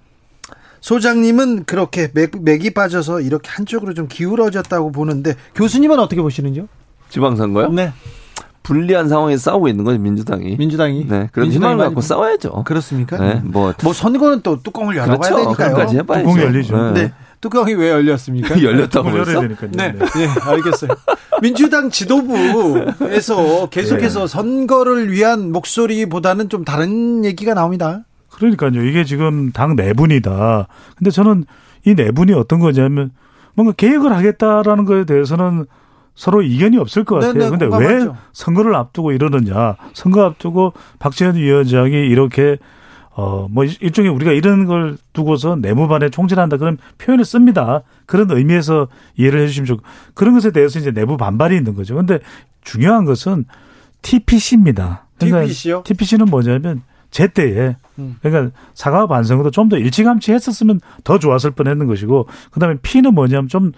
[0.81, 6.66] 소장님은 그렇게 맥, 맥이 빠져서 이렇게 한쪽으로 좀 기울어졌다고 보는데 교수님은 어떻게 보시는지요?
[7.11, 7.69] 지방선거요?
[7.69, 7.93] 네.
[8.62, 10.56] 불리한 상황에 싸우고 있는 거죠, 민주당이.
[10.56, 11.06] 민주당이.
[11.09, 11.28] 네.
[11.32, 12.62] 그런 희망을 갖고 보- 싸워야죠.
[12.64, 13.18] 그렇습니까?
[13.18, 13.40] 네.
[13.44, 15.56] 뭐, 뭐 선거는 또 뚜껑을 열어봐야 그렇죠.
[15.56, 15.86] 되니까요.
[16.22, 16.90] 뚜껑이 열리죠.
[16.93, 17.12] 네.
[17.40, 18.55] 뚜껑이 왜 열렸습니까?
[18.62, 19.40] 열렸다고 열어야?
[19.40, 19.70] 되니까요.
[19.72, 20.90] 네, 네, 알겠어요.
[21.40, 24.26] 민주당 지도부에서 계속해서 네.
[24.28, 28.05] 선거를 위한 목소리보다는 좀 다른 얘기가 나옵니다.
[28.30, 28.82] 그러니까요.
[28.84, 30.68] 이게 지금 당 내분이다.
[30.97, 31.44] 근데 저는
[31.84, 33.10] 이 내분이 어떤 거냐면
[33.55, 35.66] 뭔가 개혁을 하겠다라는 거에 대해서는
[36.14, 37.32] 서로 이견이 없을 것 같아요.
[37.32, 38.06] 네, 네, 근데 왜.
[38.32, 39.76] 선거를 앞두고 이러느냐.
[39.94, 42.59] 선거 앞두고 박지원 위원장이 이렇게
[43.14, 47.82] 어, 뭐, 일종의 우리가 이런 걸 두고서 내무반에 총질한다 그런 표현을 씁니다.
[48.06, 49.82] 그런 의미에서 이해를 해 주시면 좋고.
[50.14, 51.94] 그런 것에 대해서 이제 내부 반발이 있는 거죠.
[51.94, 52.20] 근데
[52.62, 53.44] 중요한 것은
[54.01, 55.06] TPC입니다.
[55.18, 55.82] TPC 요?
[55.84, 58.16] TPC는 뭐냐면 제때에 음.
[58.22, 63.48] 그러니까 사과 반성도 좀 더 일찌감치 했었으면 더 좋았을 뻔 했는 것이고 그다음에 P는 뭐냐면
[63.48, 63.72] 좀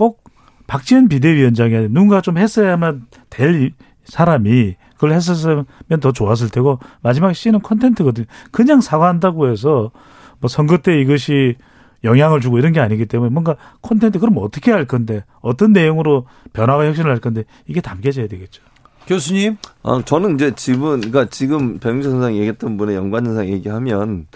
[0.00, 0.24] 꼭
[0.70, 3.74] 박지원 비대위원장이 아니라 누군가 좀 했어야만 될 이-
[4.04, 5.64] 사람이 그걸 했었으면
[6.00, 8.26] 더 좋았을 테고 마지막 C는 콘텐츠거든요.
[8.52, 9.90] 그냥 사과한다고 해서
[10.38, 11.56] 뭐 선거 때 이것이
[12.04, 16.86] 영향을 주고 이런 게 아니기 때문에 뭔가 콘텐츠 그럼 어떻게 할 건데 어떤 내용으로 변화와
[16.86, 18.62] 혁신을 할 건데 이게 담겨져야 되겠죠.
[19.08, 19.56] 교수님?
[19.82, 24.26] 아, 저는 이제 지금, 그러니까 지금 선생 얘기했던 분의 연관 현상 얘기하면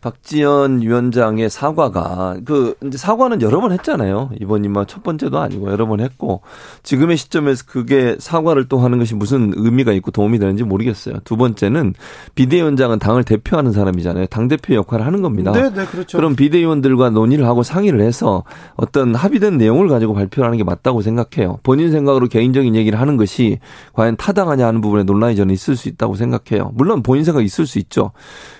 [0.00, 4.30] 박지원 위원장의 사과가 그 이제 사과는 여러 번 했잖아요.
[4.40, 6.42] 이번이만 첫 번째도 아니고 여러 번 했고
[6.84, 11.16] 지금의 시점에서 그게 사과를 또 하는 것이 무슨 의미가 있고 도움이 되는지 모르겠어요.
[11.24, 11.94] 두 번째는
[12.36, 14.26] 비대위원장은 당을 대표하는 사람이잖아요.
[14.26, 15.52] 당 대표 역할을 하는 겁니다.
[15.52, 16.16] 네, 네, 그렇죠.
[16.16, 18.44] 그럼 비대위원들과 논의를 하고 상의를 해서
[18.76, 21.58] 어떤 합의된 내용을 가지고 발표하는 게 맞다고 생각해요.
[21.64, 23.58] 본인 생각으로 개인적인 얘기를 하는 것이
[23.94, 26.70] 과연 타당하냐 하는 부분에 논란이 저는 있을 수 있다고 생각해요.
[26.74, 28.12] 물론 본인 생각 있을 수 있죠.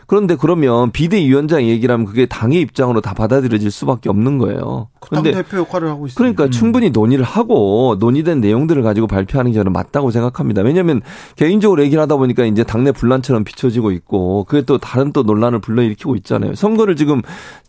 [0.06, 4.89] 그런데 그러면 비대위 원장 얘기라면 그게 당의 입장으로 다 받아들여질 수밖에 없는 거예요.
[5.01, 6.17] 당 그런데 대표 역할을 하고 있어요.
[6.17, 10.63] 그러니까 충분히 논의를 하고 논의된 내용들을 가지고 발표하는 게 저는 맞다고 생각합니다.
[10.63, 11.01] 왜냐하면
[11.37, 16.17] 개인적으로 얘기를 하다 보니까 이제 당내 분란처럼 비춰지고 있고 그게 또 다른 또 논란을 불러일으키고
[16.17, 16.55] 있잖아요.
[16.55, 17.23] 선거를 지금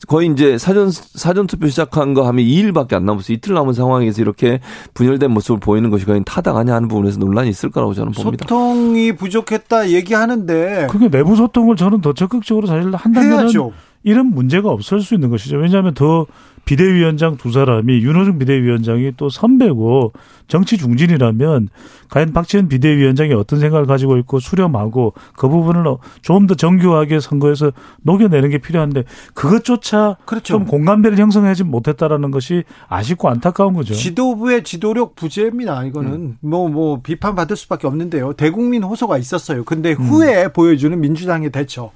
[0.07, 3.35] 거의 이제 사전 사전 투표 시작한 거 하면 2일밖에 안 남았어요.
[3.35, 4.59] 이틀 남은 상황에서 이렇게
[4.93, 8.45] 분열된 모습을 보이는 것이 과연 타당하냐 하는 부분에서 논란이 있을 거라고 저는 봅니다.
[8.47, 13.73] 소통이 부족했다 얘기하는데 그게 내부 소통을 저는 더 적극적으로 사실 한다면 해야죠.
[14.03, 15.57] 이런 문제가 없을 수 있는 것이죠.
[15.57, 16.25] 왜냐하면 더
[16.65, 20.13] 비대위원장 두 사람이 윤호중 비대위원장이 또 선배고
[20.47, 21.69] 정치 중진이라면
[22.09, 25.83] 과연 박지원 비대위원장이 어떤 생각을 가지고 있고 수렴하고 그 부분을
[26.21, 27.71] 좀 더 정교하게 선거에서
[28.03, 29.03] 녹여내는 게 필요한데
[29.33, 30.53] 그것조차 그렇죠.
[30.53, 33.93] 좀 공감대를 형성하지 못했다라는 것이 아쉽고 안타까운 거죠.
[33.93, 35.83] 지도부의 지도력 부재입니다.
[35.85, 38.33] 이거는 뭐뭐 비판 받을 수밖에 없는데요.
[38.33, 39.63] 대국민 호소가 있었어요.
[39.63, 41.91] 근데 후에 보여주는 민주당의 대처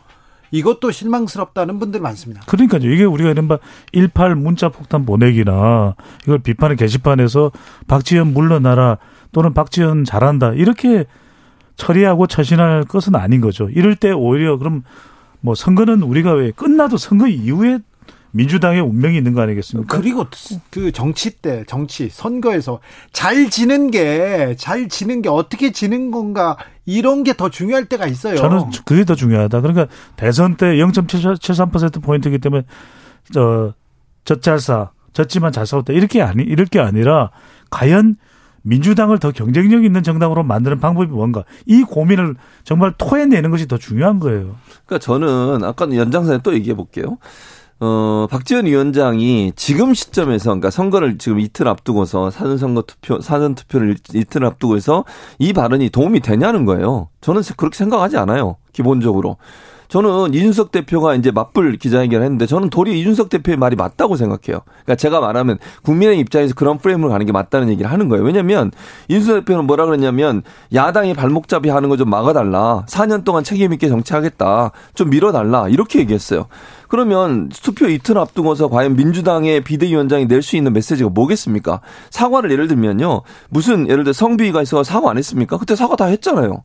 [0.54, 2.44] 이것도 실망스럽다는 분들 많습니다.
[2.46, 2.90] 그러니까요.
[2.90, 3.58] 이게 우리가 이른바
[3.94, 7.52] 18 문자 폭탄 보내기나 이걸 비판의 게시판에서
[7.88, 9.00] 박지원 물러나라
[9.32, 11.06] 또는 박지원 잘한다 이렇게
[11.76, 13.68] 처리하고 처신할 것은 아닌 거죠.
[13.72, 14.84] 이럴 때 오히려 그럼
[15.42, 17.80] 뭐 선거는 우리가 왜 끝나도 선거 이후에
[18.36, 19.96] 민주당의 운명이 있는 거 아니겠습니까?
[19.96, 20.26] 그리고
[20.72, 22.80] 그 정치 때 정치 선거에서
[23.12, 28.36] 잘 지는 게 잘 지는 게 어떻게 지는 건가 이런 게 더 중요할 때가 있어요.
[28.38, 29.62] 저는 그게 더 중요하다.
[29.62, 32.64] 그러니까 대선 때 0.73% 포인트이기 때문에
[33.32, 33.74] 저
[34.26, 37.30] 젖잘싸 졌지만 잘 싸웠다 이렇게 아니 이럴 게 아니라
[37.70, 38.16] 과연
[38.64, 44.20] 민주당을 더 경쟁력 있는 정당으로 만드는 방법이 뭔가 이 고민을 정말 토해내는 것이 더 중요한
[44.20, 44.56] 거예요.
[44.86, 47.18] 그러니까 저는 아까 연장선에 또 얘기해 볼게요.
[47.80, 55.04] 어, 박지원 위원장이 지금 시점에서, 그러니까 선거를 지금 이틀 앞두고서 사전선거 투표, 사전투표를 이틀 앞두고서
[55.40, 57.10] 이 발언이 도움이 되냐는 거예요.
[57.22, 58.56] 저는 그렇게 생각하지 않아요.
[58.72, 59.38] 기본적으로.
[59.90, 64.62] 저는 이준석 대표가 이제 맞불 기자회견을 했는데 저는 도리어 이준석 대표의 말이 맞다고 생각해요.
[64.66, 68.24] 그러니까 제가 말하면 국민의 입장에서 그런 프레임으로 가는 게 맞다는 얘기를 하는 거예요.
[68.24, 68.72] 왜냐면
[69.10, 70.42] 이준석 대표는 뭐라 그랬냐면
[70.74, 72.86] 야당이 발목잡이 하는 거 좀 막아달라.
[72.88, 74.72] 4년 동안 책임있게 정치하겠다.
[74.96, 75.68] 좀 밀어달라.
[75.70, 76.48] 이렇게 얘기했어요.
[76.94, 81.82] 그러면 투표 이틀 앞두고서 과연 민주당의 비대위원장이 낼 수 있는 메시지가 뭐겠습니까?
[82.12, 83.24] 사과를 예를 들면요.
[83.50, 85.58] 무슨 예를 들어 성비위가 있어 사과 안 했습니까?
[85.58, 86.62] 그때 사과 다 했잖아요.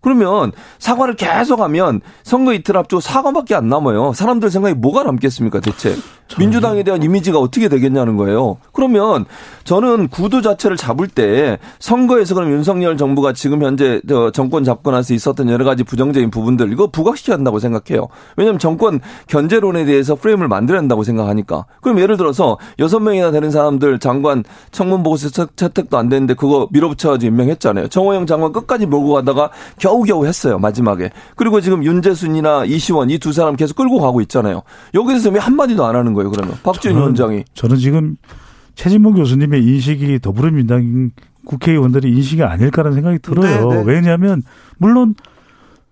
[0.00, 4.14] 그러면 사과를 계속 하면 선거 이틀 앞두고 사과밖에 안 남아요.
[4.14, 5.94] 사람들 생각에 뭐가 남겠습니까, 대체?
[6.40, 8.56] 민주당에 대한 이미지가 어떻게 되겠냐는 거예요.
[8.72, 9.26] 그러면
[9.64, 14.00] 저는 구도 자체를 잡을 때 선거에서 그럼 윤석열 정부가 지금 현재
[14.34, 18.08] 정권 잡고 나서 있었던 여러 가지 부정적인 부분들 이거 부각시켜야 한다고 생각해요.
[18.36, 21.64] 왜냐하면 정권 견제론에 대해서 프레임을 만들어야 한다고 생각하니까.
[21.80, 27.30] 그럼 예를 들어서 여섯 명이나 되는 사람들 장관 청문 보고서 채택도 안 됐는데 그거 밀어붙여가지고
[27.32, 27.88] 임명했잖아요.
[27.88, 30.58] 정호영 장관 끝까지 몰고 가다가 겨우겨우 했어요.
[30.58, 31.10] 마지막에.
[31.36, 34.62] 그리고 지금 윤재순이나 이시원 이 두 사람 계속 끌고 가고 있잖아요.
[34.94, 36.56] 여기서 왜 한마디도 안 하는 거예요, 그러면.
[36.64, 37.44] 박지원 위원장이.
[37.54, 38.16] 저는 지금
[38.74, 41.10] 최진봉 교수님의 인식이 더불어민주당
[41.44, 43.68] 국회의원들의 인식이 아닐까라는 생각이 들어요.
[43.68, 43.82] 네, 네.
[43.84, 44.42] 왜냐하면
[44.78, 45.14] 물론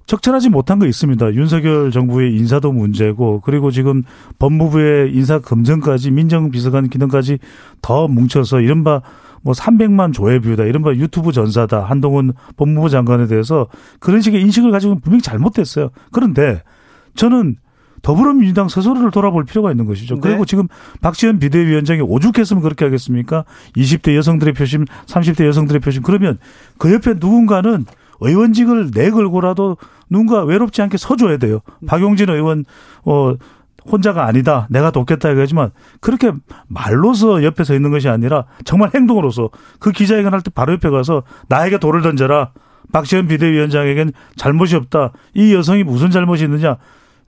[0.07, 1.35] 적절하지 못한 거 있습니다.
[1.35, 4.03] 윤석열 정부의 인사도 문제고 그리고 지금
[4.41, 7.39] 법무부의 인사 검증까지 민정비서관 기능까지
[7.81, 9.03] 더 뭉쳐서 이른바
[9.43, 13.69] 뭐 300만 조회 뷰다 이른바 유튜브 전사다 한동훈 법무부 장관에 대해서
[14.01, 15.91] 그런 식의 인식을 가지고 분명히 잘못됐어요.
[16.11, 16.63] 그런데
[17.15, 17.57] 저는
[18.03, 20.15] 더불어민주당 스스로를 돌아볼 필요가 있는 것이죠.
[20.17, 20.21] 네.
[20.23, 20.69] 그리고 지금
[21.01, 23.45] 박지원 비대위원장이 오죽했으면 그렇게 하겠습니까?
[23.77, 26.03] 20대 여성들의 표심, 30대 여성들의 표심.
[26.03, 26.39] 그러면
[26.79, 27.85] 그 옆에 누군가는
[28.21, 29.77] 의원직을 내걸고라도
[30.11, 31.61] 누군가 외롭지 않게 서줘야 돼요.
[31.87, 32.65] 박용진 의원,
[33.05, 33.35] 어,
[33.91, 34.67] 혼자가 아니다.
[34.69, 35.71] 내가 돕겠다 이거지만
[36.01, 36.33] 그렇게
[36.69, 39.49] 말로서 옆에 서 있는 것이 아니라 정말 행동으로서
[39.79, 42.53] 그 기자회견 할 때 바로 옆에 가서 나에게 돌을 던져라.
[42.93, 45.13] 박지원 비대위원장에겐 잘못이 없다.
[45.35, 46.77] 이 여성이 무슨 잘못이 있느냐.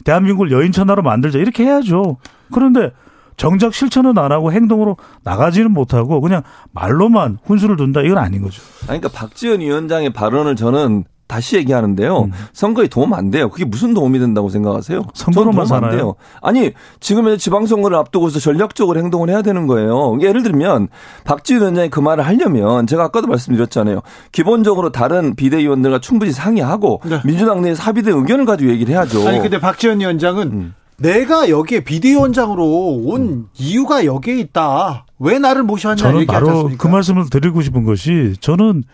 [0.04, 1.38] 대한민국을 여인 천하로 만들자.
[1.38, 2.18] 이렇게 해야죠.
[2.52, 2.92] 그런데
[3.36, 6.42] 정작 실천은 안 하고 행동으로 나가지는 못하고 그냥
[6.72, 8.02] 말로만 훈수를 둔다.
[8.02, 8.62] 이건 아닌 거죠.
[8.88, 12.28] 아니, 그러니까 박지원 위원장의 발언을 저는 다시 얘기하는데요.
[12.52, 13.48] 선거에 도움 안 돼요.
[13.48, 15.02] 그게 무슨 도움이 된다고 생각하세요?
[15.14, 15.96] 선거로만 저는 도움 안?
[15.96, 16.14] 돼요.
[16.42, 20.18] 아니 지금 이제 지방선거를 앞두고서 전략적으로 행동을 해야 되는 거예요.
[20.20, 20.88] 예를 들면
[21.24, 24.02] 박지원 위원장이 그 말을 하려면 제가 아까도 말씀드렸잖아요.
[24.32, 29.20] 기본적으로 다른 비대위원들과 충분히 상의하고 민주당 내에서 합의된 의견을 가지고 얘기를 해야죠.
[29.20, 29.28] 네.
[29.28, 30.74] 아니 근데 박지원 위원장은 음.
[30.98, 32.64] 내가 여기에 비대위원장으로
[33.04, 35.06] 온 이유가 여기에 있다.
[35.18, 36.82] 왜 나를 모셔왔냐 저는 얘기하지 바로 않습니까?
[36.82, 38.84] 그 말씀을 드리고 싶은 것이 저는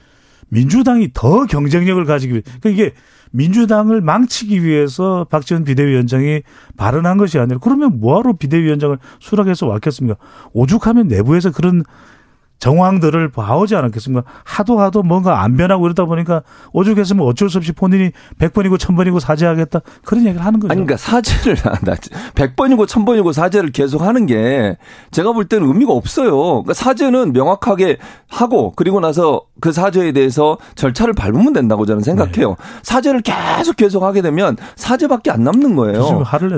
[0.51, 2.95] 민주당이 더 경쟁력을 가지기 위해 그러니까 이게
[3.31, 6.43] 민주당을 망치기 위해서 박지원 비대위원장이
[6.77, 10.19] 발언한 것이 아니라 그러면 뭐하러 비대위원장을 수락해서 왔겠습니까?
[10.53, 11.83] 오죽하면 내부에서 그런
[12.59, 14.29] 정황들을 봐오지 않았겠습니까?
[14.45, 19.81] 하도 하도 뭔가 안 변하고 이러다 보니까 오죽했으면 어쩔 수 없이 본인이 100번이고 1000번이고 사죄하겠다.
[20.05, 20.73] 그런 얘기를 하는 거죠.
[20.73, 21.95] 아니, 그러니까 사죄를, 나
[22.35, 24.77] 100번이고 1000번이고 사죄를 계속 하는 게
[25.11, 26.37] 제가 볼 때는 의미가 없어요.
[26.37, 27.99] 그러니까 사죄는 명확하게
[28.29, 32.57] 하고 그리고 나서 그 사죄에 대해서 절차를 밟으면 된다고 저는 생각해요.
[32.83, 36.01] 사죄를 계속 계속 하게 되면 사죄밖에 안 남는 거예요.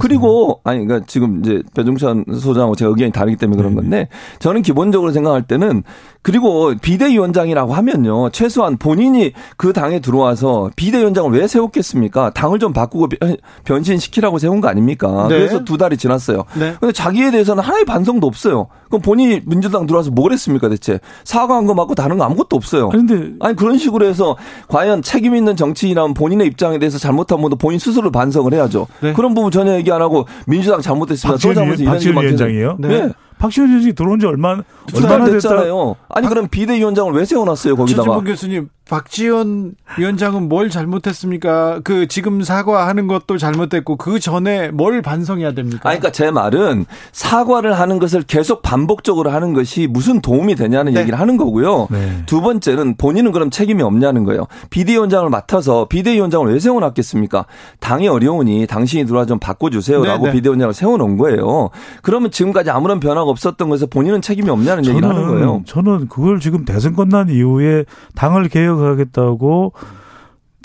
[0.00, 4.08] 그리고 아니 그러니까 지금 이제 배종찬 소장하고 제가 의견이 다르기 때문에 그런 건데
[4.38, 5.82] 저는 기본적으로 생각할 때는
[6.22, 12.30] 그리고 비대위원장이라고 하면요 최소한 본인이 그 당에 들어와서 비대위원장을 왜 세웠겠습니까?
[12.34, 15.28] 당을 좀 바꾸고 변- 변신시키라고 세운 거 아닙니까?
[15.30, 15.38] 네.
[15.38, 16.44] 그래서 두 달이 지났어요.
[16.58, 16.74] 네.
[16.78, 18.66] 근데 자기에 대해서는 하나의 반성도 없어요.
[18.88, 20.98] 그럼 본인이 민주당 들어와서 뭘 했습니까 대체?
[21.24, 22.90] 사과한 거 맞고 다른 거 아무것도 없어요.
[22.90, 24.36] 근데 아니 그런 식으로 해서
[24.68, 28.86] 과연 책임 있는 정치인이라면 본인의 입장에 대해서 잘못한 분도 본인 스스로 반성을 해야죠.
[29.00, 29.14] 네.
[29.14, 31.38] 그런 부분 전혀 얘기 안 하고 민주당 잘못했습니다.
[31.38, 31.48] 또
[31.86, 32.76] 박지원, 위원장이에요?
[32.78, 33.08] 네.
[33.40, 34.56] 박지원 위원장이 들어온 지 얼마,
[34.94, 35.24] 얼마나.
[35.24, 35.96] 됐잖아요.
[36.10, 38.02] 아니 그럼 비대위원장을 왜 세워놨어요 거기다가?
[38.02, 41.80] 최진봉 교수님, 박지원 위원장은 뭘 잘못했습니까?
[41.82, 45.88] 그 지금 사과하는 것도 잘못됐고 그 전에 뭘 반성해야 됩니까?
[45.88, 51.00] 아니, 그러니까 제 말은 사과를 하는 것을 계속 반복적으로 하는 것이 무슨 도움이 되냐는 네.
[51.00, 51.88] 얘기를 하는 거고요.
[51.90, 52.22] 네.
[52.26, 54.46] 두 번째는 본인은 그럼 책임이 없냐는 거예요.
[54.68, 57.46] 비대위원장을 맡아서 비대위원장을 왜 세워놨겠습니까?
[57.78, 60.36] 당이 어려우니 당신이 들어와 좀 바꿔주세요라고 네, 네.
[60.36, 61.70] 비대위원장을 세워놓은 거예요.
[62.02, 65.62] 그러면 지금까지 아무런 변화가 없었던 것에서 본인은 책임이 없냐는 얘기를 하는 거예요.
[65.66, 67.84] 저는 그걸 지금 대선 끝난 이후에
[68.14, 69.72] 당을 개혁하겠다고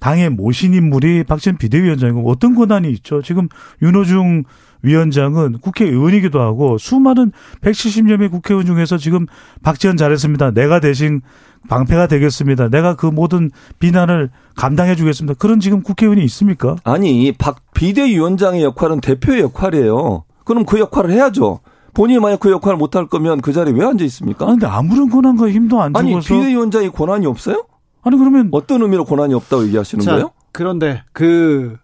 [0.01, 3.21] 당의 모신 인물이 박지원 비대위원장이고 어떤 권한이 있죠.
[3.21, 3.47] 지금
[3.81, 4.43] 윤호중
[4.83, 7.31] 위원장은 국회의원이기도 하고 수많은
[7.61, 9.25] 170여 명 국회의원 중에서 지금
[9.63, 10.51] 박지원 잘했습니다.
[10.51, 11.21] 내가 대신
[11.67, 12.69] 방패가 되겠습니다.
[12.69, 15.35] 내가 그 모든 비난을 감당해 주겠습니다.
[15.39, 16.75] 그런 지금 국회의원이 있습니까?
[16.83, 20.23] 아니, 박 비대위원장의 역할은 대표의 역할이에요.
[20.43, 21.61] 그럼 그 역할을 해야죠.
[21.95, 24.45] 본인이 만약 그 역할을 못할 거면 그 자리에 왜 앉아 있습니까?
[24.45, 27.65] 그런데 아무런 권한과 힘도 안 아니 주고서 비대위원장이 권한이 없어요?
[28.03, 30.31] 아니 그러면 어떤 의미로 권한이 없다고 얘기하시는 자, 거예요?
[30.51, 31.77] 그런데 그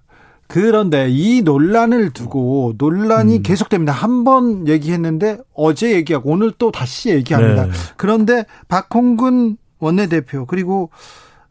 [0.47, 3.41] 그런데 이 논란을 두고 논란이 음.
[3.41, 3.93] 계속됩니다.
[3.93, 7.65] 한 번 얘기했는데 어제 얘기하고 오늘 또 다시 얘기합니다.
[7.65, 7.71] 네.
[7.97, 10.89] 그런데 박홍근 원내대표 그리고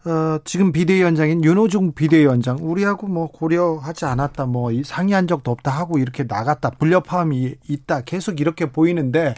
[0.05, 6.25] 어, 지금 비대위원장인 윤호중 비대위원장 우리하고 뭐 고려하지 않았다 뭐이 상의한 적도 없다 하고 이렇게
[6.25, 9.35] 나갔다 불협화음이 있다 계속 이렇게 보이는데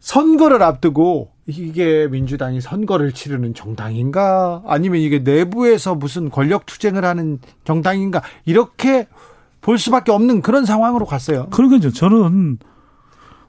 [0.00, 4.62] 선거를 앞두고 이게 민주당이 선거를 치르는 정당인가?
[4.66, 8.22] 아니면 이게 내부에서 무슨 권력 투쟁을 하는 정당인가?
[8.44, 9.06] 이렇게
[9.60, 11.48] 볼 수밖에 없는 그런 상황으로 갔어요.
[11.50, 12.58] 그러니까 저는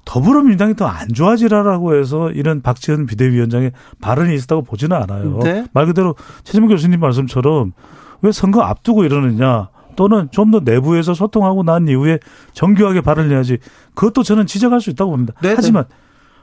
[0.08, 5.40] 더불어민주당이 더 안 좋아지라라고 해서 이런 박지원 비대위원장의 발언이 있었다고 보지는 않아요.
[5.44, 5.66] 네.
[5.74, 7.74] 말 그대로 최재명 교수님 말씀처럼
[8.22, 12.20] 왜 선거 앞두고 이러느냐 또는 좀 더 내부에서 소통하고 난 이후에
[12.54, 13.58] 정교하게 발언을 해야지
[13.96, 15.34] 그것도 저는 지적할 수 있다고 봅니다.
[15.42, 15.84] 네, 하지만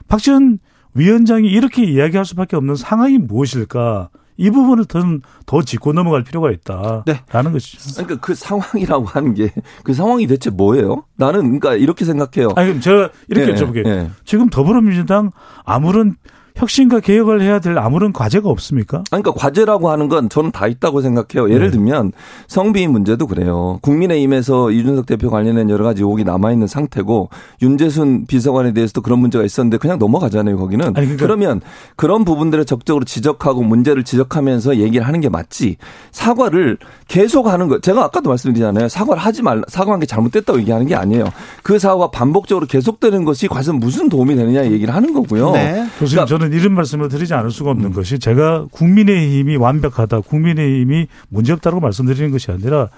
[0.09, 0.59] 박지원
[0.95, 4.11] 위원장이 이렇게 이야기할 수밖에 없는 상황이 무엇일까?
[4.37, 5.01] 이 부분을 더,
[5.47, 8.03] 더 짚고 넘어갈 필요가 있다라는 것이죠.
[8.05, 9.51] 그러니까 그 상황이라고 하는 게
[9.83, 11.05] 그 상황이 대체 뭐예요?
[11.17, 12.51] 나는 그러니까 이렇게 생각해요.
[12.57, 13.87] 아니 그럼 제가 이렇게 예, 여쭤볼게요.
[13.87, 14.11] 예.
[14.25, 15.31] 지금 더불어민주당
[15.65, 16.17] 아무런
[16.59, 19.03] 혁신과 개혁을 해야 될 아무런 과제가 없습니까?
[19.11, 21.53] 그러니까 과제라고 하는 건 저는 다 있다고 생각해요.
[21.53, 21.73] 예를 네.
[21.73, 22.13] 들면
[22.47, 23.81] 성비인 문제도 그래요.
[23.83, 27.29] 국민의힘에서 이준석 대표 관련된 여러 가지 의혹이 남아 있는 상태고
[27.61, 30.57] 윤재순 비서관에 대해서도 그런 문제가 있었는데 그냥 넘어가잖아요.
[30.57, 30.85] 거기는.
[30.87, 31.61] 아니, 그러니까- 그러면
[31.97, 35.77] 그런 부분들을 적극적으로 지적하고 문제를 지적하면서 얘기를 하는 게 맞지.
[36.13, 36.79] 사과를
[37.09, 37.81] 계속 하는 거.
[37.81, 38.89] 제가 아까도 말씀드리잖아요.
[38.89, 39.63] 사과를 하지 말라.
[39.67, 41.25] 사과한 게 잘못됐다고 얘기하는 게 아니에요.
[41.65, 45.51] 그 사과가 반복적으로 계속되는 것이 과연 무슨 도움이 되느냐 얘기를 하는 거고요.
[45.51, 45.85] 네.
[45.99, 47.93] 교수님 그러니까- 저는 이런 말씀을 드리지 않을 수가 없는 음.
[47.93, 52.89] 것이 제가 국민의힘이 완벽하다, 국민의힘이 문제없다고 말씀드리는 것이 아니라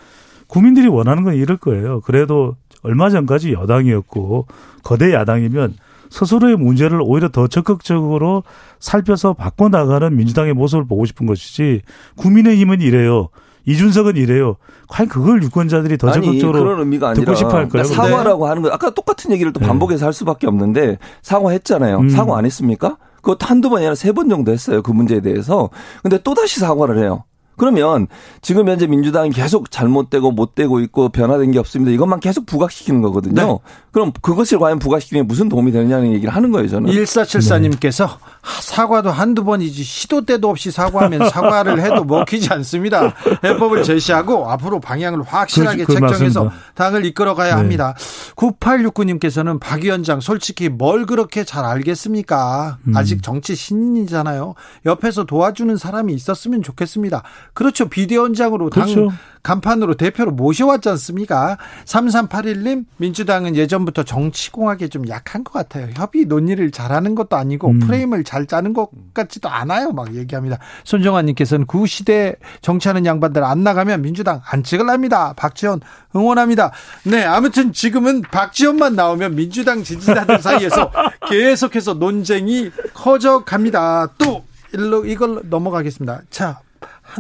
[0.47, 2.01] 국민들이 원하는 건 이럴 거예요.
[2.01, 4.47] 그래도 얼마 전까지 여당이었고
[4.83, 5.75] 거대 야당이면
[6.11, 8.45] 스스로의 문제를 오히려 더 적극적으로
[8.79, 11.83] 살펴서 바꿔나가는 민주당의 모습을 보고 싶은 것이지
[12.17, 13.29] 국민의힘은 이래요.
[13.67, 14.57] 이준석은 이래요.
[14.89, 17.85] 과연 그걸 유권자들이 더 아니 적극적으로 아니라 듣고 싶어 할 거예요.
[17.85, 19.67] 그러니까 사과라고 하는 거 아까 똑같은 얘기를 또 네.
[19.67, 21.99] 반복해서 할 수밖에 없는데 사과했잖아요.
[21.99, 22.09] 음.
[22.09, 22.97] 사과 안 했습니까?
[23.27, 24.83] 그것도 한두 번이 아니라 세 번 정도 했어요.
[24.83, 25.69] 그 문제에 대해서.
[26.03, 27.25] 근데 또 다시 사과를 해요.
[27.57, 28.07] 그러면
[28.43, 31.91] 지금 현재 민주당이 계속 잘못되고 못되고 있고 변화된 게 없습니다.
[31.93, 33.35] 이것만 계속 부각시키는 거거든요.
[33.35, 33.59] 네.
[33.93, 36.91] 그럼 그것을 과연 부각시키는 게 무슨 도움이 되느냐는 얘기를 하는 거예요, 저는.
[36.91, 38.19] 1474님께서
[38.61, 43.15] 사과도 한두 번이지 시도 때도 없이 사과하면 사과를 해도 먹히지 않습니다.
[43.43, 46.73] 해법을 제시하고 앞으로 방향을 확실하게 그렇지, 그건 책정해서 맞습니다.
[46.75, 47.57] 당을 이끌어가야 네.
[47.57, 47.95] 합니다.
[48.37, 52.79] 9869님께서는 박 위원장 솔직히 뭘 그렇게 잘 알겠습니까?
[52.89, 52.97] 음.
[52.97, 54.55] 아직 정치 신인이잖아요.
[54.85, 57.23] 옆에서 도와주는 사람이 있었으면 좋겠습니다.
[57.57, 57.89] 그렇죠.
[57.89, 59.11] 비대위원장으로 당 그렇죠.
[59.43, 61.57] 간판으로 대표로 모셔왔지 않습니까?
[61.87, 65.89] 3381님, 민주당은 예전부터 정치공학에 좀 약한 것 같아요.
[65.95, 67.79] 협의 논의를 잘하는 것도 아니고 음.
[67.79, 69.93] 프레임을 잘 짜는 것 같지도 않아요.
[69.93, 70.59] 막 얘기합니다.
[70.85, 75.33] 손정환님께서는 구시대 정치하는 양반들 안 나가면 민주당 안 찍을랍니다.
[75.35, 75.81] 박지원
[76.15, 76.73] 응원합니다.
[77.05, 80.91] 네, 아무튼 지금은 박지원만 나오면 민주당 지지자들 사이에서
[81.31, 84.09] 계속해서 논쟁이 커져갑니다.
[84.19, 86.23] 또 일로 이걸 넘어가겠습니다.
[86.29, 86.61] 자,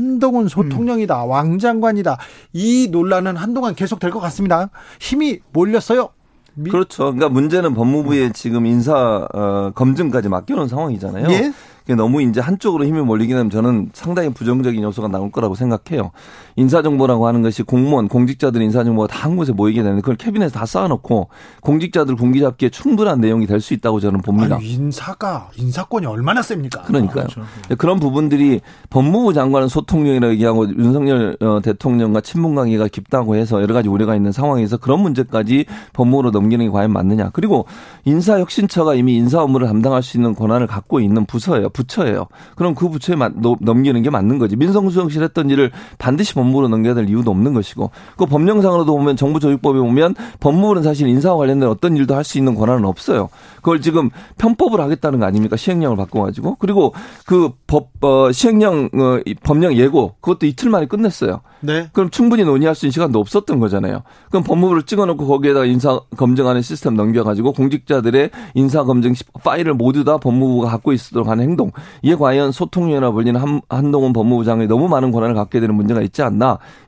[0.00, 1.24] 한동훈 소통령이다.
[1.24, 2.18] 왕장관이다.
[2.52, 4.68] 이 논란은 한동안 계속 될 것 같습니다.
[5.00, 6.10] 힘이 몰렸어요.
[6.54, 7.04] 미- 그렇죠.
[7.04, 11.28] 그러니까 문제는 법무부에 지금 인사 어, 검증까지 맡겨놓은 상황이잖아요.
[11.30, 11.94] 예?
[11.94, 16.10] 너무 이제 한쪽으로 힘이 몰리게 되면 저는 상당히 부정적인 요소가 나올 거라고 생각해요.
[16.56, 21.28] 인사정보라고 하는 것이 공무원, 공직자들 인사정보가 다 한 곳에 모이게 되는 그걸 캐비넷에 다 쌓아놓고
[21.62, 24.56] 공직자들 공기 잡기에 충분한 내용이 될 수 있다고 저는 봅니다.
[24.56, 26.82] 아니, 인사가 인사권이 얼마나 셉니까?
[26.82, 27.26] 그러니까요.
[27.26, 27.42] 그렇죠.
[27.76, 28.60] 그런 부분들이
[28.90, 34.30] 법무부 장관은 소통령이라고 얘기하고 윤석열 어, 대통령과 친분 관계가 깊다고 해서 여러 가지 우려가 있는
[34.30, 35.64] 상황에서 그런 문제까지
[35.94, 37.30] 법무부로 넘기는 게 과연 맞느냐.
[37.32, 37.66] 그리고
[38.04, 41.70] 인사혁신처가 이미 인사 업무를 담당할 수 있는 권한을 갖고 있는 부서예요.
[41.70, 42.26] 부처예요.
[42.54, 43.16] 그럼 그 부처에
[43.60, 44.54] 넘기는 게 맞는 거지.
[44.54, 47.90] 민정수석실 했던 일을 반드시 법 무부로 넘겨야 될 이유도 없는 것이고.
[48.16, 52.54] 그 법령상으로도 보면 정부 조직법에 보면 법무부는 사실 인사와 관련된 어떤 일도 할 수 있는
[52.56, 53.28] 권한은 없어요.
[53.56, 55.56] 그걸 지금 편법을 하겠다는 거 아닙니까?
[55.56, 56.56] 시행령을 바꿔가지고.
[56.58, 56.92] 그리고
[57.24, 61.40] 그 법, 어, 시행령, 어, 이 법령 예고 그것도 이틀 만에 끝냈어요.
[61.60, 61.88] 네.
[61.92, 64.02] 그럼 충분히 논의할 수 있는 시간도 없었던 거잖아요.
[64.30, 70.18] 그럼 법무부를 찍어놓고 거기에다가 인사 검증하는 시스템 넘겨가지고 공직자들의 인사 검증 시- 파일을 모두 다
[70.18, 71.70] 법무부가 갖고 있도록 하는 행동.
[72.02, 76.35] 이게 과연 소통위원회 불리는 한, 한동훈 법무부장이 너무 많은 권한을 갖게 되는 문제가 있지 않나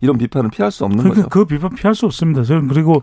[0.01, 1.29] 이런 비판을 피할 수 없는 그러니까 거죠.
[1.29, 2.43] 그 비판 피할 수 없습니다.
[2.45, 3.03] 저는 그리고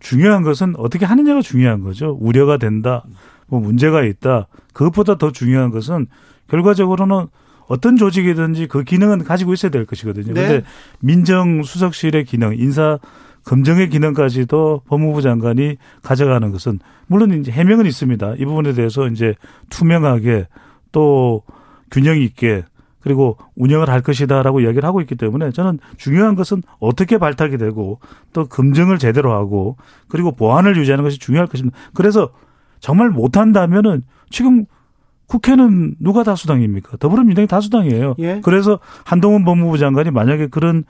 [0.00, 2.16] 중요한 것은 어떻게 하느냐가 중요한 거죠.
[2.20, 3.04] 우려가 된다,
[3.46, 4.46] 뭐 문제가 있다.
[4.72, 6.06] 그것보다 더 중요한 것은
[6.48, 7.26] 결과적으로는
[7.66, 10.32] 어떤 조직이든지 그 기능은 가지고 있어야 될 것이거든요.
[10.32, 10.46] 네.
[10.46, 10.66] 그런데
[11.00, 12.98] 민정수석실의 기능, 인사
[13.44, 18.34] 검증의 기능까지도 법무부 장관이 가져가는 것은 물론 이제 해명은 있습니다.
[18.38, 19.34] 이 부분에 대해서 이제
[19.70, 20.48] 투명하게
[20.92, 21.42] 또
[21.90, 22.64] 균형 있게
[23.00, 28.00] 그리고 운영을 할 것이다라고 이야기를 하고 있기 때문에 저는 중요한 것은 어떻게 발탁이 되고
[28.32, 29.76] 또 검증을 제대로 하고
[30.08, 31.76] 그리고 보안을 유지하는 것이 중요할 것입니다.
[31.94, 32.30] 그래서
[32.80, 34.66] 정말 못한다면은 지금
[35.26, 36.96] 국회는 누가 다수당입니까?
[36.96, 38.14] 더불어민주당이 다수당이에요.
[38.18, 38.40] 예.
[38.42, 40.84] 그래서 한동훈 법무부 장관이 만약에 그런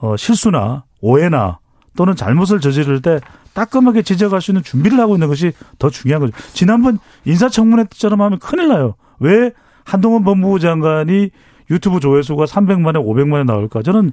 [0.00, 1.58] 어, 실수나 오해나
[1.96, 3.20] 또는 잘못을 저지를 때
[3.54, 6.32] 따끔하게 지적할 수 있는 준비를 하고 있는 것이 더 중요한 거죠.
[6.52, 8.94] 지난번 인사청문회 때처럼 하면 큰일 나요.
[9.18, 9.52] 왜
[9.84, 11.30] 한동훈 법무부 장관이
[11.70, 13.82] 유튜브 조회수가 300만에 500만에 나올까?
[13.82, 14.12] 저는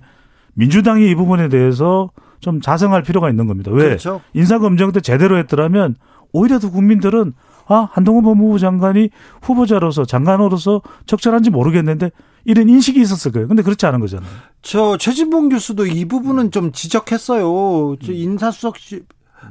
[0.54, 3.72] 민주당이 이 부분에 대해서 좀 자성할 필요가 있는 겁니다.
[3.72, 3.84] 왜?
[3.84, 4.22] 그렇죠.
[4.34, 5.96] 인사 검증 때 제대로 했더라면
[6.32, 7.34] 오히려 더 국민들은
[7.68, 9.10] 아, 한동훈 법무부 장관이
[9.42, 12.12] 후보자로서 장관으로서 적절한지 모르겠는데
[12.46, 13.48] 이런 인식이 있었을 거예요.
[13.48, 14.30] 근데 그렇지 않은 거잖아요.
[14.62, 17.98] 저 최진봉 교수도 이 부분은 좀 지적했어요.
[18.04, 19.04] 저 인사수석실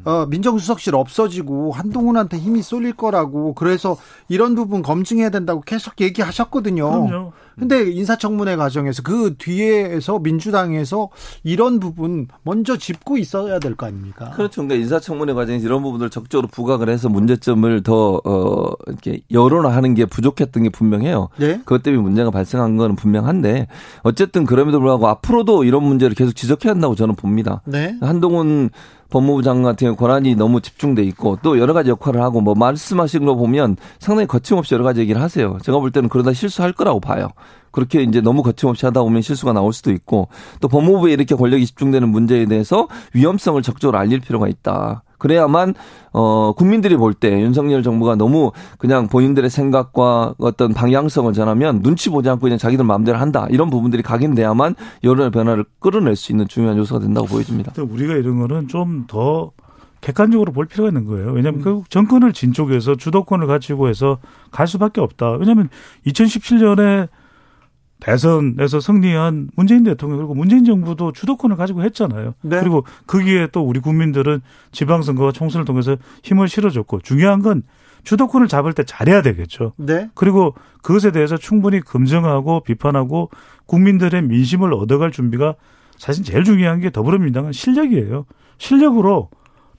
[0.05, 3.97] 어, 민정수석실 없어지고 한동훈한테 힘이 쏠릴 거라고 그래서
[4.29, 7.07] 이런 부분 검증해야 된다고 계속 얘기하셨거든요.
[7.07, 7.33] 그럼요.
[7.59, 11.09] 근데 인사청문회 과정에서 그 뒤에서 민주당에서
[11.43, 14.31] 이런 부분 먼저 짚고 있어야 될 거 아닙니까?
[14.31, 14.63] 그렇죠.
[14.63, 20.63] 그러니까 인사청문회 과정에서 이런 부분들 적극적으로 부각을 해서 문제점을 더, 어, 이렇게 여론화하는 게 부족했던
[20.63, 21.31] 게 분명해요.
[21.37, 21.59] 네.
[21.59, 23.67] 그것 때문에 문제가 발생한 거는 분명한데
[24.03, 27.61] 어쨌든 그럼에도 불구하고 앞으로도 이런 문제를 계속 지적해야 한다고 저는 봅니다.
[27.65, 27.97] 네.
[28.01, 28.71] 한동훈
[29.11, 33.25] 법무부 장관 같은 경우 권한이 너무 집중돼 있고 또 여러 가지 역할을 하고 뭐 말씀하신
[33.25, 35.59] 거 보면 상당히 거침없이 여러 가지 얘기를 하세요.
[35.63, 37.29] 제가 볼 때는 그러다 실수할 거라고 봐요.
[37.71, 40.29] 그렇게 이제 너무 거침없이 하다 보면 실수가 나올 수도 있고
[40.61, 45.03] 또 법무부에 이렇게 권력이 집중되는 문제에 대해서 위험성을 적극적으로 알릴 필요가 있다.
[45.19, 45.75] 그래야만
[46.13, 52.29] 어 국민들이 볼 때 윤석열 정부가 너무 그냥 본인들의 생각과 어떤 방향성을 전하면 눈치 보지
[52.31, 54.75] 않고 그냥 자기들 마음대로 한다 이런 부분들이 각인돼야만
[55.05, 57.73] 여론의 변화를 끌어낼 수 있는 중요한 요소가 된다고 보여집니다.
[57.75, 59.53] 근데 우리가 이런 거는 좀 더
[60.01, 61.33] 객관적으로 볼 필요가 있는 거예요.
[61.33, 64.19] 왜냐하면 그 정권을 진 쪽에서 주도권을 가지고 해서
[64.53, 65.33] 갈 수밖에 없다.
[65.33, 65.69] 왜냐하면
[66.07, 67.09] 2017년에
[68.01, 72.35] 대선에서 승리한 문재인 대통령 그리고 문재인 정부도 주도권을 가지고 했잖아요.
[72.43, 72.61] 네.
[72.61, 74.41] 그리고 거기에 또 우리 국민들은
[74.73, 77.63] 지방선거와 총선을 통해서 힘을 실어줬고 중요한 건
[78.05, 79.73] 주도권을 잡을 때 잘해야 되겠죠.
[79.77, 80.09] 네.
[80.15, 83.31] 그리고 그것에 대해서 충분히 검증하고 비판하고
[83.67, 85.57] 국민들의 민심을 얻어갈 준비가
[85.97, 88.27] 사실 제일 중요한 게 더불어민주당은 실력이에요.
[88.59, 89.31] 실력으로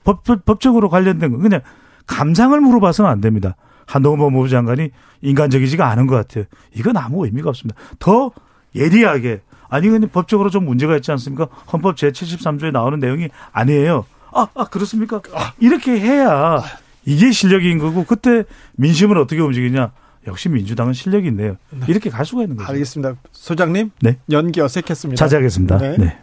[0.04, 1.62] 법, 법적으로 관련된 건 그냥
[2.08, 3.56] 감상을 물어봐서는 안 됩니다.
[3.90, 4.92] 한동훈 법무부 장관이
[5.22, 6.46] 인간적이지가 않은 것 같아요.
[6.76, 7.80] 이건 아무 의미가 없습니다.
[7.98, 8.32] 더
[8.76, 11.48] 예리하게 아니 근데 법적으로 좀 문제가 있지 않습니까?
[11.74, 14.06] 헌법 제73조에 나오는 내용이 아니에요.
[14.32, 15.22] 아, 아 그렇습니까?
[15.60, 16.62] 이렇게 해야
[17.04, 18.44] 이게 실력인 거고 그때
[18.76, 19.92] 민심을 어떻게 움직이냐?
[20.28, 21.58] 역시 민주당은 실력이 있네요.
[21.88, 22.72] 이렇게 갈 수가 있는 거죠.
[22.72, 23.16] 알겠습니다.
[23.32, 23.90] 소장님.
[24.02, 24.20] 네.
[24.30, 25.18] 연기 어색했습니다.
[25.18, 25.78] 자제하겠습니다.
[25.80, 25.98] 네.
[25.98, 26.18] 네.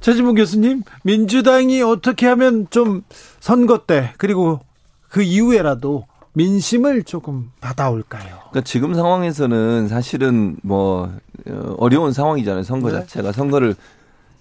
[0.00, 3.02] 최지문 교수님, 민주당이 어떻게 하면 좀
[3.40, 4.60] 선거 때 그리고
[5.08, 6.06] 그 이후에라도
[6.38, 8.22] 민심을 조금 받아올까요?
[8.50, 11.12] 그러니까 지금 상황에서는 사실은 뭐
[11.48, 12.62] 어, 어려운 상황이잖아요.
[12.62, 13.00] 선거 네.
[13.00, 13.74] 자체가 선거를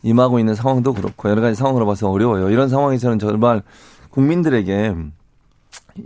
[0.04, 2.52] 임하고 있는 상황도 그렇고 여러 가지 상황으로 봐서 어려워요.
[2.52, 3.64] 이런 상황에서는 정말
[4.12, 4.96] 국민들에게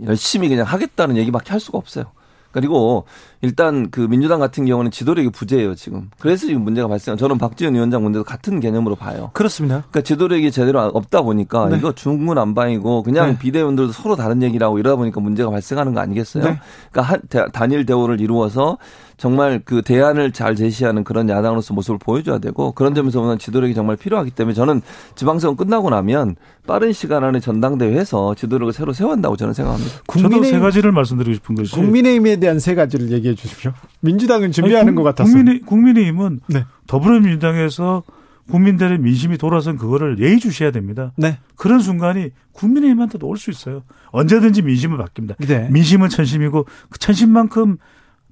[0.04, 2.06] 열심히 그냥 하겠다는 얘기밖에 할 수가 없어요.
[2.52, 3.04] 그리고
[3.40, 6.10] 일단 그 민주당 같은 경우는 지도력이 부재예요 지금.
[6.20, 7.16] 그래서 지금 문제가 발생.
[7.16, 9.30] 저는 박지원 위원장 문제도 같은 개념으로 봐요.
[9.32, 9.78] 그렇습니다.
[9.90, 11.78] 그러니까 지도력이 제대로 없다 보니까 네.
[11.78, 13.38] 이거 중구난방이고 그냥 네.
[13.38, 16.44] 비대위원들도 서로 다른 얘기라고 이러다 보니까 문제가 발생하는 거 아니겠어요?
[16.44, 16.60] 네.
[16.90, 18.78] 그러니까 한, 대- 단일 대우를 이루어서
[19.22, 23.94] 정말 그 대안을 잘 제시하는 그런 야당으로서 모습을 보여줘야 되고 그런 점에서 보면 지도력이 정말
[23.96, 24.82] 필요하기 때문에 저는
[25.14, 26.34] 지방선거 끝나고 나면
[26.66, 29.92] 빠른 시간 안에 전당대회 해서 지도력을 새로 세워야 한다고 저는 생각합니다.
[30.18, 33.72] 저도 세 가지를 말씀드리고 싶은 것이 국민의힘에 대한 세 가지를 얘기해 주십시오.
[34.00, 35.30] 민주당은 준비하는 아니, 것 국- 같아서.
[35.30, 36.64] 국민의, 국민의힘은 네.
[36.88, 38.02] 더불어민주당에서
[38.50, 41.12] 국민들의 민심이 돌아선 그거를 예의 주셔야 됩니다.
[41.16, 41.38] 네.
[41.54, 43.84] 그런 순간이 국민의힘한테도 올 수 있어요.
[44.10, 45.36] 언제든지 민심은 바뀝니다.
[45.46, 45.68] 네.
[45.70, 47.76] 민심은 천심이고 그 천심만큼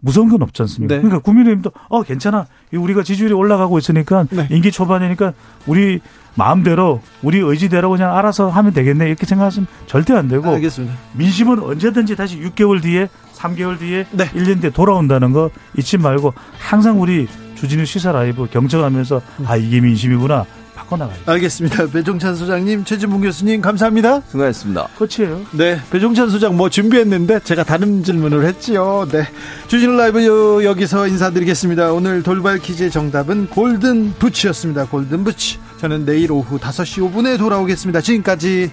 [0.01, 0.95] 무서운 건 없지 않습니까?
[0.95, 1.01] 네.
[1.01, 2.47] 그러니까 국민의힘도 어 괜찮아.
[2.73, 4.47] 이 우리가 지지율이 올라가고 있으니까 네.
[4.51, 5.33] 임기 초반이니까
[5.67, 6.01] 우리
[6.35, 10.95] 마음대로 우리 의지대로 그냥 알아서 하면 되겠네 이렇게 생각하시면 절대 안 되고 알겠습니다.
[11.15, 14.27] 민심은 언제든지 다시 6개월 뒤에 3개월 뒤에 네.
[14.31, 20.47] 1년 뒤에 돌아온다는 거 잊지 말고 항상 우리 주진우 시사 라이브 경청하면서 아 이게 민심이구나
[20.91, 21.17] 바꿔나가요.
[21.27, 21.87] 알겠습니다.
[21.87, 24.23] 배종찬 소장님, 최진문 교수님 감사합니다.
[24.29, 24.89] 수고하셨습니다.
[24.99, 25.41] 끝이에요.
[25.53, 29.07] 네, 배종찬 소장 뭐 준비했는데 제가 다른 질문을 했지요.
[29.11, 29.25] 네,
[29.69, 31.93] 주진우 라이브 여- 여기서 인사드리겠습니다.
[31.93, 34.87] 오늘 돌발 퀴즈의 정답은 골든 부츠였습니다.
[34.87, 35.59] 골든 부츠.
[35.81, 38.01] 저는 내일 오후 5시 5분에 돌아오겠습니다.
[38.01, 38.71] 지금까지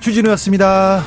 [0.00, 1.02] 주진우였습니다.